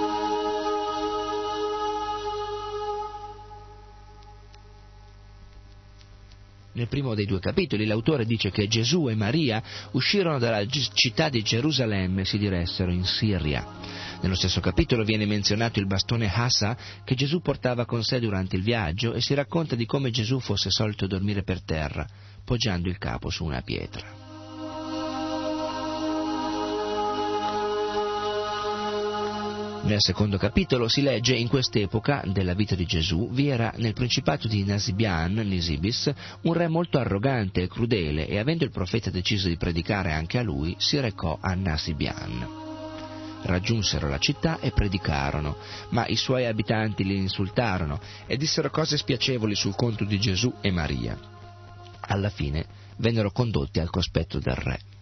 Nel 6.75 6.89
primo 6.89 7.15
dei 7.15 7.25
due 7.25 7.39
capitoli 7.39 7.87
l'autore 7.87 8.25
dice 8.25 8.51
che 8.51 8.67
Gesù 8.67 9.09
e 9.09 9.15
Maria 9.15 9.63
uscirono 9.93 10.39
dalla 10.39 10.65
città 10.67 11.29
di 11.29 11.41
Gerusalemme 11.43 12.23
e 12.23 12.25
si 12.25 12.37
diressero 12.37 12.91
in 12.91 13.05
Siria. 13.05 13.65
Nello 14.21 14.35
stesso 14.35 14.61
capitolo 14.61 15.05
viene 15.05 15.25
menzionato 15.25 15.79
il 15.79 15.87
bastone 15.87 16.29
Hassa 16.33 16.77
che 17.05 17.15
Gesù 17.15 17.41
portava 17.41 17.85
con 17.85 18.03
sé 18.03 18.19
durante 18.19 18.57
il 18.57 18.63
viaggio 18.63 19.13
e 19.13 19.21
si 19.21 19.35
racconta 19.35 19.77
di 19.77 19.87
come 19.87 20.11
Gesù 20.11 20.41
fosse 20.41 20.71
solito 20.71 21.07
dormire 21.07 21.45
per 21.45 21.63
terra, 21.63 22.07
poggiando 22.45 22.89
il 22.89 22.99
capo 22.99 23.31
su 23.31 23.45
una 23.45 23.63
pietra. 23.63 24.24
Nel 29.85 30.01
secondo 30.01 30.39
capitolo 30.39 30.89
si 30.89 31.03
legge 31.03 31.35
in 31.35 31.47
quest'epoca 31.47 32.23
della 32.25 32.55
vita 32.55 32.75
di 32.75 32.87
Gesù 32.87 33.29
vi 33.31 33.49
era 33.49 33.71
nel 33.77 33.93
principato 33.93 34.49
di 34.49 34.65
Nasibian, 34.65 35.35
Nisibis, 35.35 36.11
un 36.41 36.55
re 36.55 36.69
molto 36.69 36.99
arrogante 36.99 37.61
e 37.61 37.69
crudele 37.69 38.27
e 38.27 38.39
avendo 38.39 38.65
il 38.65 38.71
profeta 38.71 39.11
deciso 39.11 39.47
di 39.47 39.59
predicare 39.59 40.13
anche 40.13 40.39
a 40.39 40.43
lui, 40.43 40.75
si 40.79 40.99
recò 40.99 41.37
a 41.39 41.53
Nasibian. 41.53 42.63
Raggiunsero 43.43 44.09
la 44.09 44.17
città 44.17 44.59
e 44.59 44.71
predicarono, 44.71 45.59
ma 45.91 46.07
i 46.07 46.17
suoi 46.17 46.47
abitanti 46.47 47.05
li 47.05 47.17
insultarono 47.17 48.01
e 48.27 48.39
dissero 48.39 48.71
cose 48.71 48.97
spiacevoli 48.97 49.55
sul 49.55 49.77
conto 49.77 50.05
di 50.05 50.19
Gesù 50.19 50.51
e 50.63 50.71
Maria. 50.71 51.19
Alla 52.01 52.31
fine 52.31 52.65
vennero 52.97 53.31
condotti 53.33 53.81
al 53.81 53.91
cospetto 53.91 54.39
del 54.39 54.57
re. 54.57 54.94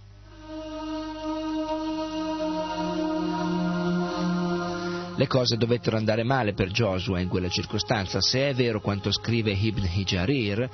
Le 5.15 5.27
cose 5.27 5.57
dovettero 5.57 5.97
andare 5.99 6.23
male 6.23 6.55
per 6.55 6.71
Joshua 6.71 7.21
in 7.21 7.29
quella 7.29 7.49
circostanza, 7.49 8.21
se 8.21 8.49
è 8.49 8.55
vero 8.55 8.81
quanto 8.81 9.13
scrive 9.13 9.53
Ibn 9.53 9.85
Hijarir, 9.85 10.71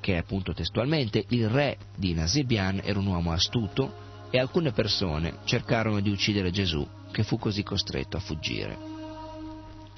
che 0.00 0.14
è 0.14 0.16
appunto 0.16 0.52
testualmente 0.52 1.24
il 1.28 1.48
re 1.48 1.76
di 1.96 2.12
Nasibian 2.12 2.80
era 2.84 2.98
un 2.98 3.06
uomo 3.06 3.32
astuto 3.32 4.06
e 4.30 4.38
alcune 4.38 4.72
persone 4.72 5.38
cercarono 5.44 6.00
di 6.00 6.10
uccidere 6.10 6.50
Gesù, 6.50 6.86
che 7.12 7.22
fu 7.22 7.38
così 7.38 7.62
costretto 7.62 8.16
a 8.16 8.20
fuggire. 8.20 8.76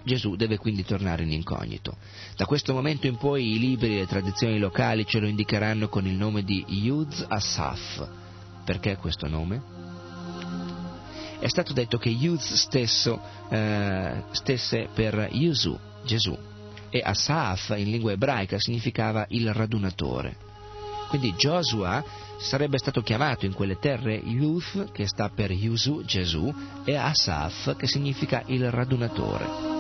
Gesù 0.05 0.37
deve 0.37 0.59
quindi 0.59 0.85
tornare 0.85 1.23
in 1.23 1.33
incognito. 1.33 1.97
Da 2.37 2.45
questo 2.45 2.73
momento 2.75 3.07
in 3.07 3.17
poi 3.17 3.55
i 3.55 3.59
libri 3.59 3.97
e 3.97 4.01
le 4.01 4.07
tradizioni 4.07 4.59
locali 4.59 5.07
ce 5.07 5.21
lo 5.21 5.27
indicheranno 5.27 5.89
con 5.89 6.07
il 6.07 6.15
nome 6.15 6.43
di 6.43 6.65
Yuz 6.69 7.25
Asaf. 7.29 8.09
Perché 8.65 8.97
questo 8.97 9.27
nome? 9.27 9.80
È 11.41 11.49
stato 11.49 11.73
detto 11.73 11.97
che 11.97 12.11
Yuz 12.11 12.53
stesso 12.53 13.19
eh, 13.49 14.23
stesse 14.33 14.89
per 14.95 15.29
Yusu, 15.33 15.77
Gesù, 16.05 16.37
e 16.91 17.01
Asaf 17.03 17.71
in 17.77 17.91
lingua 17.91 18.13
ebraica 18.13 18.59
significava 18.59 19.25
il 19.31 19.53
radunatore. 19.55 20.37
Quindi 21.09 21.33
Joshua 21.33 22.05
sarebbe 22.39 22.79
stato 22.79 23.01
chiamato 23.01 23.47
in 23.47 23.55
quelle 23.55 23.79
terre 23.79 24.15
Youth, 24.15 24.93
che 24.93 25.07
sta 25.07 25.31
per 25.31 25.51
Yusu, 25.51 26.05
Gesù, 26.05 26.53
e 26.85 26.95
Asaf, 26.95 27.75
che 27.75 27.87
significa 27.87 28.43
il 28.47 28.71
radunatore. 28.71 29.80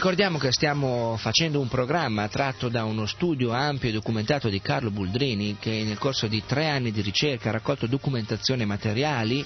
Ricordiamo 0.00 0.38
che 0.38 0.50
stiamo 0.50 1.18
facendo 1.18 1.60
un 1.60 1.68
programma 1.68 2.26
tratto 2.28 2.70
da 2.70 2.84
uno 2.84 3.04
studio 3.04 3.50
ampio 3.50 3.90
e 3.90 3.92
documentato 3.92 4.48
di 4.48 4.58
Carlo 4.62 4.90
Buldrini 4.90 5.58
che 5.60 5.82
nel 5.84 5.98
corso 5.98 6.26
di 6.26 6.42
tre 6.46 6.68
anni 6.70 6.90
di 6.90 7.02
ricerca 7.02 7.50
ha 7.50 7.52
raccolto 7.52 7.86
documentazione 7.86 8.62
e 8.62 8.66
materiali 8.66 9.44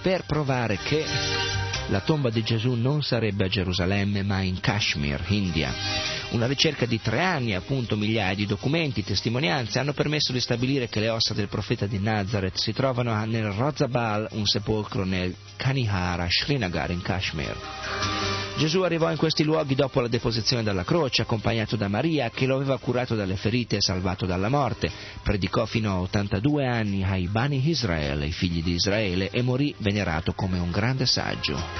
per 0.00 0.24
provare 0.24 0.78
che 0.78 1.04
la 1.90 2.00
tomba 2.00 2.30
di 2.30 2.42
Gesù 2.42 2.74
non 2.74 3.02
sarebbe 3.02 3.44
a 3.44 3.48
Gerusalemme 3.48 4.22
ma 4.22 4.40
in 4.40 4.60
Kashmir, 4.60 5.24
India. 5.28 5.72
Una 6.30 6.46
ricerca 6.46 6.86
di 6.86 7.00
tre 7.00 7.20
anni, 7.20 7.54
appunto 7.54 7.96
migliaia 7.96 8.34
di 8.34 8.46
documenti, 8.46 9.02
testimonianze 9.02 9.80
hanno 9.80 9.92
permesso 9.92 10.32
di 10.32 10.40
stabilire 10.40 10.88
che 10.88 11.00
le 11.00 11.08
ossa 11.08 11.34
del 11.34 11.48
profeta 11.48 11.86
di 11.86 11.98
Nazareth 11.98 12.56
si 12.56 12.72
trovano 12.72 13.24
nel 13.24 13.50
Rozabal, 13.50 14.28
un 14.32 14.46
sepolcro 14.46 15.04
nel 15.04 15.34
Kanihara, 15.56 16.28
Srinagar 16.28 16.90
in 16.92 17.02
Kashmir. 17.02 17.56
Gesù 18.56 18.82
arrivò 18.82 19.10
in 19.10 19.16
questi 19.16 19.42
luoghi 19.42 19.74
dopo 19.74 20.00
la 20.00 20.08
deposizione 20.08 20.62
dalla 20.62 20.84
croce, 20.84 21.22
accompagnato 21.22 21.76
da 21.76 21.88
Maria, 21.88 22.30
che 22.30 22.46
lo 22.46 22.56
aveva 22.56 22.78
curato 22.78 23.14
dalle 23.14 23.36
ferite 23.36 23.76
e 23.76 23.80
salvato 23.80 24.26
dalla 24.26 24.48
morte. 24.48 24.90
Predicò 25.22 25.64
fino 25.64 25.90
a 25.90 26.00
82 26.00 26.66
anni 26.66 27.02
ai 27.02 27.26
Bani 27.26 27.66
Israele, 27.68 28.26
i 28.26 28.32
figli 28.32 28.62
di 28.62 28.74
Israele, 28.74 29.30
e 29.30 29.42
morì 29.42 29.74
venerato 29.78 30.34
come 30.34 30.58
un 30.58 30.70
grande 30.70 31.06
saggio. 31.06 31.79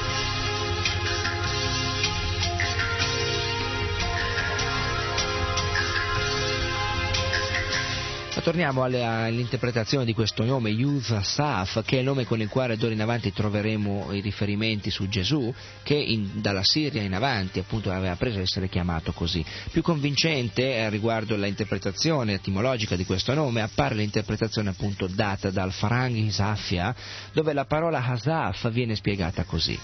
torniamo 8.41 8.83
all'interpretazione 8.83 10.03
di 10.03 10.13
questo 10.13 10.43
nome, 10.43 10.69
Yuz 10.69 11.11
Asaf, 11.11 11.83
che 11.85 11.97
è 11.97 11.99
il 11.99 12.05
nome 12.05 12.25
con 12.25 12.41
il 12.41 12.49
quale 12.49 12.75
d'ora 12.75 12.93
in 12.93 13.01
avanti 13.01 13.31
troveremo 13.31 14.11
i 14.13 14.21
riferimenti 14.21 14.89
su 14.89 15.07
Gesù, 15.07 15.53
che 15.83 15.93
in- 15.93 16.41
dalla 16.41 16.63
Siria 16.63 17.01
in 17.01 17.13
avanti 17.13 17.59
appunto 17.59 17.91
aveva 17.91 18.15
preso 18.15 18.39
a 18.39 18.41
essere 18.41 18.67
chiamato 18.67 19.11
così. 19.11 19.45
Più 19.71 19.81
convincente 19.81 20.75
eh, 20.75 20.89
riguardo 20.89 21.35
l'interpretazione 21.35 22.33
etimologica 22.33 22.95
di 22.95 23.05
questo 23.05 23.33
nome 23.33 23.61
appare 23.61 23.95
l'interpretazione 23.95 24.69
appunto 24.69 25.07
data 25.07 25.51
dal 25.51 25.71
Farang 25.71 26.15
Isafia, 26.15 26.95
dove 27.33 27.53
la 27.53 27.65
parola 27.65 28.03
Hasaf 28.03 28.71
viene 28.71 28.95
spiegata 28.95 29.43
così. 29.43 29.77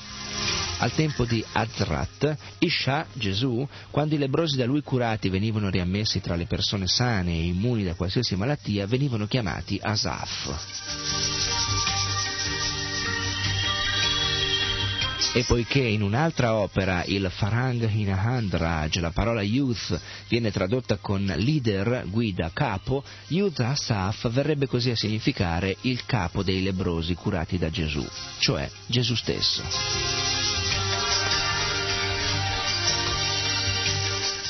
Al 0.79 0.93
tempo 0.93 1.25
di 1.25 1.43
Azrat, 1.53 2.37
Isha, 2.59 3.07
Gesù, 3.13 3.67
quando 3.89 4.13
i 4.13 4.19
lebrosi 4.19 4.57
da 4.57 4.65
lui 4.65 4.83
curati 4.83 5.27
venivano 5.27 5.71
riammessi 5.71 6.21
tra 6.21 6.35
le 6.35 6.45
persone 6.45 6.85
sane 6.85 7.31
e 7.31 7.45
immuni 7.45 7.83
da 7.83 7.95
qualsiasi 7.95 8.35
malattia, 8.35 8.45
venivano 8.85 9.27
chiamati 9.27 9.79
Asaf. 9.81 10.95
E 15.33 15.43
poiché 15.43 15.81
in 15.81 16.01
un'altra 16.01 16.55
opera, 16.55 17.03
il 17.05 17.29
Farang 17.31 17.87
Hinahandraj, 17.87 18.97
la 18.99 19.11
parola 19.11 19.43
youth 19.43 19.99
viene 20.29 20.51
tradotta 20.51 20.97
con 20.97 21.23
leader, 21.25 22.05
guida, 22.07 22.49
capo, 22.53 23.03
Youth 23.27 23.59
Asaf 23.59 24.31
verrebbe 24.31 24.65
così 24.65 24.89
a 24.89 24.95
significare 24.95 25.77
il 25.81 26.05
capo 26.05 26.41
dei 26.41 26.63
lebrosi 26.63 27.13
curati 27.13 27.59
da 27.59 27.69
Gesù, 27.69 28.03
cioè 28.39 28.67
Gesù 28.87 29.13
stesso. 29.13 30.66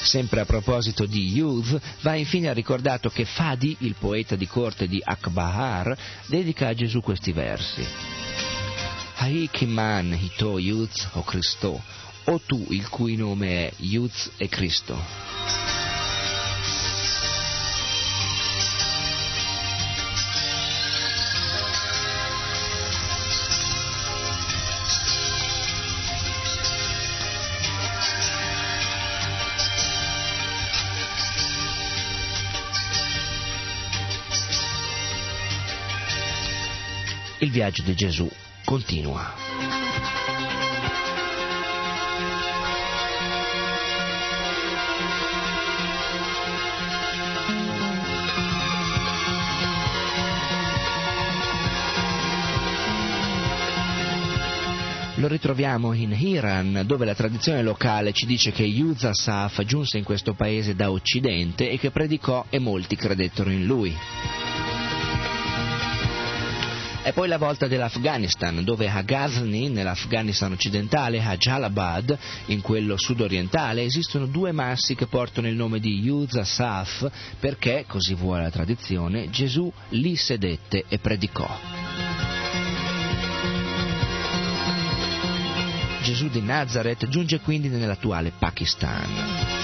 Sempre 0.04 0.40
a 0.40 0.46
proposito 0.46 1.06
di 1.06 1.28
Youth, 1.34 1.80
va 2.02 2.16
infine 2.16 2.54
ricordato 2.54 3.10
che 3.10 3.26
Fadi, 3.26 3.76
il 3.80 3.96
poeta 4.00 4.36
di 4.36 4.48
corte 4.48 4.88
di 4.88 5.02
Akbahar, 5.04 5.98
dedica 6.28 6.68
a 6.68 6.74
Gesù 6.74 7.02
questi 7.02 7.32
versi. 7.32 7.86
Hai 9.16 9.50
Kiman 9.52 10.14
Hito 10.14 10.60
Youth 10.60 11.10
o 11.14 11.24
Cristo, 11.24 11.82
o 12.26 12.42
tu 12.46 12.66
il 12.70 12.88
cui 12.88 13.16
nome 13.16 13.68
è 13.68 13.74
Youth 13.78 14.32
e 14.38 14.48
Cristo. 14.48 15.87
Viaggio 37.58 37.82
di 37.82 37.96
Gesù 37.96 38.30
continua. 38.64 39.34
Lo 55.16 55.28
ritroviamo 55.28 55.94
in 55.94 56.12
Iran, 56.12 56.84
dove 56.86 57.06
la 57.06 57.16
tradizione 57.16 57.64
locale 57.64 58.14
ci 58.14 58.28
dice 58.28 58.52
che 58.52 58.62
Yuza 58.62 59.16
Saf 59.16 59.64
giunse 59.64 59.98
in 59.98 60.04
questo 60.04 60.36
paese 60.36 60.76
da 60.76 60.92
Occidente 60.92 61.72
e 61.72 61.80
che 61.80 61.90
predicò 61.90 62.46
e 62.52 62.60
molti 62.60 62.96
credettero 62.96 63.50
in 63.50 63.66
lui. 63.66 63.98
È 67.08 67.14
poi 67.14 67.30
la 67.30 67.38
volta 67.38 67.68
dell'Afghanistan, 67.68 68.66
dove 68.66 68.90
a 68.90 69.02
Ghazni, 69.02 69.70
nell'Afghanistan 69.70 70.52
occidentale, 70.52 71.24
a 71.24 71.38
Jalabad, 71.38 72.18
in 72.48 72.60
quello 72.60 72.98
sudorientale, 72.98 73.84
esistono 73.84 74.26
due 74.26 74.52
massi 74.52 74.94
che 74.94 75.08
portano 75.08 75.48
il 75.48 75.56
nome 75.56 75.80
di 75.80 76.02
Yuza 76.02 76.44
Saf 76.44 77.10
perché, 77.40 77.86
così 77.88 78.14
vuole 78.14 78.42
la 78.42 78.52
tradizione, 78.52 79.30
Gesù 79.30 79.72
lì 79.92 80.18
sedette 80.18 80.84
e 80.90 81.00
predicò. 81.00 81.48
Gesù 86.02 86.28
di 86.28 86.42
Nazareth 86.42 87.08
giunge 87.08 87.40
quindi 87.40 87.70
nell'attuale 87.70 88.34
Pakistan. 88.38 89.57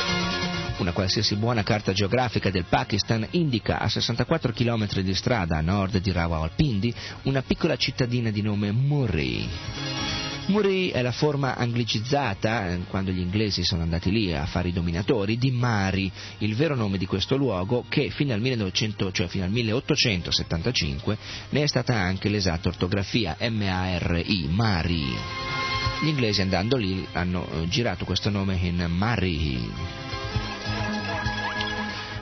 Una 0.78 0.92
qualsiasi 0.92 1.36
buona 1.36 1.62
carta 1.62 1.94
geografica 1.94 2.50
del 2.50 2.66
Pakistan 2.66 3.28
indica 3.32 3.80
a 3.80 3.88
64 3.88 4.54
km 4.54 5.02
di 5.02 5.14
strada 5.14 5.58
a 5.58 5.62
nord 5.62 5.98
di 6.00 6.12
Rawalpindi 6.12 6.94
una 7.24 7.44
piccola 7.44 7.76
cittadina 7.76 8.32
di 8.32 8.42
nome 8.42 8.72
Murree. 8.72 10.02
Murree 10.48 10.92
è 10.92 11.02
la 11.02 11.12
forma 11.12 11.56
anglicizzata, 11.56 12.70
eh, 12.70 12.80
quando 12.90 13.12
gli 13.12 13.20
inglesi 13.20 13.64
sono 13.64 13.84
andati 13.84 14.12
lì 14.12 14.34
a 14.34 14.46
fare 14.46 14.70
i 14.70 14.74
dominatori, 14.74 15.38
di 15.38 15.52
Mari, 15.52 16.12
il 16.40 16.56
vero 16.56 16.76
nome 16.76 16.98
di 16.98 17.06
questo 17.06 17.38
luogo 17.38 17.86
che 17.88 18.10
fino 18.10 18.34
al, 18.34 18.42
1900, 18.42 19.12
cioè 19.12 19.28
fino 19.28 19.46
al 19.46 19.52
1875 19.52 21.18
ne 21.52 21.64
è 21.64 21.68
stata 21.68 21.94
anche 21.94 22.30
l'esatta 22.30 22.68
ortografia, 22.68 23.38
M-A-R-I, 23.40 24.48
Mari. 24.50 25.16
Gli 26.02 26.08
inglesi 26.08 26.42
andando 26.42 26.76
lì 26.76 27.08
hanno 27.14 27.48
eh, 27.48 27.68
girato 27.70 28.04
questo 28.04 28.30
nome 28.30 28.58
in 28.62 28.86
Mari. 28.90 30.02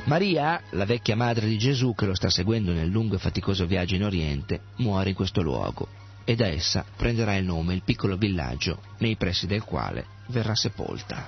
Maria, 0.06 0.62
la 0.72 0.86
vecchia 0.86 1.16
madre 1.16 1.48
di 1.48 1.58
Gesù 1.58 1.94
che 1.94 2.06
lo 2.06 2.16
sta 2.16 2.30
seguendo 2.30 2.74
nel 2.74 2.90
lungo 2.90 3.16
e 3.16 3.20
faticoso 3.20 3.66
viaggio 3.68 3.96
in 3.96 4.04
Oriente, 4.04 4.62
muore 4.78 5.10
in 5.10 5.16
questo 5.16 5.42
luogo 5.42 5.88
e 6.26 6.36
da 6.36 6.48
essa 6.48 6.86
prenderà 6.96 7.36
il 7.36 7.46
nome 7.46 7.74
il 7.74 7.84
piccolo 7.84 8.18
villaggio 8.18 8.82
nei 8.98 9.16
pressi 9.16 9.48
del 9.48 9.64
quale 9.64 10.06
verrà 10.28 10.56
sepolta. 10.56 11.26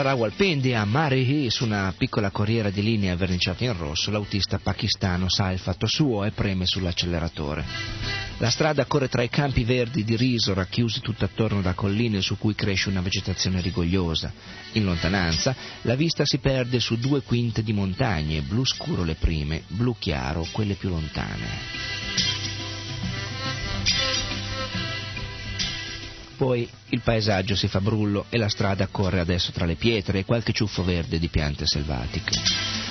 Da 0.00 0.12
Rawalpindi 0.12 0.72
a 0.72 0.86
Marihi, 0.86 1.50
su 1.50 1.66
una 1.66 1.92
piccola 1.94 2.30
corriera 2.30 2.70
di 2.70 2.82
linea 2.82 3.14
verniciata 3.16 3.64
in 3.64 3.76
rosso, 3.76 4.10
l'autista 4.10 4.58
pakistano 4.58 5.28
sa 5.28 5.50
il 5.50 5.58
fatto 5.58 5.86
suo 5.86 6.24
e 6.24 6.30
preme 6.30 6.64
sull'acceleratore. 6.64 7.62
La 8.38 8.48
strada 8.48 8.86
corre 8.86 9.10
tra 9.10 9.22
i 9.22 9.28
campi 9.28 9.62
verdi 9.62 10.02
di 10.02 10.16
riso 10.16 10.54
racchiusi 10.54 11.00
tutt'attorno 11.00 11.60
da 11.60 11.74
colline 11.74 12.22
su 12.22 12.38
cui 12.38 12.54
cresce 12.54 12.88
una 12.88 13.02
vegetazione 13.02 13.60
rigogliosa. 13.60 14.32
In 14.72 14.84
lontananza 14.84 15.54
la 15.82 15.96
vista 15.96 16.24
si 16.24 16.38
perde 16.38 16.80
su 16.80 16.96
due 16.96 17.20
quinte 17.20 17.62
di 17.62 17.74
montagne, 17.74 18.40
blu 18.40 18.64
scuro 18.64 19.04
le 19.04 19.16
prime, 19.16 19.64
blu 19.66 19.94
chiaro 19.98 20.46
quelle 20.50 20.76
più 20.76 20.88
lontane. 20.88 21.99
Poi 26.40 26.66
il 26.88 27.02
paesaggio 27.02 27.54
si 27.54 27.68
fa 27.68 27.82
brullo 27.82 28.24
e 28.30 28.38
la 28.38 28.48
strada 28.48 28.86
corre 28.86 29.20
adesso 29.20 29.52
tra 29.52 29.66
le 29.66 29.74
pietre 29.74 30.20
e 30.20 30.24
qualche 30.24 30.54
ciuffo 30.54 30.82
verde 30.82 31.18
di 31.18 31.28
piante 31.28 31.66
selvatiche. 31.66 32.32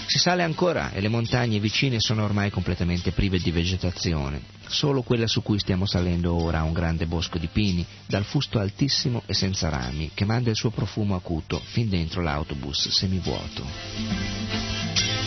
Si 0.06 0.20
sale 0.20 0.44
ancora 0.44 0.92
e 0.92 1.02
le 1.02 1.08
montagne 1.08 1.60
vicine 1.60 2.00
sono 2.00 2.24
ormai 2.24 2.52
completamente 2.52 3.10
prive 3.10 3.40
di 3.40 3.50
vegetazione. 3.50 4.40
Solo 4.68 5.02
quella 5.02 5.26
su 5.26 5.42
cui 5.42 5.58
stiamo 5.58 5.88
salendo 5.88 6.36
ora 6.36 6.60
ha 6.60 6.64
un 6.64 6.74
grande 6.74 7.08
bosco 7.08 7.40
di 7.40 7.50
pini, 7.52 7.84
dal 8.06 8.24
fusto 8.24 8.60
altissimo 8.60 9.24
e 9.26 9.34
senza 9.34 9.70
rami, 9.70 10.12
che 10.14 10.26
manda 10.26 10.52
il 10.52 10.56
suo 10.56 10.70
profumo 10.70 11.16
acuto 11.16 11.60
fin 11.60 11.90
dentro 11.90 12.22
l'autobus 12.22 12.90
semivuoto. 12.90 15.19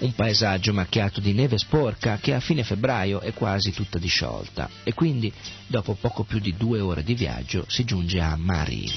Un 0.00 0.14
paesaggio 0.14 0.72
macchiato 0.72 1.20
di 1.20 1.32
neve 1.32 1.58
sporca 1.58 2.18
che 2.18 2.34
a 2.34 2.40
fine 2.40 2.62
febbraio 2.62 3.20
è 3.20 3.32
quasi 3.32 3.72
tutta 3.72 3.98
disciolta 3.98 4.68
e 4.82 4.94
quindi 4.94 5.32
dopo 5.66 5.94
poco 5.94 6.24
più 6.24 6.38
di 6.38 6.54
due 6.56 6.80
ore 6.80 7.02
di 7.02 7.14
viaggio 7.14 7.64
si 7.68 7.84
giunge 7.84 8.20
a 8.20 8.36
Mari. 8.36 8.90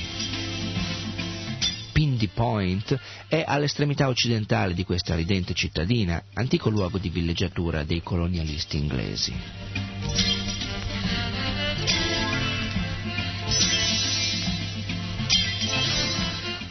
Pindy 1.92 2.28
Point 2.34 3.00
è 3.28 3.44
all'estremità 3.46 4.08
occidentale 4.08 4.74
di 4.74 4.84
questa 4.84 5.16
ridente 5.16 5.54
cittadina, 5.54 6.24
antico 6.34 6.70
luogo 6.70 6.98
di 6.98 7.10
villeggiatura 7.10 7.84
dei 7.84 8.02
colonialisti 8.02 8.78
inglesi. 8.78 10.33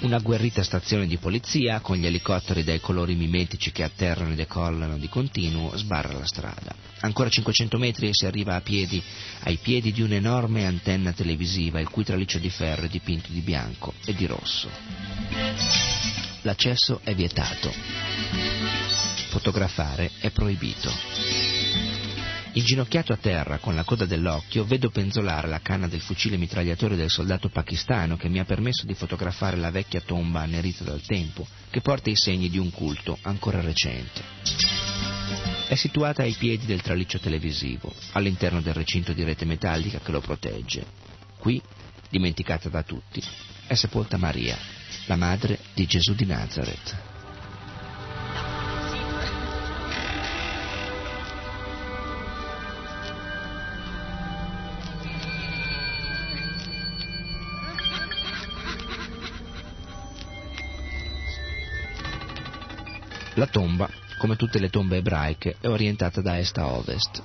Una 0.03 0.17
agguerrita 0.17 0.65
stazione 0.65 1.07
di 1.07 1.17
polizia, 1.17 1.79
con 1.79 1.97
gli 1.97 2.07
elicotteri 2.07 2.65
dai 2.65 2.81
colori 2.81 3.15
mimetici 3.15 3.71
che 3.71 3.85
atterrano 3.85 4.33
e 4.33 4.35
decollano 4.35 4.99
di 4.99 5.09
continuo, 5.09 5.77
sbarra 5.77 6.13
la 6.13 6.27
strada. 6.27 6.75
Ancora 7.03 7.29
500 7.29 7.79
metri 7.79 8.09
e 8.09 8.13
si 8.13 8.27
arriva 8.27 8.57
a 8.57 8.61
piedi, 8.61 9.01
ai 9.45 9.59
piedi 9.59 9.93
di 9.93 10.03
un'enorme 10.03 10.67
antenna 10.67 11.13
televisiva, 11.13 11.79
il 11.79 11.89
cui 11.89 12.03
traliccio 12.03 12.41
di 12.41 12.51
ferro 12.51 12.87
è 12.87 12.89
dipinto 12.89 13.29
di 13.31 13.41
bianco 13.43 13.95
e 14.05 14.13
di 14.13 14.27
rosso. 14.27 14.69
L'accesso 16.43 17.01
è 17.05 17.15
vietato. 17.15 17.73
Fotografare 19.29 20.11
è 20.19 20.31
proibito. 20.31 21.52
Inginocchiato 22.55 23.15
a 23.15 23.17
terra 23.17 23.57
con 23.57 23.75
la 23.75 23.83
coda 23.83 24.05
dell'occhio, 24.05 24.67
vedo 24.67 24.91
penzolare 24.91 25.49
la 25.49 25.61
canna 25.61 25.89
del 25.89 26.03
fucile 26.03 26.37
mitragliatore 26.37 26.97
del 26.97 27.09
soldato 27.09 27.49
pakistano 27.49 28.19
che 28.19 28.29
mi 28.29 28.41
ha 28.41 28.45
permesso 28.45 28.85
di 28.85 28.93
fotografare 28.93 29.57
la 29.57 29.71
vecchia 29.71 30.03
tomba 30.03 30.41
annerita 30.41 30.85
dal 30.85 31.01
tempo, 31.01 31.47
che 31.71 31.81
porta 31.81 32.11
i 32.11 32.17
segni 32.17 32.51
di 32.51 32.59
un 32.59 32.71
culto 32.71 33.17
ancora 33.23 33.63
recente. 33.63 34.23
È 35.67 35.75
situata 35.77 36.25
ai 36.25 36.35
piedi 36.35 36.67
del 36.67 36.83
traliccio 36.83 37.19
televisivo, 37.19 37.91
all'interno 38.13 38.61
del 38.61 38.75
recinto 38.75 39.15
di 39.15 39.25
rete 39.25 39.47
metallica 39.47 40.01
che 40.01 40.13
lo 40.13 40.21
protegge. 40.21 40.85
Qui, 41.39 41.59
dimenticata 42.11 42.69
da 42.69 42.83
tutti, 42.83 43.23
è 43.67 43.75
sepolta 43.75 44.19
Maria, 44.19 44.59
la 45.07 45.17
madre 45.17 45.59
di 45.73 45.87
Gesù 45.87 46.15
di 46.15 46.27
Nazareth. 46.27 47.12
Tomba, 63.53 63.89
come 64.19 64.35
tutte 64.35 64.59
le 64.59 64.71
tombe 64.71 64.97
ebraiche, 64.97 65.59
è 65.61 65.69
orientata 65.69 66.21
da 66.21 66.39
est 66.39 66.59
a 66.59 66.67
ovest. 66.67 67.23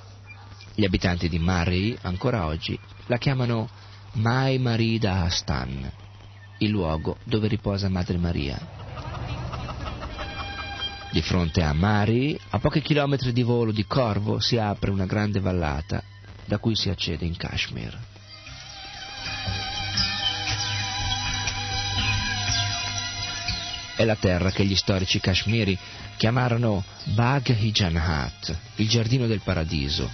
Gli 0.74 0.84
abitanti 0.84 1.28
di 1.28 1.40
Mari, 1.40 1.98
ancora 2.02 2.46
oggi, 2.46 2.78
la 3.06 3.18
chiamano 3.18 3.68
Mai 4.12 4.58
Marida 4.58 5.22
Hastan, 5.22 5.90
il 6.58 6.70
luogo 6.70 7.16
dove 7.24 7.48
riposa 7.48 7.88
Madre 7.88 8.18
Maria. 8.18 8.58
Di 11.10 11.22
fronte 11.22 11.62
a 11.62 11.72
Mari, 11.72 12.38
a 12.50 12.58
pochi 12.58 12.80
chilometri 12.80 13.32
di 13.32 13.42
volo 13.42 13.72
di 13.72 13.86
Corvo, 13.86 14.38
si 14.38 14.58
apre 14.58 14.90
una 14.90 15.06
grande 15.06 15.40
vallata 15.40 16.02
da 16.44 16.58
cui 16.58 16.76
si 16.76 16.90
accede 16.90 17.24
in 17.24 17.36
Kashmir. 17.36 18.07
È 23.98 24.04
la 24.04 24.14
terra 24.14 24.52
che 24.52 24.64
gli 24.64 24.76
storici 24.76 25.18
kashmiri 25.18 25.76
chiamarono 26.18 26.84
Bag 27.14 27.48
hi 27.48 27.72
Janhat, 27.72 28.56
il 28.76 28.88
giardino 28.88 29.26
del 29.26 29.40
paradiso, 29.40 30.08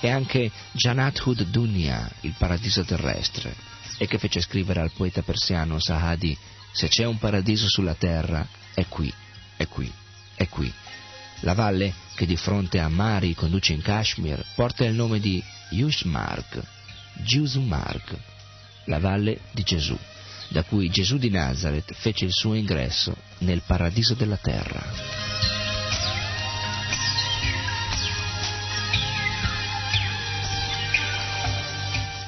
e 0.00 0.10
anche 0.10 0.50
Janat 0.72 1.24
Hud 1.24 1.44
Dunya, 1.44 2.10
il 2.22 2.34
paradiso 2.36 2.82
terrestre, 2.82 3.54
e 3.98 4.08
che 4.08 4.18
fece 4.18 4.40
scrivere 4.40 4.80
al 4.80 4.90
poeta 4.90 5.22
persiano 5.22 5.78
Sahadi, 5.78 6.36
se 6.72 6.88
c'è 6.88 7.04
un 7.04 7.18
paradiso 7.18 7.68
sulla 7.68 7.94
terra, 7.94 8.44
è 8.74 8.86
qui, 8.88 9.14
è 9.56 9.68
qui, 9.68 9.88
è 10.34 10.48
qui. 10.48 10.72
La 11.42 11.54
valle 11.54 11.94
che 12.16 12.26
di 12.26 12.36
fronte 12.36 12.80
a 12.80 12.88
Mari 12.88 13.36
conduce 13.36 13.72
in 13.72 13.80
Kashmir 13.80 14.44
porta 14.56 14.84
il 14.84 14.94
nome 14.94 15.20
di 15.20 15.40
Yushmarg, 15.70 16.66
Jusmarg, 17.22 18.18
la 18.86 18.98
valle 18.98 19.38
di 19.52 19.62
Gesù 19.62 19.96
da 20.50 20.64
cui 20.64 20.90
Gesù 20.90 21.16
di 21.16 21.30
Nazareth 21.30 21.94
fece 21.94 22.24
il 22.24 22.32
suo 22.32 22.54
ingresso 22.54 23.16
nel 23.38 23.62
paradiso 23.64 24.14
della 24.14 24.36
terra. 24.36 25.38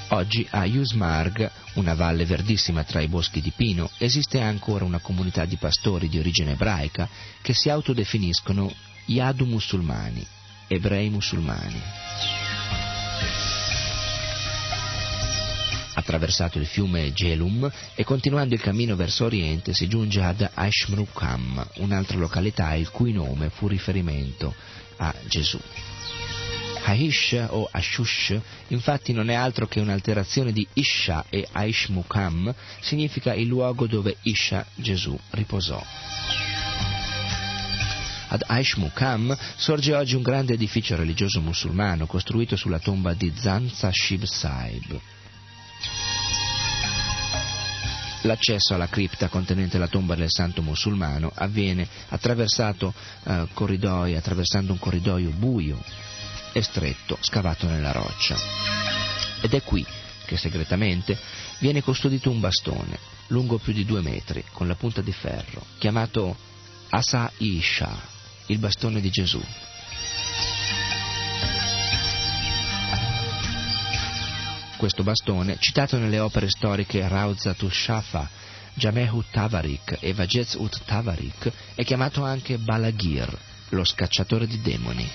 Oggi 0.08 0.46
a 0.50 0.66
Yusmarg, 0.66 1.50
una 1.74 1.94
valle 1.94 2.26
verdissima 2.26 2.84
tra 2.84 3.00
i 3.00 3.08
boschi 3.08 3.40
di 3.40 3.50
pino, 3.50 3.90
esiste 3.96 4.40
ancora 4.40 4.84
una 4.84 5.00
comunità 5.00 5.46
di 5.46 5.56
pastori 5.56 6.08
di 6.08 6.18
origine 6.18 6.52
ebraica 6.52 7.08
che 7.40 7.54
si 7.54 7.70
autodefiniscono 7.70 8.70
Yadu 9.06 9.46
musulmani, 9.46 10.24
ebrei 10.68 11.08
musulmani. 11.08 12.41
Attraversato 15.94 16.58
il 16.58 16.66
fiume 16.66 17.12
Gelum 17.12 17.70
e 17.94 18.04
continuando 18.04 18.54
il 18.54 18.60
cammino 18.60 18.96
verso 18.96 19.24
oriente 19.24 19.74
si 19.74 19.88
giunge 19.88 20.22
ad 20.22 20.48
Ashmrukam, 20.54 21.66
un'altra 21.76 22.16
località 22.16 22.74
il 22.74 22.90
cui 22.90 23.12
nome 23.12 23.50
fu 23.50 23.68
riferimento 23.68 24.54
a 24.96 25.14
Gesù. 25.28 25.60
Aish 26.84 27.46
o 27.48 27.68
Ashush 27.70 28.38
infatti 28.68 29.12
non 29.12 29.30
è 29.30 29.34
altro 29.34 29.66
che 29.66 29.80
un'alterazione 29.80 30.52
di 30.52 30.66
Isha 30.74 31.26
e 31.28 31.46
Aishmukam, 31.50 32.52
significa 32.80 33.32
il 33.34 33.46
luogo 33.46 33.86
dove 33.86 34.16
Isha 34.22 34.66
Gesù 34.74 35.16
riposò. 35.30 35.82
Ad 38.28 38.42
Aishmukam 38.46 39.36
sorge 39.56 39.94
oggi 39.94 40.16
un 40.16 40.22
grande 40.22 40.54
edificio 40.54 40.96
religioso 40.96 41.40
musulmano 41.40 42.06
costruito 42.06 42.56
sulla 42.56 42.78
tomba 42.78 43.14
di 43.14 43.32
Zanza 43.36 43.90
Shib 43.92 44.24
Saib. 44.24 45.00
L'accesso 48.22 48.74
alla 48.74 48.88
cripta 48.88 49.28
contenente 49.28 49.78
la 49.78 49.88
tomba 49.88 50.14
del 50.14 50.30
santo 50.30 50.62
musulmano 50.62 51.32
avviene 51.34 51.88
attraversato 52.08 52.94
eh, 53.24 53.48
corridoi, 53.52 54.14
attraversando 54.14 54.72
un 54.72 54.78
corridoio 54.78 55.30
buio 55.30 55.82
e 56.52 56.62
stretto 56.62 57.18
scavato 57.20 57.66
nella 57.66 57.90
roccia. 57.90 58.36
Ed 59.40 59.54
è 59.54 59.62
qui 59.62 59.84
che 60.24 60.36
segretamente 60.36 61.18
viene 61.58 61.82
custodito 61.82 62.30
un 62.30 62.38
bastone, 62.38 62.98
lungo 63.28 63.58
più 63.58 63.72
di 63.72 63.84
due 63.84 64.02
metri, 64.02 64.44
con 64.52 64.68
la 64.68 64.76
punta 64.76 65.00
di 65.00 65.12
ferro, 65.12 65.64
chiamato 65.78 66.36
Asa 66.90 67.30
Isha, 67.38 67.98
il 68.46 68.58
bastone 68.58 69.00
di 69.00 69.10
Gesù. 69.10 69.42
Questo 74.82 75.04
bastone, 75.04 75.58
citato 75.60 75.96
nelle 75.96 76.18
opere 76.18 76.48
storiche 76.48 77.06
Rauzat 77.06 77.68
Shafa, 77.68 78.28
Jamehu 78.74 79.22
Tavarik 79.30 79.98
e 80.00 80.12
Vajez 80.12 80.54
ut 80.54 80.82
Tavarik, 80.84 81.52
è 81.76 81.84
chiamato 81.84 82.24
anche 82.24 82.58
Balagir, 82.58 83.32
lo 83.68 83.84
scacciatore 83.84 84.48
di 84.48 84.60
demoni. 84.60 85.08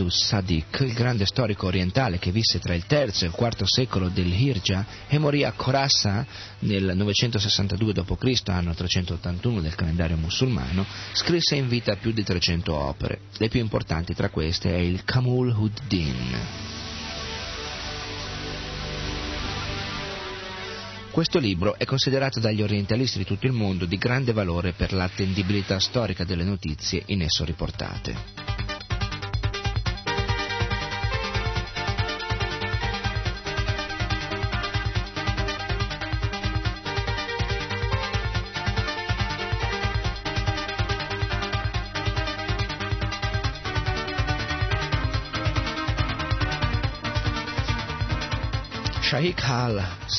al-Sahaidus 0.00 0.24
Sadiq, 0.24 0.80
il 0.80 0.94
grande 0.94 1.26
storico 1.26 1.66
orientale 1.66 2.18
che 2.18 2.30
visse 2.30 2.58
tra 2.58 2.74
il 2.74 2.84
III 2.88 2.98
e 2.98 3.26
il 3.26 3.34
IV 3.36 3.62
secolo 3.64 4.08
del 4.08 4.32
Hirja 4.32 4.86
e 5.06 5.18
morì 5.18 5.44
a 5.44 5.52
Khorassan 5.52 6.26
nel 6.60 6.96
962 6.96 7.92
d.C., 7.92 8.42
anno 8.48 8.74
381 8.74 9.60
del 9.60 9.74
calendario 9.74 10.16
musulmano, 10.16 10.86
scrisse 11.12 11.56
in 11.56 11.68
vita 11.68 11.96
più 11.96 12.12
di 12.12 12.22
300 12.22 12.74
opere. 12.74 13.20
Le 13.36 13.48
più 13.48 13.60
importanti 13.60 14.14
tra 14.14 14.30
queste 14.30 14.74
è 14.74 14.78
il 14.78 15.04
Kamul 15.04 15.54
Huddin. 15.54 16.38
Questo 21.10 21.40
libro 21.40 21.76
è 21.76 21.84
considerato 21.84 22.38
dagli 22.38 22.62
orientalisti 22.62 23.18
di 23.18 23.24
tutto 23.24 23.46
il 23.46 23.52
mondo 23.52 23.84
di 23.84 23.98
grande 23.98 24.32
valore 24.32 24.74
per 24.74 24.92
l'attendibilità 24.92 25.80
storica 25.80 26.22
delle 26.22 26.44
notizie 26.44 27.02
in 27.06 27.22
esso 27.22 27.44
riportate. 27.44 28.39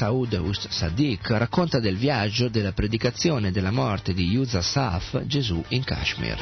al-Saud 0.02 0.34
Ust 0.34 0.68
Sadiq 0.70 1.30
racconta 1.38 1.80
del 1.80 1.96
viaggio, 1.96 2.50
della 2.50 2.72
predicazione 2.72 3.50
e 3.50 3.52
della 3.52 3.70
morte 3.70 4.14
di 4.14 4.26
Yuz 4.26 4.56
Asaf, 4.56 5.24
Gesù 5.26 5.64
in 5.70 5.84
Kashmir. 5.84 6.38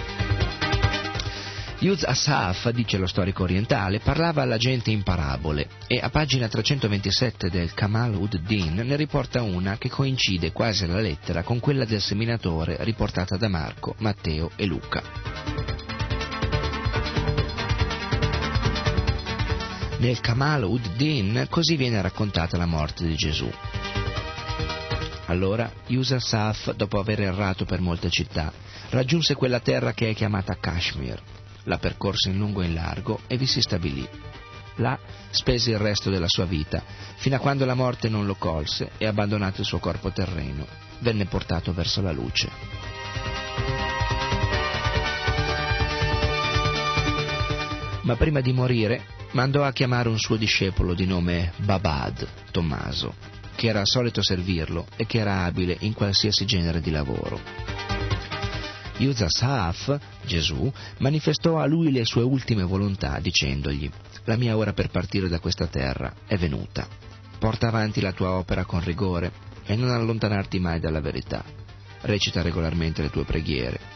Yuz 1.80 2.04
Asaf, 2.04 2.70
dice 2.70 2.98
lo 2.98 3.08
storico 3.08 3.44
orientale, 3.44 4.00
parlava 4.00 4.44
alla 4.44 4.58
gente 4.58 4.92
in 4.92 5.04
parabole 5.04 5.68
e 5.88 6.00
a 6.02 6.10
pagina 6.10 6.48
327 6.48 7.50
del 7.50 7.74
Kamal 7.74 8.16
ud-Din 8.16 8.76
ne 8.76 8.96
riporta 8.96 9.42
una 9.42 9.78
che 9.78 9.90
coincide 9.90 10.52
quasi 10.52 10.86
alla 10.86 11.02
lettera 11.02 11.44
con 11.44 11.60
quella 11.60 11.86
del 11.86 12.02
seminatore 12.02 12.78
riportata 12.82 13.36
da 13.36 13.50
Marco, 13.50 13.96
Matteo 14.00 14.52
e 14.56 14.66
Luca. 14.66 15.39
Nel 20.00 20.22
Kamal 20.22 20.64
ud-Din 20.64 21.48
così 21.50 21.76
viene 21.76 22.02
raccontata 22.02 22.56
la 22.56 22.66
morte 22.66 23.06
di 23.06 23.16
Gesù. 23.16 23.52
Allora 25.26 25.70
Yusa 25.88 26.22
Saf, 26.22 26.74
dopo 26.74 27.00
aver 27.00 27.20
errato 27.20 27.66
per 27.66 27.82
molte 27.82 28.10
città, 28.10 28.50
raggiunse 28.92 29.36
quella 29.36 29.60
terra 29.60 29.92
che 29.92 30.10
è 30.10 30.16
chiamata 30.16 30.56
Kashmir, 30.58 31.22
la 31.64 31.80
percorse 31.80 32.30
in 32.30 32.38
lungo 32.38 32.62
e 32.62 32.68
in 32.68 32.76
largo 32.76 33.20
e 33.28 33.36
vi 33.36 33.46
si 33.46 33.60
stabilì. 33.60 34.08
Là 34.76 34.98
spese 35.32 35.72
il 35.72 35.80
resto 35.80 36.10
della 36.10 36.30
sua 36.30 36.46
vita, 36.46 36.82
fino 37.18 37.36
a 37.36 37.40
quando 37.40 37.66
la 37.66 37.76
morte 37.76 38.08
non 38.08 38.26
lo 38.26 38.36
colse 38.36 38.92
e 38.98 39.06
abbandonato 39.06 39.60
il 39.60 39.68
suo 39.68 39.80
corpo 39.80 40.12
terreno, 40.12 40.66
venne 41.00 41.26
portato 41.26 41.74
verso 41.74 42.02
la 42.02 42.14
luce. 42.14 42.50
Ma 48.04 48.16
prima 48.16 48.40
di 48.40 48.54
morire 48.54 49.18
mandò 49.32 49.64
a 49.64 49.72
chiamare 49.72 50.10
un 50.10 50.18
suo 50.18 50.36
discepolo 50.36 50.94
di 50.94 51.06
nome 51.06 51.54
Babad, 51.58 52.28
Tommaso, 52.52 53.14
che 53.56 53.68
era 53.68 53.86
solito 53.86 54.22
servirlo 54.22 54.88
e 54.96 55.06
che 55.06 55.20
era 55.20 55.44
abile 55.44 55.78
in 55.82 55.94
qualsiasi 55.94 56.46
genere 56.46 56.82
di 56.82 56.92
lavoro. 56.92 57.40
Yuzasaf, 58.98 59.98
Gesù, 60.26 60.72
manifestò 60.98 61.58
a 61.58 61.66
lui 61.66 61.92
le 61.92 62.04
sue 62.04 62.24
ultime 62.24 62.64
volontà 62.64 63.20
dicendogli 63.20 63.90
la 64.30 64.38
mia 64.38 64.56
ora 64.56 64.74
per 64.74 64.90
partire 64.90 65.28
da 65.28 65.40
questa 65.40 65.66
terra 65.66 66.14
è 66.28 66.38
venuta. 66.38 66.88
Porta 67.40 67.68
avanti 67.68 68.00
la 68.00 68.12
tua 68.12 68.34
opera 68.34 68.64
con 68.64 68.84
rigore 68.84 69.32
e 69.66 69.76
non 69.76 69.90
allontanarti 69.90 70.60
mai 70.60 70.80
dalla 70.80 71.02
verità. 71.02 71.44
Recita 72.02 72.44
regolarmente 72.44 73.02
le 73.02 73.10
tue 73.10 73.24
preghiere. 73.24 73.89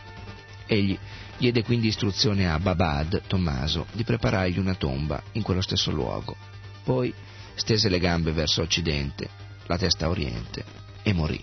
Egli 0.74 0.98
Diede 1.38 1.64
quindi 1.64 1.88
istruzione 1.88 2.50
a 2.50 2.60
Babad, 2.60 3.24
Tommaso, 3.28 3.88
di 3.92 4.04
preparargli 4.04 4.60
una 4.60 4.76
tomba 4.76 5.22
in 5.34 5.42
quello 5.42 5.62
stesso 5.62 5.92
luogo. 5.92 6.38
Poi 6.84 7.14
stese 7.56 7.90
le 7.90 8.00
gambe 8.00 8.32
verso 8.32 8.62
occidente, 8.62 9.30
la 9.66 9.78
testa 9.78 10.06
a 10.06 10.10
oriente 10.10 10.64
e 11.02 11.12
morì. 11.12 11.42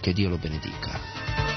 Che 0.00 0.12
Dio 0.12 0.28
lo 0.28 0.38
benedica. 0.38 1.47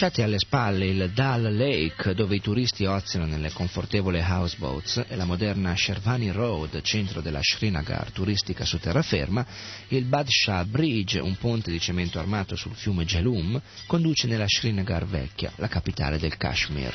Lasciati 0.00 0.22
alle 0.22 0.38
spalle 0.38 0.86
il 0.86 1.10
Dal 1.12 1.54
Lake, 1.54 2.14
dove 2.14 2.36
i 2.36 2.40
turisti 2.40 2.86
oziano 2.86 3.26
nelle 3.26 3.52
confortevoli 3.52 4.18
houseboats, 4.18 5.04
e 5.06 5.14
la 5.14 5.26
moderna 5.26 5.76
Shervani 5.76 6.30
Road, 6.30 6.80
centro 6.80 7.20
della 7.20 7.40
Srinagar 7.42 8.10
turistica 8.10 8.64
su 8.64 8.78
terraferma, 8.78 9.44
il 9.88 10.06
Badshah 10.06 10.64
Bridge, 10.64 11.18
un 11.18 11.36
ponte 11.36 11.70
di 11.70 11.78
cemento 11.78 12.18
armato 12.18 12.56
sul 12.56 12.74
fiume 12.74 13.04
Jhelum, 13.04 13.60
conduce 13.84 14.26
nella 14.26 14.46
Srinagar 14.48 15.04
vecchia, 15.04 15.52
la 15.56 15.68
capitale 15.68 16.18
del 16.18 16.34
Kashmir. 16.38 16.94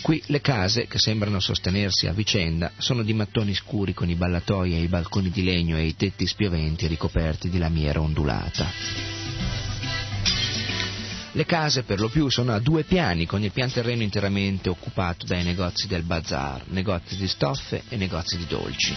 Qui 0.00 0.22
le 0.28 0.40
case, 0.40 0.86
che 0.86 0.98
sembrano 0.98 1.40
sostenersi 1.40 2.06
a 2.06 2.14
vicenda, 2.14 2.72
sono 2.78 3.02
di 3.02 3.12
mattoni 3.12 3.54
scuri 3.54 3.92
con 3.92 4.08
i 4.08 4.14
ballatoi 4.14 4.72
e 4.72 4.80
i 4.80 4.88
balconi 4.88 5.28
di 5.28 5.44
legno 5.44 5.76
e 5.76 5.84
i 5.84 5.94
tetti 5.94 6.26
spioventi 6.26 6.86
ricoperti 6.86 7.50
di 7.50 7.58
lamiera 7.58 8.00
ondulata. 8.00 9.25
Le 11.36 11.44
case 11.44 11.82
per 11.82 12.00
lo 12.00 12.08
più 12.08 12.30
sono 12.30 12.54
a 12.54 12.60
due 12.60 12.84
piani 12.84 13.26
con 13.26 13.42
il 13.42 13.52
pian 13.52 13.70
terreno 13.70 14.02
interamente 14.02 14.70
occupato 14.70 15.26
dai 15.26 15.44
negozi 15.44 15.86
del 15.86 16.02
bazar, 16.02 16.62
negozi 16.68 17.14
di 17.14 17.28
stoffe 17.28 17.82
e 17.90 17.96
negozi 17.96 18.38
di 18.38 18.46
dolci. 18.46 18.94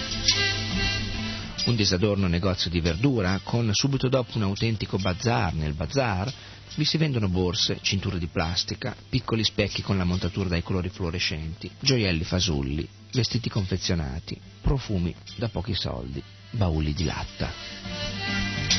Un 1.66 1.76
disadorno 1.76 2.28
negozio 2.28 2.70
di 2.70 2.80
verdura 2.80 3.42
con 3.44 3.70
subito 3.74 4.08
dopo 4.08 4.38
un 4.38 4.44
autentico 4.44 4.98
bazar. 4.98 5.54
Nel 5.54 5.74
bazar 5.74 6.34
vi 6.76 6.86
si 6.86 6.96
vendono 6.96 7.28
borse, 7.28 7.80
cinture 7.82 8.18
di 8.18 8.28
plastica, 8.28 8.96
piccoli 9.10 9.44
specchi 9.44 9.82
con 9.82 9.98
la 9.98 10.06
montatura 10.06 10.48
dai 10.48 10.64
colori 10.64 10.88
fluorescenti, 10.88 11.70
gioielli 11.78 12.24
fasulli, 12.24 12.88
vestiti 13.12 13.50
confezionati, 13.50 14.40
profumi 14.62 15.14
da 15.36 15.50
pochi 15.50 15.74
soldi, 15.74 16.24
bauli 16.52 16.94
di 16.94 17.04
latta. 17.04 18.79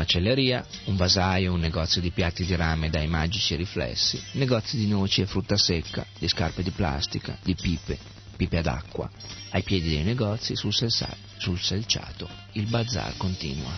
Macelleria, 0.00 0.64
un 0.84 0.96
vasaio, 0.96 1.52
un 1.52 1.60
negozio 1.60 2.00
di 2.00 2.10
piatti 2.10 2.46
di 2.46 2.56
rame 2.56 2.88
dai 2.88 3.06
magici 3.06 3.54
riflessi, 3.54 4.18
negozi 4.32 4.78
di 4.78 4.88
noci 4.88 5.20
e 5.20 5.26
frutta 5.26 5.58
secca, 5.58 6.06
di 6.18 6.26
scarpe 6.26 6.62
di 6.62 6.70
plastica, 6.70 7.36
di 7.42 7.54
pipe, 7.54 7.98
pipe 8.34 8.58
ad 8.58 8.66
acqua. 8.66 9.10
Ai 9.50 9.62
piedi 9.62 9.90
dei 9.90 10.02
negozi, 10.02 10.56
sul, 10.56 10.72
selsa- 10.72 11.14
sul 11.36 11.60
selciato, 11.60 12.26
il 12.52 12.66
bazar 12.66 13.14
continua. 13.18 13.76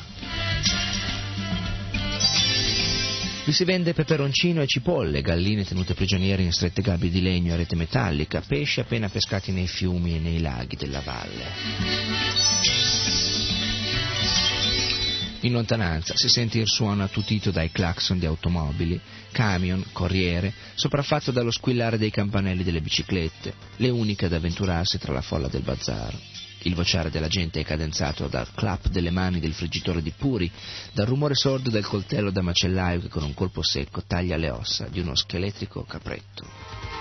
Vi 3.44 3.50
si 3.50 3.64
vende 3.64 3.92
peperoncino 3.92 4.62
e 4.62 4.66
cipolle, 4.66 5.22
galline 5.22 5.64
tenute 5.64 5.94
prigioniere 5.94 6.44
in 6.44 6.52
strette 6.52 6.82
gabbie 6.82 7.10
di 7.10 7.20
legno 7.20 7.54
a 7.54 7.56
rete 7.56 7.74
metallica, 7.74 8.44
pesci 8.46 8.78
appena 8.78 9.08
pescati 9.08 9.50
nei 9.50 9.66
fiumi 9.66 10.14
e 10.14 10.20
nei 10.20 10.40
laghi 10.40 10.76
della 10.76 11.00
valle. 11.00 13.21
In 15.44 15.52
lontananza 15.52 16.14
si 16.16 16.28
sente 16.28 16.60
il 16.60 16.68
suono 16.68 17.02
attutito 17.02 17.50
dai 17.50 17.72
clacson 17.72 18.16
di 18.16 18.26
automobili, 18.26 19.00
camion, 19.32 19.84
corriere, 19.90 20.54
sopraffatto 20.76 21.32
dallo 21.32 21.50
squillare 21.50 21.98
dei 21.98 22.10
campanelli 22.10 22.62
delle 22.62 22.80
biciclette, 22.80 23.52
le 23.76 23.88
uniche 23.88 24.26
ad 24.26 24.34
avventurarsi 24.34 24.98
tra 24.98 25.12
la 25.12 25.20
folla 25.20 25.48
del 25.48 25.62
bazar. 25.62 26.16
Il 26.64 26.76
vociare 26.76 27.10
della 27.10 27.26
gente 27.26 27.58
è 27.58 27.64
cadenzato 27.64 28.28
dal 28.28 28.54
clap 28.54 28.86
delle 28.86 29.10
mani 29.10 29.40
del 29.40 29.52
friggitore 29.52 30.00
di 30.00 30.12
puri, 30.16 30.48
dal 30.92 31.06
rumore 31.06 31.34
sordo 31.34 31.70
del 31.70 31.86
coltello 31.86 32.30
da 32.30 32.40
macellaio 32.40 33.00
che 33.00 33.08
con 33.08 33.24
un 33.24 33.34
colpo 33.34 33.64
secco 33.64 34.04
taglia 34.06 34.36
le 34.36 34.50
ossa 34.50 34.86
di 34.86 35.00
uno 35.00 35.16
scheletrico 35.16 35.82
capretto. 35.82 36.91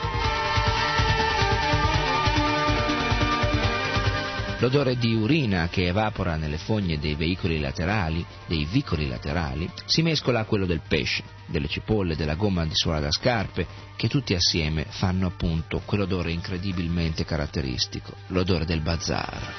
L'odore 4.61 4.95
di 4.95 5.15
urina 5.15 5.69
che 5.69 5.87
evapora 5.87 6.35
nelle 6.35 6.59
fogne 6.59 6.99
dei 6.99 7.15
veicoli 7.15 7.59
laterali, 7.59 8.23
dei 8.45 8.65
vicoli 8.65 9.07
laterali, 9.07 9.67
si 9.85 10.03
mescola 10.03 10.41
a 10.41 10.45
quello 10.45 10.67
del 10.67 10.83
pesce, 10.87 11.23
delle 11.47 11.67
cipolle, 11.67 12.15
della 12.15 12.35
gomma 12.35 12.63
di 12.63 12.75
suola 12.75 12.99
da 12.99 13.09
scarpe, 13.09 13.65
che 13.95 14.07
tutti 14.07 14.35
assieme 14.35 14.85
fanno 14.87 15.25
appunto 15.25 15.81
quell'odore 15.83 16.31
incredibilmente 16.31 17.25
caratteristico, 17.25 18.13
l'odore 18.27 18.65
del 18.65 18.81
bazar. 18.81 19.53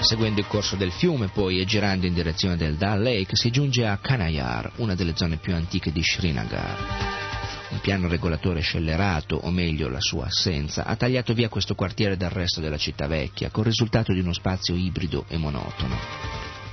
Seguendo 0.00 0.40
il 0.40 0.46
corso 0.46 0.74
del 0.76 0.90
fiume 0.90 1.28
poi 1.28 1.60
e 1.60 1.66
girando 1.66 2.06
in 2.06 2.14
direzione 2.14 2.56
del 2.56 2.76
Dal 2.76 3.02
Lake 3.02 3.36
si 3.36 3.50
giunge 3.50 3.86
a 3.86 3.98
Kanayar, 3.98 4.72
una 4.76 4.94
delle 4.94 5.14
zone 5.14 5.36
più 5.36 5.54
antiche 5.54 5.92
di 5.92 6.00
Srinagar. 6.02 7.31
Un 7.72 7.80
piano 7.80 8.06
regolatore 8.06 8.60
scellerato, 8.60 9.34
o 9.34 9.50
meglio 9.50 9.88
la 9.88 9.98
sua 9.98 10.26
assenza, 10.26 10.84
ha 10.84 10.94
tagliato 10.94 11.32
via 11.32 11.48
questo 11.48 11.74
quartiere 11.74 12.18
dal 12.18 12.28
resto 12.28 12.60
della 12.60 12.76
città 12.76 13.06
vecchia, 13.06 13.48
col 13.48 13.64
risultato 13.64 14.12
di 14.12 14.20
uno 14.20 14.34
spazio 14.34 14.74
ibrido 14.76 15.24
e 15.26 15.38
monotono. 15.38 15.96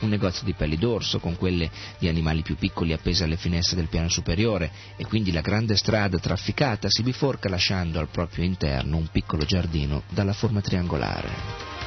Un 0.01 0.09
negozio 0.09 0.43
di 0.45 0.53
pelli 0.53 0.75
d'orso, 0.75 1.19
con 1.19 1.37
quelle 1.37 1.71
di 1.99 2.09
animali 2.09 2.41
più 2.41 2.57
piccoli 2.57 2.91
appese 2.91 3.23
alle 3.23 3.37
finestre 3.37 3.77
del 3.77 3.87
piano 3.87 4.09
superiore, 4.09 4.71
e 4.97 5.05
quindi 5.05 5.31
la 5.31 5.39
grande 5.39 5.77
strada 5.77 6.19
trafficata 6.19 6.89
si 6.89 7.01
biforca 7.01 7.47
lasciando 7.47 7.99
al 7.99 8.09
proprio 8.09 8.43
interno 8.43 8.97
un 8.97 9.07
piccolo 9.09 9.45
giardino 9.45 10.03
dalla 10.09 10.33
forma 10.33 10.59
triangolare. 10.59 11.78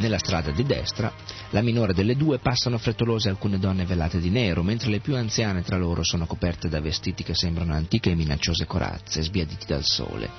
Nella 0.00 0.16
strada 0.16 0.50
di 0.50 0.62
destra, 0.62 1.12
la 1.50 1.60
minore 1.60 1.92
delle 1.92 2.16
due 2.16 2.38
passano 2.38 2.78
frettolose 2.78 3.28
alcune 3.28 3.58
donne 3.58 3.84
velate 3.84 4.18
di 4.18 4.30
nero, 4.30 4.62
mentre 4.62 4.88
le 4.88 5.00
più 5.00 5.14
anziane 5.14 5.62
tra 5.62 5.76
loro 5.76 6.02
sono 6.02 6.24
coperte 6.24 6.70
da 6.70 6.80
vestiti 6.80 7.22
che 7.22 7.34
sembrano 7.34 7.74
antiche 7.74 8.10
e 8.10 8.14
minacciose 8.14 8.64
corazze, 8.64 9.20
sbiaditi 9.20 9.66
dal 9.66 9.84
sole. 9.84 10.30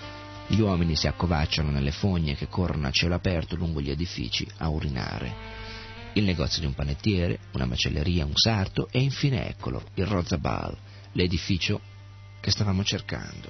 Gli 0.48 0.60
uomini 0.60 0.96
si 0.96 1.06
accovacciano 1.06 1.70
nelle 1.70 1.92
fogne 1.92 2.34
che 2.36 2.48
corrono 2.48 2.88
a 2.88 2.92
cielo 2.92 3.14
aperto 3.14 3.56
lungo 3.56 3.82
gli 3.82 3.92
edifici 3.92 4.48
a 4.58 4.68
urinare. 4.68 5.32
Il 6.14 6.24
negozio 6.24 6.60
di 6.60 6.66
un 6.66 6.74
panettiere, 6.74 7.38
una 7.54 7.66
macelleria, 7.66 8.26
un 8.26 8.36
sarto 8.36 8.88
e 8.90 9.00
infine 9.00 9.48
eccolo, 9.48 9.84
il 9.94 10.08
Rozabal, 10.08 10.76
l'edificio 11.12 11.80
che 12.40 12.50
stavamo 12.50 12.84
cercando. 12.84 13.50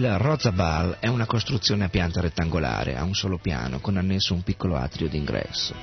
Il 0.00 0.16
Rozabal 0.16 0.96
è 0.98 1.08
una 1.08 1.26
costruzione 1.26 1.84
a 1.84 1.90
pianta 1.90 2.22
rettangolare, 2.22 2.96
a 2.96 3.04
un 3.04 3.12
solo 3.12 3.36
piano, 3.36 3.80
con 3.80 3.98
annesso 3.98 4.32
un 4.32 4.42
piccolo 4.42 4.76
atrio 4.76 5.10
d'ingresso. 5.10 5.74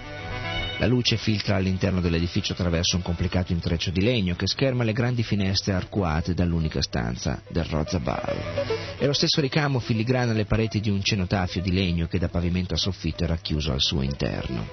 La 0.79 0.87
luce 0.87 1.17
filtra 1.17 1.57
all'interno 1.57 2.01
dell'edificio 2.01 2.53
attraverso 2.53 2.95
un 2.95 3.03
complicato 3.03 3.51
intreccio 3.51 3.91
di 3.91 4.01
legno 4.01 4.35
che 4.35 4.47
scherma 4.47 4.83
le 4.83 4.93
grandi 4.93 5.21
finestre 5.21 5.73
arcuate 5.73 6.33
dall'unica 6.33 6.81
stanza 6.81 7.43
del 7.47 7.65
Rozabal. 7.65 8.95
E 8.97 9.05
lo 9.05 9.13
stesso 9.13 9.39
ricamo 9.39 9.77
filigrana 9.77 10.33
le 10.33 10.45
pareti 10.45 10.79
di 10.79 10.89
un 10.89 11.03
cenotafio 11.03 11.61
di 11.61 11.71
legno 11.71 12.07
che 12.07 12.17
da 12.17 12.27
pavimento 12.27 12.73
a 12.73 12.77
soffitto 12.77 13.23
è 13.23 13.27
racchiuso 13.27 13.71
al 13.71 13.81
suo 13.81 14.01
interno. 14.01 14.67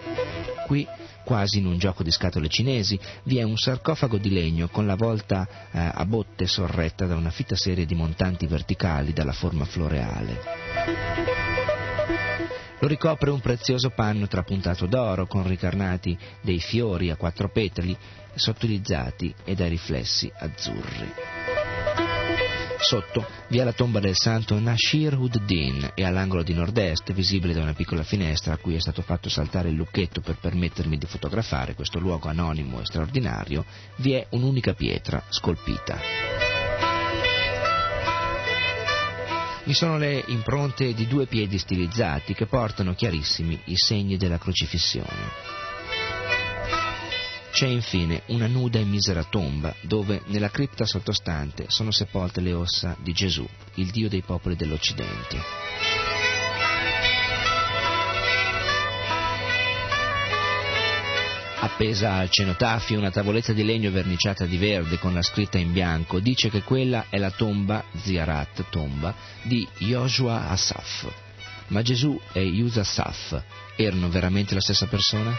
Qui, 0.66 0.88
quasi 1.24 1.59
in 1.59 1.66
un 1.66 1.78
gioco 1.78 2.02
di 2.02 2.10
scatole 2.10 2.48
cinesi, 2.48 2.98
vi 3.24 3.38
è 3.38 3.42
un 3.42 3.56
sarcofago 3.56 4.18
di 4.18 4.30
legno 4.30 4.68
con 4.68 4.86
la 4.86 4.94
volta 4.94 5.48
eh, 5.72 5.90
a 5.92 6.05
botte 6.05 6.46
sorretta 6.46 7.06
da 7.06 7.16
una 7.16 7.30
fitta 7.30 7.56
serie 7.56 7.86
di 7.86 7.94
montanti 7.94 8.46
verticali 8.46 9.12
dalla 9.12 9.32
forma 9.32 9.64
floreale. 9.64 10.40
Lo 12.80 12.88
ricopre 12.88 13.30
un 13.30 13.40
prezioso 13.40 13.90
panno 13.90 14.28
trapuntato 14.28 14.86
d'oro 14.86 15.26
con 15.26 15.46
ricarnati 15.46 16.16
dei 16.42 16.60
fiori 16.60 17.10
a 17.10 17.16
quattro 17.16 17.48
petali 17.48 17.96
sottilizzati 18.34 19.34
e 19.44 19.55
dai 19.55 19.70
riflessi 19.70 20.30
azzurri. 20.36 21.53
Sotto 22.86 23.27
vi 23.48 23.61
è 23.61 23.65
la 23.65 23.73
tomba 23.73 23.98
del 23.98 24.15
santo 24.15 24.59
Nashir 24.61 25.16
Ud-Din 25.16 25.93
e 25.94 26.05
all'angolo 26.05 26.43
di 26.43 26.52
nord-est, 26.52 27.15
visibile 27.15 27.55
da 27.55 27.62
una 27.62 27.73
piccola 27.73 28.02
finestra 28.02 28.52
a 28.52 28.59
cui 28.59 28.74
è 28.74 28.78
stato 28.78 29.01
fatto 29.01 29.31
saltare 29.31 29.70
il 29.70 29.74
lucchetto 29.74 30.20
per 30.20 30.36
permettermi 30.39 30.98
di 30.98 31.06
fotografare 31.06 31.74
questo 31.74 31.98
luogo 31.98 32.28
anonimo 32.28 32.82
e 32.82 32.85
straordinario, 32.85 33.65
vi 33.97 34.12
è 34.12 34.27
un'unica 34.32 34.74
pietra 34.74 35.24
scolpita. 35.31 35.98
Vi 39.65 39.73
sono 39.73 39.97
le 39.97 40.23
impronte 40.27 40.93
di 40.93 41.06
due 41.06 41.24
piedi 41.24 41.56
stilizzati 41.56 42.35
che 42.35 42.44
portano 42.44 42.93
chiarissimi 42.93 43.59
i 43.65 43.77
segni 43.77 44.19
della 44.19 44.36
crocifissione. 44.36 45.64
C'è 47.55 47.68
infine 47.68 48.22
una 48.26 48.48
nuda 48.48 48.81
e 48.81 48.85
misera 48.85 49.22
tomba 49.22 49.72
dove 49.82 50.22
nella 50.26 50.51
cripta 50.51 50.85
sottostante 50.85 51.66
sono 51.68 51.93
sepolte 51.93 52.40
le 52.40 52.52
ossa 52.52 52.97
di 52.98 53.12
Gesù, 53.12 53.47
il 53.74 53.93
Dio 53.93 54.09
dei 54.09 54.22
popoli 54.22 54.56
dell'Occidente. 54.56 55.39
Appesa 61.60 62.14
al 62.14 62.28
cenotafio 62.28 62.98
una 62.98 63.12
tavoletta 63.12 63.52
di 63.52 63.62
legno 63.62 63.93
verniciata 63.93 64.47
di 64.47 64.56
verde 64.56 64.98
con 64.98 65.14
la 65.14 65.22
scritta 65.22 65.56
in 65.56 65.72
bianco 65.72 66.18
dice 66.18 66.51
che 66.51 66.62
quella 66.62 67.06
è 67.09 67.18
la 67.18 67.31
tomba, 67.31 67.85
Ziarat 68.02 68.64
tomba, 68.68 69.14
di 69.43 69.64
Joshua 69.78 70.48
Asaf. 70.48 71.09
Ma 71.68 71.82
Gesù 71.82 72.20
e 72.32 72.40
Yusasaf 72.43 73.43
erano 73.76 74.09
veramente 74.09 74.55
la 74.55 74.60
stessa 74.60 74.86
persona? 74.89 75.32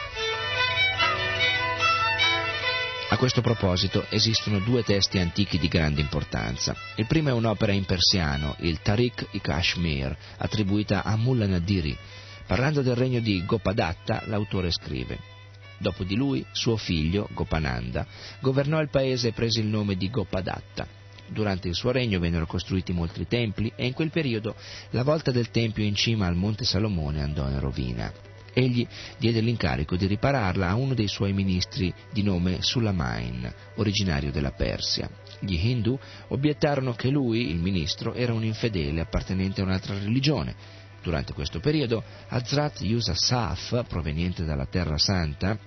A 3.15 3.17
questo 3.17 3.39
proposito 3.39 4.05
esistono 4.09 4.59
due 4.59 4.83
testi 4.83 5.19
antichi 5.19 5.57
di 5.57 5.69
grande 5.69 6.01
importanza. 6.01 6.75
Il 6.97 7.05
primo 7.05 7.29
è 7.29 7.31
un'opera 7.31 7.71
in 7.71 7.85
persiano, 7.85 8.57
il 8.59 8.81
Tariq-i-Kashmir, 8.81 10.17
attribuita 10.35 11.01
a 11.01 11.15
Mullah 11.15 11.47
Nadiri. 11.47 11.97
Parlando 12.45 12.81
del 12.81 12.97
regno 12.97 13.21
di 13.21 13.45
Gopadatta, 13.45 14.23
l'autore 14.25 14.69
scrive 14.69 15.17
Dopo 15.77 16.03
di 16.03 16.17
lui, 16.17 16.45
suo 16.51 16.75
figlio, 16.75 17.29
Gopananda, 17.31 18.05
governò 18.41 18.81
il 18.81 18.89
paese 18.89 19.29
e 19.29 19.31
prese 19.31 19.61
il 19.61 19.67
nome 19.67 19.95
di 19.95 20.09
Gopadatta. 20.09 20.85
Durante 21.27 21.69
il 21.69 21.75
suo 21.75 21.91
regno 21.91 22.19
vennero 22.19 22.45
costruiti 22.45 22.91
molti 22.91 23.25
templi 23.27 23.71
e 23.77 23.85
in 23.85 23.93
quel 23.93 24.11
periodo 24.11 24.55
la 24.89 25.03
volta 25.03 25.31
del 25.31 25.51
tempio 25.51 25.85
in 25.85 25.95
cima 25.95 26.27
al 26.27 26.35
monte 26.35 26.65
Salomone 26.65 27.21
andò 27.21 27.47
in 27.47 27.61
rovina. 27.61 28.24
Egli 28.57 28.87
diede 29.17 29.41
l'incarico 29.41 29.97
di 29.97 30.07
ripararla 30.07 30.69
a 30.69 30.75
uno 30.75 30.93
dei 30.93 31.09
suoi 31.09 31.33
ministri 31.33 31.93
di 32.13 32.23
nome 32.23 32.61
Sulamain, 32.61 33.53
originario 33.75 34.31
della 34.31 34.51
Persia. 34.51 35.09
Gli 35.41 35.59
Hindu 35.67 35.99
obiettarono 36.29 36.93
che 36.93 37.09
lui, 37.09 37.49
il 37.49 37.57
ministro, 37.57 38.13
era 38.13 38.31
un 38.31 38.45
infedele 38.45 39.01
appartenente 39.01 39.59
a 39.59 39.65
un'altra 39.65 39.99
religione. 39.99 40.55
Durante 41.03 41.33
questo 41.33 41.59
periodo, 41.59 42.01
Hazrat 42.29 42.79
Yusuf, 42.79 43.85
proveniente 43.89 44.45
dalla 44.45 44.67
Terra 44.67 44.97
Santa, 44.97 45.59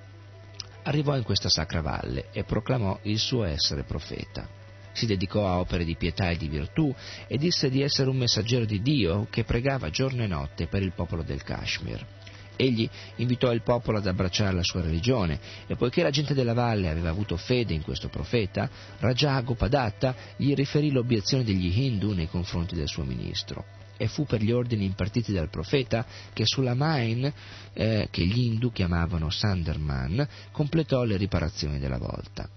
arrivò 0.85 1.15
in 1.15 1.24
questa 1.24 1.51
sacra 1.51 1.82
valle 1.82 2.31
e 2.32 2.44
proclamò 2.44 3.01
il 3.02 3.19
suo 3.19 3.44
essere 3.44 3.85
profeta. 3.85 4.48
Si 4.93 5.05
dedicò 5.05 5.47
a 5.47 5.59
opere 5.59 5.85
di 5.85 5.94
pietà 5.94 6.31
e 6.31 6.39
di 6.39 6.48
virtù 6.48 6.93
e 7.27 7.36
disse 7.36 7.69
di 7.69 7.82
essere 7.82 8.09
un 8.09 8.16
messaggero 8.16 8.65
di 8.65 8.81
Dio 8.81 9.27
che 9.28 9.44
pregava 9.44 9.90
giorno 9.90 10.23
e 10.23 10.27
notte 10.27 10.69
per 10.69 10.82
il 10.82 10.94
popolo 10.94 11.23
del 11.23 11.43
Kashmir. 11.43 12.16
Egli 12.61 12.91
invitò 13.17 13.53
il 13.53 13.63
popolo 13.63 13.99
ad 13.99 14.07
abbracciare 14.09 14.53
la 14.53 14.65
sua 14.65 14.81
religione 14.81 15.39
e 15.69 15.77
poiché 15.77 16.03
la 16.03 16.11
gente 16.11 16.35
della 16.35 16.55
valle 16.55 16.89
aveva 16.89 17.09
avuto 17.09 17.37
fede 17.37 17.73
in 17.73 17.83
questo 17.83 18.09
profeta, 18.09 18.69
Raja 18.99 19.41
Gopadatta 19.43 20.13
gli 20.37 20.53
riferì 20.55 20.91
l'obiezione 20.91 21.45
degli 21.45 21.79
Hindu 21.79 22.13
nei 22.15 22.29
confronti 22.29 22.75
del 22.75 22.89
suo 22.89 23.05
ministro. 23.05 23.65
E 23.97 24.09
fu 24.09 24.25
per 24.27 24.43
gli 24.43 24.51
ordini 24.51 24.85
impartiti 24.85 25.33
dal 25.33 25.51
profeta 25.51 26.05
che 26.33 26.43
Sulamain, 26.47 27.33
eh, 27.73 28.09
che 28.11 28.27
gli 28.27 28.47
Hindu 28.47 28.73
chiamavano 28.73 29.31
Sanderman, 29.31 30.27
completò 30.51 31.05
le 31.05 31.17
riparazioni 31.17 31.79
della 31.79 31.99
volta 31.99 32.49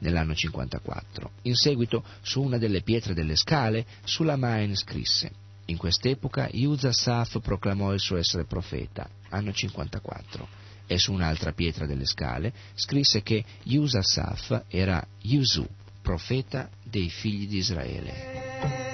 nell'anno 0.00 0.34
54. 0.34 1.30
In 1.42 1.54
seguito, 1.54 2.04
su 2.20 2.42
una 2.42 2.58
delle 2.58 2.82
pietre 2.82 3.14
delle 3.14 3.36
scale, 3.36 3.86
Sulamain 4.04 4.76
scrisse 4.76 5.44
in 5.66 5.76
quest'epoca 5.76 6.48
Yuza 6.52 6.92
Saf 6.92 7.40
proclamò 7.40 7.92
il 7.92 8.00
suo 8.00 8.16
essere 8.16 8.44
profeta, 8.44 9.08
anno 9.30 9.52
54, 9.52 10.48
e 10.86 10.98
su 10.98 11.12
un'altra 11.12 11.52
pietra 11.52 11.86
delle 11.86 12.06
scale 12.06 12.52
scrisse 12.74 13.22
che 13.22 13.44
Yuza 13.64 14.02
Saf 14.02 14.64
era 14.68 15.04
Yuzu, 15.22 15.66
profeta 16.00 16.70
dei 16.84 17.10
figli 17.10 17.48
di 17.48 17.56
Israele. 17.56 18.85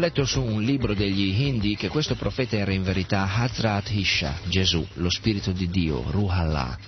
Letto 0.00 0.24
su 0.24 0.42
un 0.42 0.62
libro 0.62 0.94
degli 0.94 1.42
Hindi 1.42 1.76
che 1.76 1.88
questo 1.88 2.14
profeta 2.14 2.56
era 2.56 2.72
in 2.72 2.82
verità 2.82 3.30
Hazrat 3.32 3.90
Isha, 3.90 4.38
Gesù, 4.48 4.84
lo 4.94 5.10
spirito 5.10 5.52
di 5.52 5.68
Dio, 5.68 6.02
Ruhallah. 6.10 6.78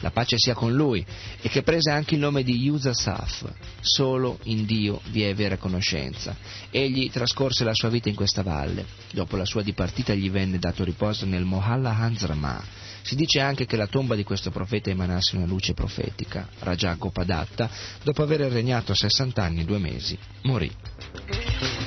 La 0.00 0.10
pace 0.12 0.36
sia 0.38 0.54
con 0.54 0.72
lui 0.72 1.04
e 1.42 1.48
che 1.48 1.62
prese 1.62 1.90
anche 1.90 2.14
il 2.14 2.20
nome 2.20 2.42
di 2.42 2.56
Yusasaf. 2.56 3.52
Solo 3.80 4.38
in 4.44 4.64
Dio 4.64 5.02
vi 5.10 5.22
è 5.22 5.34
vera 5.34 5.58
conoscenza. 5.58 6.36
Egli 6.70 7.10
trascorse 7.10 7.64
la 7.64 7.74
sua 7.74 7.90
vita 7.90 8.08
in 8.08 8.14
questa 8.14 8.42
valle. 8.42 8.86
Dopo 9.12 9.36
la 9.36 9.44
sua 9.44 9.62
dipartita 9.62 10.14
gli 10.14 10.30
venne 10.30 10.58
dato 10.58 10.84
riposo 10.84 11.26
nel 11.26 11.44
Mohalla 11.44 11.94
Hanzrama. 11.94 12.62
Si 13.02 13.16
dice 13.16 13.40
anche 13.40 13.66
che 13.66 13.76
la 13.76 13.86
tomba 13.88 14.14
di 14.14 14.24
questo 14.24 14.50
profeta 14.50 14.90
emanasse 14.90 15.36
una 15.36 15.46
luce 15.46 15.74
profetica. 15.74 16.48
Raja 16.60 16.94
Gopadatta, 16.94 17.68
dopo 18.02 18.22
aver 18.22 18.40
regnato 18.52 18.94
60 18.94 19.42
anni 19.42 19.60
e 19.60 19.64
due 19.64 19.78
mesi, 19.78 20.16
morì. 20.42 21.79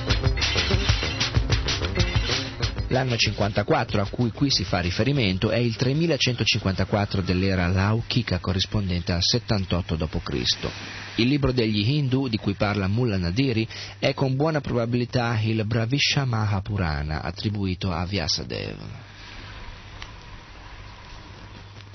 L'anno 2.94 3.16
54 3.16 4.02
a 4.02 4.08
cui 4.08 4.30
qui 4.30 4.52
si 4.52 4.62
fa 4.62 4.78
riferimento 4.78 5.50
è 5.50 5.56
il 5.56 5.74
3154 5.74 7.22
dell'era 7.22 7.66
Laukika 7.66 8.38
corrispondente 8.38 9.10
al 9.10 9.20
78 9.20 9.96
d.C. 9.96 10.70
Il 11.16 11.26
libro 11.26 11.50
degli 11.50 11.90
Hindu 11.90 12.28
di 12.28 12.36
cui 12.36 12.54
parla 12.54 12.86
Mullah 12.86 13.16
Nadiri 13.16 13.66
è 13.98 14.14
con 14.14 14.36
buona 14.36 14.60
probabilità 14.60 15.36
il 15.42 15.64
Bravishya 15.66 16.24
Mahapurana 16.24 17.22
attribuito 17.22 17.90
a 17.90 18.06
Vyasadev. 18.06 18.76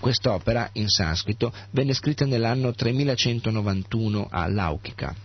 Quest'opera, 0.02 0.70
in 0.74 0.90
sanscrito, 0.90 1.54
venne 1.72 1.94
scritta 1.94 2.26
nell'anno 2.26 2.74
3191 2.74 4.28
a 4.30 4.50
Laukika. 4.50 5.16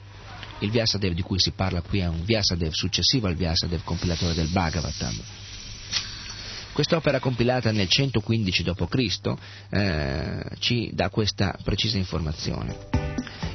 Il 0.60 0.70
Vyasadev 0.70 1.14
di 1.14 1.22
cui 1.22 1.40
si 1.40 1.50
parla 1.50 1.80
qui 1.80 1.98
è 1.98 2.06
un 2.06 2.22
Vyasadev 2.22 2.70
successivo 2.70 3.26
al 3.26 3.34
Vyasadev 3.34 3.82
compilatore 3.82 4.34
del 4.34 4.50
Bhagavatam. 4.50 5.42
Quest'opera 6.74 7.20
compilata 7.20 7.70
nel 7.70 7.88
115 7.88 8.64
d.C. 8.64 9.34
Eh, 9.70 10.44
ci 10.58 10.90
dà 10.92 11.08
questa 11.08 11.56
precisa 11.62 11.98
informazione. 11.98 12.76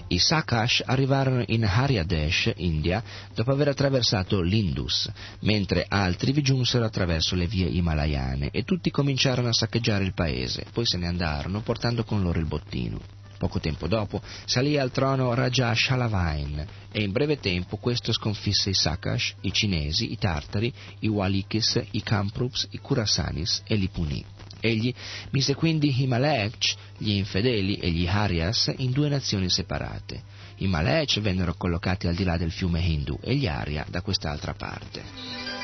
I 0.07 0.17
Sakash 0.17 0.83
arrivarono 0.85 1.43
in 1.47 1.65
Haryadesh, 1.65 2.53
India, 2.55 3.03
dopo 3.35 3.51
aver 3.51 3.67
attraversato 3.67 4.39
l'Indus, 4.39 5.11
mentre 5.41 5.85
altri 5.85 6.31
vi 6.31 6.41
giunsero 6.41 6.85
attraverso 6.85 7.35
le 7.35 7.45
vie 7.45 7.67
himalayane 7.67 8.51
e 8.51 8.63
tutti 8.63 8.89
cominciarono 8.89 9.49
a 9.49 9.53
saccheggiare 9.53 10.05
il 10.05 10.13
paese, 10.13 10.65
poi 10.71 10.85
se 10.85 10.97
ne 10.97 11.07
andarono 11.07 11.59
portando 11.59 12.05
con 12.05 12.21
loro 12.21 12.39
il 12.39 12.47
bottino. 12.47 13.18
Poco 13.39 13.61
tempo 13.61 13.87
dopo 13.87 14.21
salì 14.43 14.77
al 14.77 14.91
trono 14.91 15.33
Raja 15.33 15.73
Shalavain 15.73 16.67
e 16.91 17.01
in 17.01 17.13
breve 17.13 17.39
tempo 17.39 17.77
questo 17.77 18.11
sconfisse 18.11 18.71
i 18.71 18.73
Sakash, 18.73 19.35
i 19.41 19.53
cinesi, 19.53 20.11
i 20.11 20.17
tartari, 20.17 20.73
i 20.99 21.07
Walikis, 21.07 21.81
i 21.91 22.03
Kamprups, 22.03 22.67
i 22.71 22.79
Kurasanis 22.79 23.63
e 23.65 23.75
li 23.75 23.87
punì. 23.87 24.21
Egli 24.59 24.93
mise 25.29 25.55
quindi 25.55 26.01
i 26.01 26.05
Malech, 26.05 26.75
gli 26.97 27.11
infedeli 27.11 27.75
e 27.75 27.89
gli 27.91 28.05
Arias 28.05 28.73
in 28.79 28.91
due 28.91 29.07
nazioni 29.07 29.49
separate. 29.49 30.21
I 30.57 30.67
Malech 30.67 31.21
vennero 31.21 31.53
collocati 31.53 32.07
al 32.07 32.15
di 32.15 32.25
là 32.25 32.35
del 32.35 32.51
fiume 32.51 32.81
Hindu 32.81 33.17
e 33.21 33.35
gli 33.35 33.47
Arya 33.47 33.85
da 33.87 34.01
quest'altra 34.01 34.53
parte. 34.53 35.59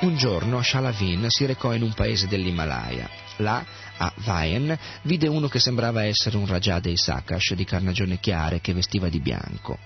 Un 0.00 0.16
giorno 0.18 0.60
Shalavin 0.60 1.24
si 1.28 1.46
recò 1.46 1.72
in 1.72 1.80
un 1.80 1.94
paese 1.94 2.26
dell'Himalaya. 2.26 3.08
Là, 3.38 3.64
a 3.96 4.12
Vaen, 4.24 4.76
vide 5.02 5.28
uno 5.28 5.48
che 5.48 5.60
sembrava 5.60 6.04
essere 6.04 6.36
un 6.36 6.46
Raja 6.46 6.80
dei 6.80 6.96
Sakash 6.96 7.54
di 7.54 7.64
carnagione 7.64 8.18
chiare 8.18 8.60
che 8.60 8.72
vestiva 8.72 9.08
di 9.08 9.20
bianco. 9.20 9.78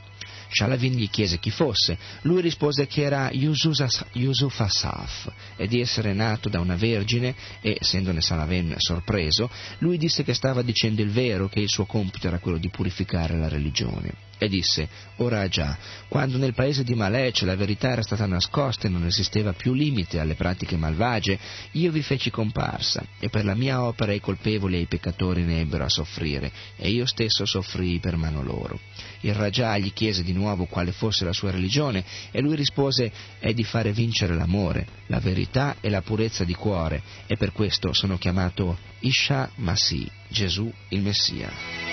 Shalavin 0.50 0.94
gli 0.94 1.10
chiese 1.10 1.38
chi 1.38 1.50
fosse. 1.50 1.98
Lui 2.22 2.40
rispose 2.40 2.86
che 2.86 3.02
era 3.02 3.30
Yusufas- 3.30 4.06
Yusufasaf 4.12 5.30
e 5.56 5.66
di 5.66 5.80
essere 5.80 6.12
nato 6.12 6.48
da 6.48 6.60
una 6.60 6.76
vergine 6.76 7.34
e, 7.60 7.76
essendone 7.78 8.20
Shalavin 8.20 8.74
sorpreso, 8.78 9.50
lui 9.78 9.98
disse 9.98 10.24
che 10.24 10.34
stava 10.34 10.62
dicendo 10.62 11.02
il 11.02 11.10
vero, 11.10 11.48
che 11.48 11.60
il 11.60 11.68
suo 11.68 11.84
compito 11.84 12.26
era 12.26 12.38
quello 12.38 12.58
di 12.58 12.70
purificare 12.70 13.36
la 13.36 13.48
religione. 13.48 14.27
E 14.38 14.48
disse, 14.48 14.88
ora 15.16 15.48
già, 15.48 15.76
quando 16.08 16.38
nel 16.38 16.54
paese 16.54 16.84
di 16.84 16.94
Malec 16.94 17.42
la 17.42 17.56
verità 17.56 17.90
era 17.90 18.02
stata 18.02 18.24
nascosta 18.24 18.86
e 18.86 18.90
non 18.90 19.04
esisteva 19.04 19.52
più 19.52 19.74
limite 19.74 20.20
alle 20.20 20.36
pratiche 20.36 20.76
malvagie, 20.76 21.38
io 21.72 21.90
vi 21.90 22.02
feci 22.02 22.30
comparsa, 22.30 23.04
e 23.18 23.28
per 23.28 23.44
la 23.44 23.56
mia 23.56 23.82
opera 23.82 24.12
i 24.12 24.20
colpevoli 24.20 24.76
e 24.76 24.80
i 24.80 24.86
peccatori 24.86 25.42
ne 25.42 25.60
ebbero 25.60 25.84
a 25.84 25.88
soffrire, 25.88 26.52
e 26.76 26.88
io 26.88 27.04
stesso 27.04 27.44
soffrii 27.44 27.98
per 27.98 28.16
mano 28.16 28.42
loro. 28.42 28.78
Il 29.22 29.34
Raja 29.34 29.76
gli 29.76 29.92
chiese 29.92 30.22
di 30.22 30.32
nuovo 30.32 30.66
quale 30.66 30.92
fosse 30.92 31.24
la 31.24 31.32
sua 31.32 31.50
religione, 31.50 32.04
e 32.30 32.40
lui 32.40 32.54
rispose, 32.54 33.10
è 33.40 33.52
di 33.52 33.64
fare 33.64 33.92
vincere 33.92 34.34
l'amore, 34.34 34.86
la 35.06 35.18
verità 35.18 35.76
e 35.80 35.90
la 35.90 36.02
purezza 36.02 36.44
di 36.44 36.54
cuore, 36.54 37.02
e 37.26 37.36
per 37.36 37.50
questo 37.50 37.92
sono 37.92 38.18
chiamato 38.18 38.78
Isha 39.00 39.50
Masih, 39.56 40.08
Gesù 40.28 40.72
il 40.90 41.00
Messia. 41.00 41.87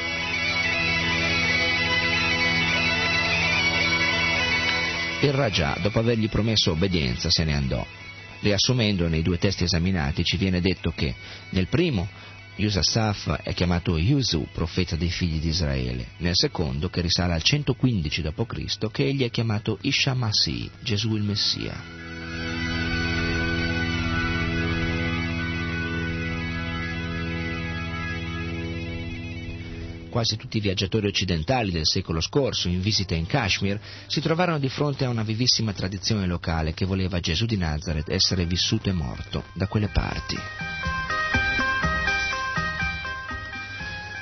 Il 5.21 5.31
Raja, 5.31 5.77
dopo 5.81 5.99
avergli 5.99 6.29
promesso 6.29 6.71
obbedienza, 6.71 7.29
se 7.29 7.43
ne 7.43 7.55
andò. 7.55 7.85
Riassumendo 8.41 9.07
nei 9.07 9.21
due 9.21 9.37
testi 9.37 9.63
esaminati 9.63 10.23
ci 10.23 10.37
viene 10.37 10.61
detto 10.61 10.91
che 10.91 11.15
nel 11.51 11.67
primo 11.67 12.07
Yusasaf 12.57 13.41
è 13.41 13.53
chiamato 13.53 13.97
Yusu, 13.97 14.47
profeta 14.53 14.95
dei 14.95 15.09
figli 15.09 15.39
di 15.39 15.49
Israele, 15.49 16.09
nel 16.17 16.35
secondo, 16.35 16.89
che 16.89 17.01
risale 17.01 17.33
al 17.33 17.41
115 17.41 18.21
d.C., 18.21 18.91
che 18.91 19.05
egli 19.05 19.23
è 19.23 19.31
chiamato 19.31 19.77
Isha 19.81 20.13
Masih, 20.13 20.69
Gesù 20.81 21.15
il 21.15 21.23
Messia. 21.23 22.04
Quasi 30.15 30.37
tutti 30.37 30.59
i 30.59 30.61
viaggiatori 30.61 31.07
occidentali 31.07 31.71
del 31.71 31.85
secolo 31.85 32.21
scorso, 32.21 32.69
in 32.69 32.79
visita 32.79 33.13
in 33.15 33.25
Kashmir, 33.25 33.77
si 34.07 34.21
trovarono 34.21 34.59
di 34.59 34.69
fronte 34.69 35.03
a 35.03 35.09
una 35.09 35.23
vivissima 35.23 35.73
tradizione 35.73 36.25
locale 36.25 36.73
che 36.73 36.85
voleva 36.85 37.19
Gesù 37.19 37.45
di 37.45 37.57
Nazareth 37.57 38.07
essere 38.07 38.45
vissuto 38.45 38.87
e 38.87 38.93
morto 38.93 39.43
da 39.51 39.67
quelle 39.67 39.89
parti. 39.89 40.37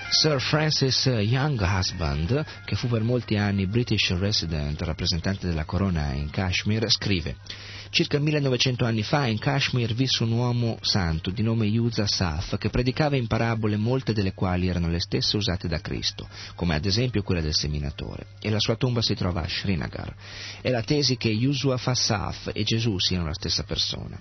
Sir 0.10 0.42
Francis 0.42 1.06
Young 1.06 1.62
Husband, 1.62 2.44
che 2.66 2.76
fu 2.76 2.88
per 2.88 3.04
molti 3.04 3.38
anni 3.38 3.68
British 3.68 4.18
Resident, 4.18 4.82
rappresentante 4.82 5.46
della 5.46 5.66
corona 5.66 6.12
in 6.14 6.32
Kashmir, 6.32 6.90
scrive 6.90 7.36
Circa 7.94 8.18
1900 8.18 8.86
anni 8.86 9.04
fa 9.04 9.28
in 9.28 9.38
Kashmir 9.38 9.94
visse 9.94 10.24
un 10.24 10.32
uomo 10.32 10.80
santo 10.82 11.30
di 11.30 11.44
nome 11.44 11.68
Yuza 11.68 12.08
Saf 12.08 12.58
che 12.58 12.72
predicava 12.72 13.18
in 13.18 13.28
parabole 13.28 13.78
molte 13.78 14.14
delle 14.14 14.34
quali 14.34 14.68
erano 14.68 14.90
le 14.90 15.00
stesse 15.00 15.38
usate 15.38 15.68
da 15.68 15.80
Cristo, 15.80 16.28
come 16.56 16.74
ad 16.74 16.86
esempio 16.86 17.22
quella 17.22 17.40
del 17.40 17.54
seminatore, 17.54 18.30
e 18.42 18.50
la 18.50 18.60
sua 18.60 18.78
tomba 18.78 19.04
si 19.04 19.14
trova 19.14 19.44
a 19.44 19.48
Srinagar. 19.48 20.12
È 20.60 20.72
la 20.72 20.82
tesi 20.82 21.18
che 21.18 21.30
Yusua 21.30 21.78
Saf 21.78 22.50
e 22.52 22.64
Gesù 22.64 22.98
siano 22.98 23.28
la 23.28 23.36
stessa 23.36 23.62
persona. 23.62 24.20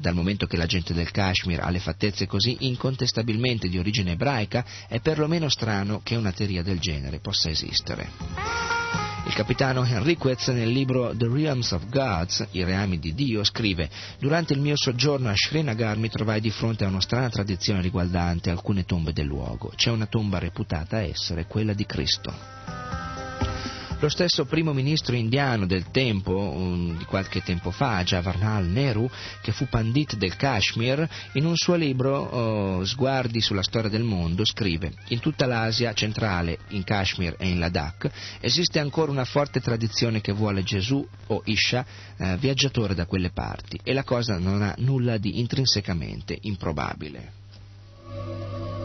Dal 0.00 0.14
momento 0.14 0.46
che 0.46 0.56
la 0.56 0.64
gente 0.64 0.94
del 0.94 1.10
Kashmir 1.10 1.60
ha 1.60 1.68
le 1.68 1.78
fattezze 1.78 2.26
così 2.26 2.56
incontestabilmente 2.60 3.68
di 3.68 3.76
origine 3.76 4.12
ebraica, 4.12 4.64
è 4.88 4.98
perlomeno 5.00 5.50
strano 5.50 6.00
che 6.02 6.16
una 6.16 6.32
teoria 6.32 6.62
del 6.62 6.78
genere 6.78 7.18
possa 7.18 7.50
esistere. 7.50 8.08
Il 9.26 9.34
capitano 9.34 9.84
Henriquez 9.84 10.48
nel 10.48 10.70
libro 10.70 11.14
The 11.14 11.28
Realms 11.28 11.72
of 11.72 11.90
Gods, 11.90 12.46
I 12.52 12.64
reami 12.64 12.98
di 12.98 13.12
Dio, 13.12 13.44
scrive 13.44 13.90
Durante 14.18 14.54
il 14.54 14.60
mio 14.60 14.74
soggiorno 14.74 15.28
a 15.28 15.34
Srinagar 15.34 15.98
mi 15.98 16.08
trovai 16.08 16.40
di 16.40 16.50
fronte 16.50 16.84
a 16.84 16.88
una 16.88 17.02
strana 17.02 17.28
tradizione 17.28 17.82
riguardante 17.82 18.48
alcune 18.48 18.86
tombe 18.86 19.12
del 19.12 19.26
luogo. 19.26 19.70
C'è 19.76 19.90
una 19.90 20.06
tomba 20.06 20.38
reputata 20.38 21.02
essere 21.02 21.44
quella 21.44 21.74
di 21.74 21.84
Cristo. 21.84 23.09
Lo 24.00 24.08
stesso 24.08 24.46
primo 24.46 24.72
ministro 24.72 25.14
indiano 25.14 25.66
del 25.66 25.90
tempo, 25.90 26.34
um, 26.34 26.96
di 26.96 27.04
qualche 27.04 27.42
tempo 27.42 27.70
fa, 27.70 28.02
Jawaharlal 28.02 28.64
Nehru, 28.64 29.06
che 29.42 29.52
fu 29.52 29.68
pandit 29.68 30.16
del 30.16 30.36
Kashmir, 30.36 31.06
in 31.34 31.44
un 31.44 31.54
suo 31.54 31.74
libro 31.74 32.18
oh, 32.18 32.84
Sguardi 32.86 33.42
sulla 33.42 33.62
storia 33.62 33.90
del 33.90 34.02
mondo, 34.02 34.46
scrive 34.46 34.94
In 35.08 35.20
tutta 35.20 35.44
l'Asia 35.44 35.92
centrale, 35.92 36.60
in 36.68 36.82
Kashmir 36.82 37.34
e 37.38 37.48
in 37.48 37.58
Ladakh, 37.58 38.10
esiste 38.40 38.78
ancora 38.78 39.12
una 39.12 39.26
forte 39.26 39.60
tradizione 39.60 40.22
che 40.22 40.32
vuole 40.32 40.62
Gesù 40.62 41.06
o 41.26 41.42
Isha 41.44 41.84
eh, 42.16 42.38
viaggiatore 42.38 42.94
da 42.94 43.04
quelle 43.04 43.32
parti 43.32 43.78
e 43.82 43.92
la 43.92 44.04
cosa 44.04 44.38
non 44.38 44.62
ha 44.62 44.74
nulla 44.78 45.18
di 45.18 45.40
intrinsecamente 45.40 46.38
improbabile. 46.40 48.79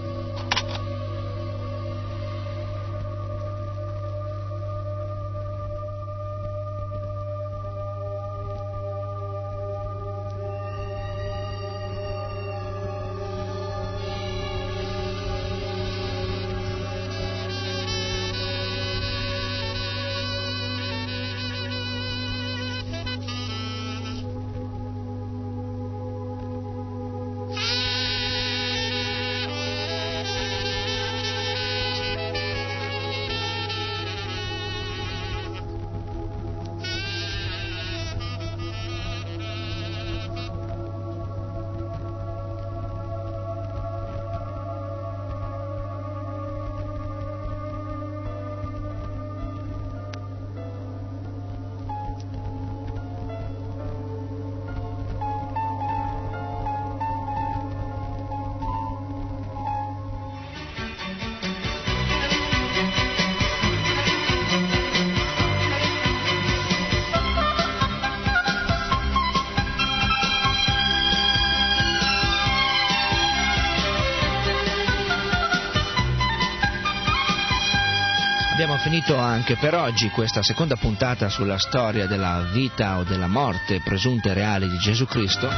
Finito 78.86 79.18
anche 79.18 79.56
per 79.56 79.74
oggi 79.74 80.12
questa 80.12 80.44
seconda 80.44 80.76
puntata 80.76 81.28
sulla 81.28 81.58
storia 81.58 82.06
della 82.06 82.48
vita 82.52 83.00
o 83.00 83.04
della 83.04 83.26
morte 83.26 83.82
presunta 83.84 84.30
e 84.30 84.34
reale 84.36 84.70
di 84.70 84.78
Gesù 84.78 85.08
Cristo. 85.08 85.50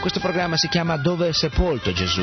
Questo 0.00 0.20
programma 0.20 0.58
si 0.58 0.68
chiama 0.68 0.98
Dove 0.98 1.28
è 1.28 1.32
sepolto 1.32 1.94
Gesù? 1.94 2.22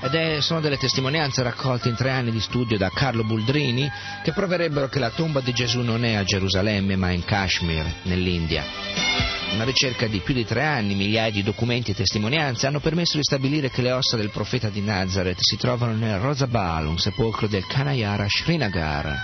Ed 0.00 0.12
è, 0.12 0.40
sono 0.40 0.58
delle 0.58 0.76
testimonianze 0.76 1.44
raccolte 1.44 1.88
in 1.88 1.94
tre 1.94 2.10
anni 2.10 2.32
di 2.32 2.40
studio 2.40 2.76
da 2.76 2.90
Carlo 2.90 3.22
Buldrini 3.22 3.88
che 4.24 4.32
proverebbero 4.32 4.88
che 4.88 4.98
la 4.98 5.10
tomba 5.10 5.38
di 5.38 5.52
Gesù 5.52 5.82
non 5.82 6.04
è 6.04 6.14
a 6.14 6.24
Gerusalemme 6.24 6.96
ma 6.96 7.12
in 7.12 7.24
Kashmir, 7.24 7.86
nell'India. 8.02 9.05
Una 9.56 9.64
ricerca 9.64 10.06
di 10.06 10.20
più 10.20 10.34
di 10.34 10.44
tre 10.44 10.64
anni, 10.64 10.94
migliaia 10.94 11.30
di 11.30 11.42
documenti 11.42 11.92
e 11.92 11.94
testimonianze 11.94 12.66
hanno 12.66 12.78
permesso 12.78 13.16
di 13.16 13.22
stabilire 13.22 13.70
che 13.70 13.80
le 13.80 13.90
ossa 13.90 14.18
del 14.18 14.28
profeta 14.28 14.68
di 14.68 14.82
Nazareth 14.82 15.38
si 15.40 15.56
trovano 15.56 15.94
nel 15.94 16.18
Rosabal, 16.18 16.86
un 16.86 16.98
sepolcro 16.98 17.46
del 17.46 17.66
Kanayara 17.66 18.26
Srinagar. 18.28 19.16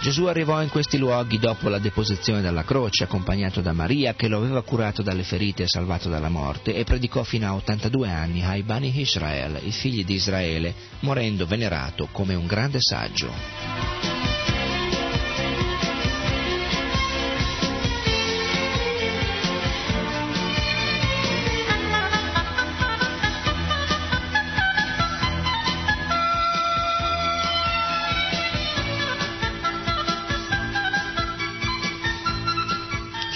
Gesù 0.00 0.24
arrivò 0.24 0.62
in 0.62 0.70
questi 0.70 0.96
luoghi 0.96 1.38
dopo 1.38 1.68
la 1.68 1.78
deposizione 1.78 2.40
dalla 2.40 2.64
croce, 2.64 3.04
accompagnato 3.04 3.60
da 3.60 3.74
Maria 3.74 4.14
che 4.14 4.28
lo 4.28 4.38
aveva 4.38 4.62
curato 4.62 5.02
dalle 5.02 5.24
ferite 5.24 5.64
e 5.64 5.68
salvato 5.68 6.08
dalla 6.08 6.30
morte, 6.30 6.74
e 6.74 6.84
predicò 6.84 7.22
fino 7.22 7.46
a 7.46 7.54
82 7.56 8.08
anni 8.08 8.42
ai 8.42 8.62
Bani 8.62 8.98
Israel, 8.98 9.60
i 9.62 9.72
figli 9.72 10.06
di 10.06 10.14
Israele, 10.14 10.74
morendo 11.00 11.44
venerato 11.44 12.08
come 12.10 12.34
un 12.34 12.46
grande 12.46 12.78
saggio. 12.80 14.13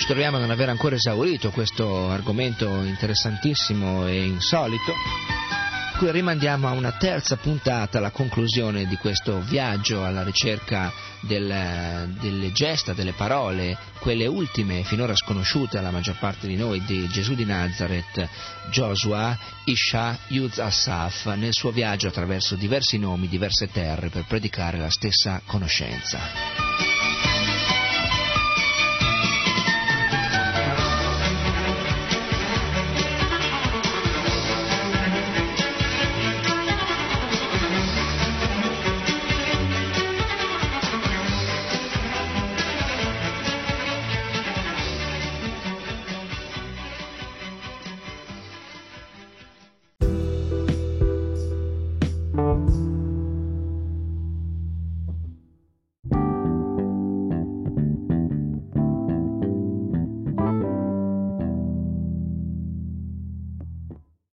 Troviamo 0.09 0.39
a 0.39 0.41
non 0.41 0.51
aver 0.51 0.71
ancora 0.71 0.95
esaurito 0.95 1.51
questo 1.51 2.09
argomento 2.09 2.67
interessantissimo 2.83 4.07
e 4.07 4.25
insolito, 4.25 4.95
cui 5.99 6.11
rimandiamo 6.11 6.67
a 6.67 6.71
una 6.71 6.93
terza 6.93 7.37
puntata, 7.37 8.01
la 8.01 8.11
conclusione 8.11 8.87
di 8.87 8.97
questo 8.97 9.43
viaggio 9.43 10.07
alla 10.07 10.23
ricerca 10.23 10.91
del, 11.21 12.17
delle 12.23 12.53
gesta, 12.53 12.95
delle 12.95 13.13
parole, 13.13 13.77
quelle 13.99 14.27
ultime 14.27 14.83
finora 14.83 15.15
sconosciute 15.15 15.77
alla 15.77 15.91
maggior 15.91 16.17
parte 16.17 16.47
di 16.47 16.57
noi 16.57 16.83
di 16.87 17.07
Gesù 17.09 17.35
di 17.35 17.45
Nazareth, 17.45 18.27
Joshua, 18.71 19.39
Isha, 19.67 20.17
Yuz 20.29 20.59
Asaf, 20.59 21.35
nel 21.35 21.53
suo 21.53 21.71
viaggio 21.71 22.09
attraverso 22.09 22.55
diversi 22.55 22.97
nomi, 22.97 23.29
diverse 23.29 23.69
terre 23.71 24.09
per 24.09 24.25
predicare 24.25 24.79
la 24.79 24.89
stessa 24.89 25.43
conoscenza. 25.45 26.88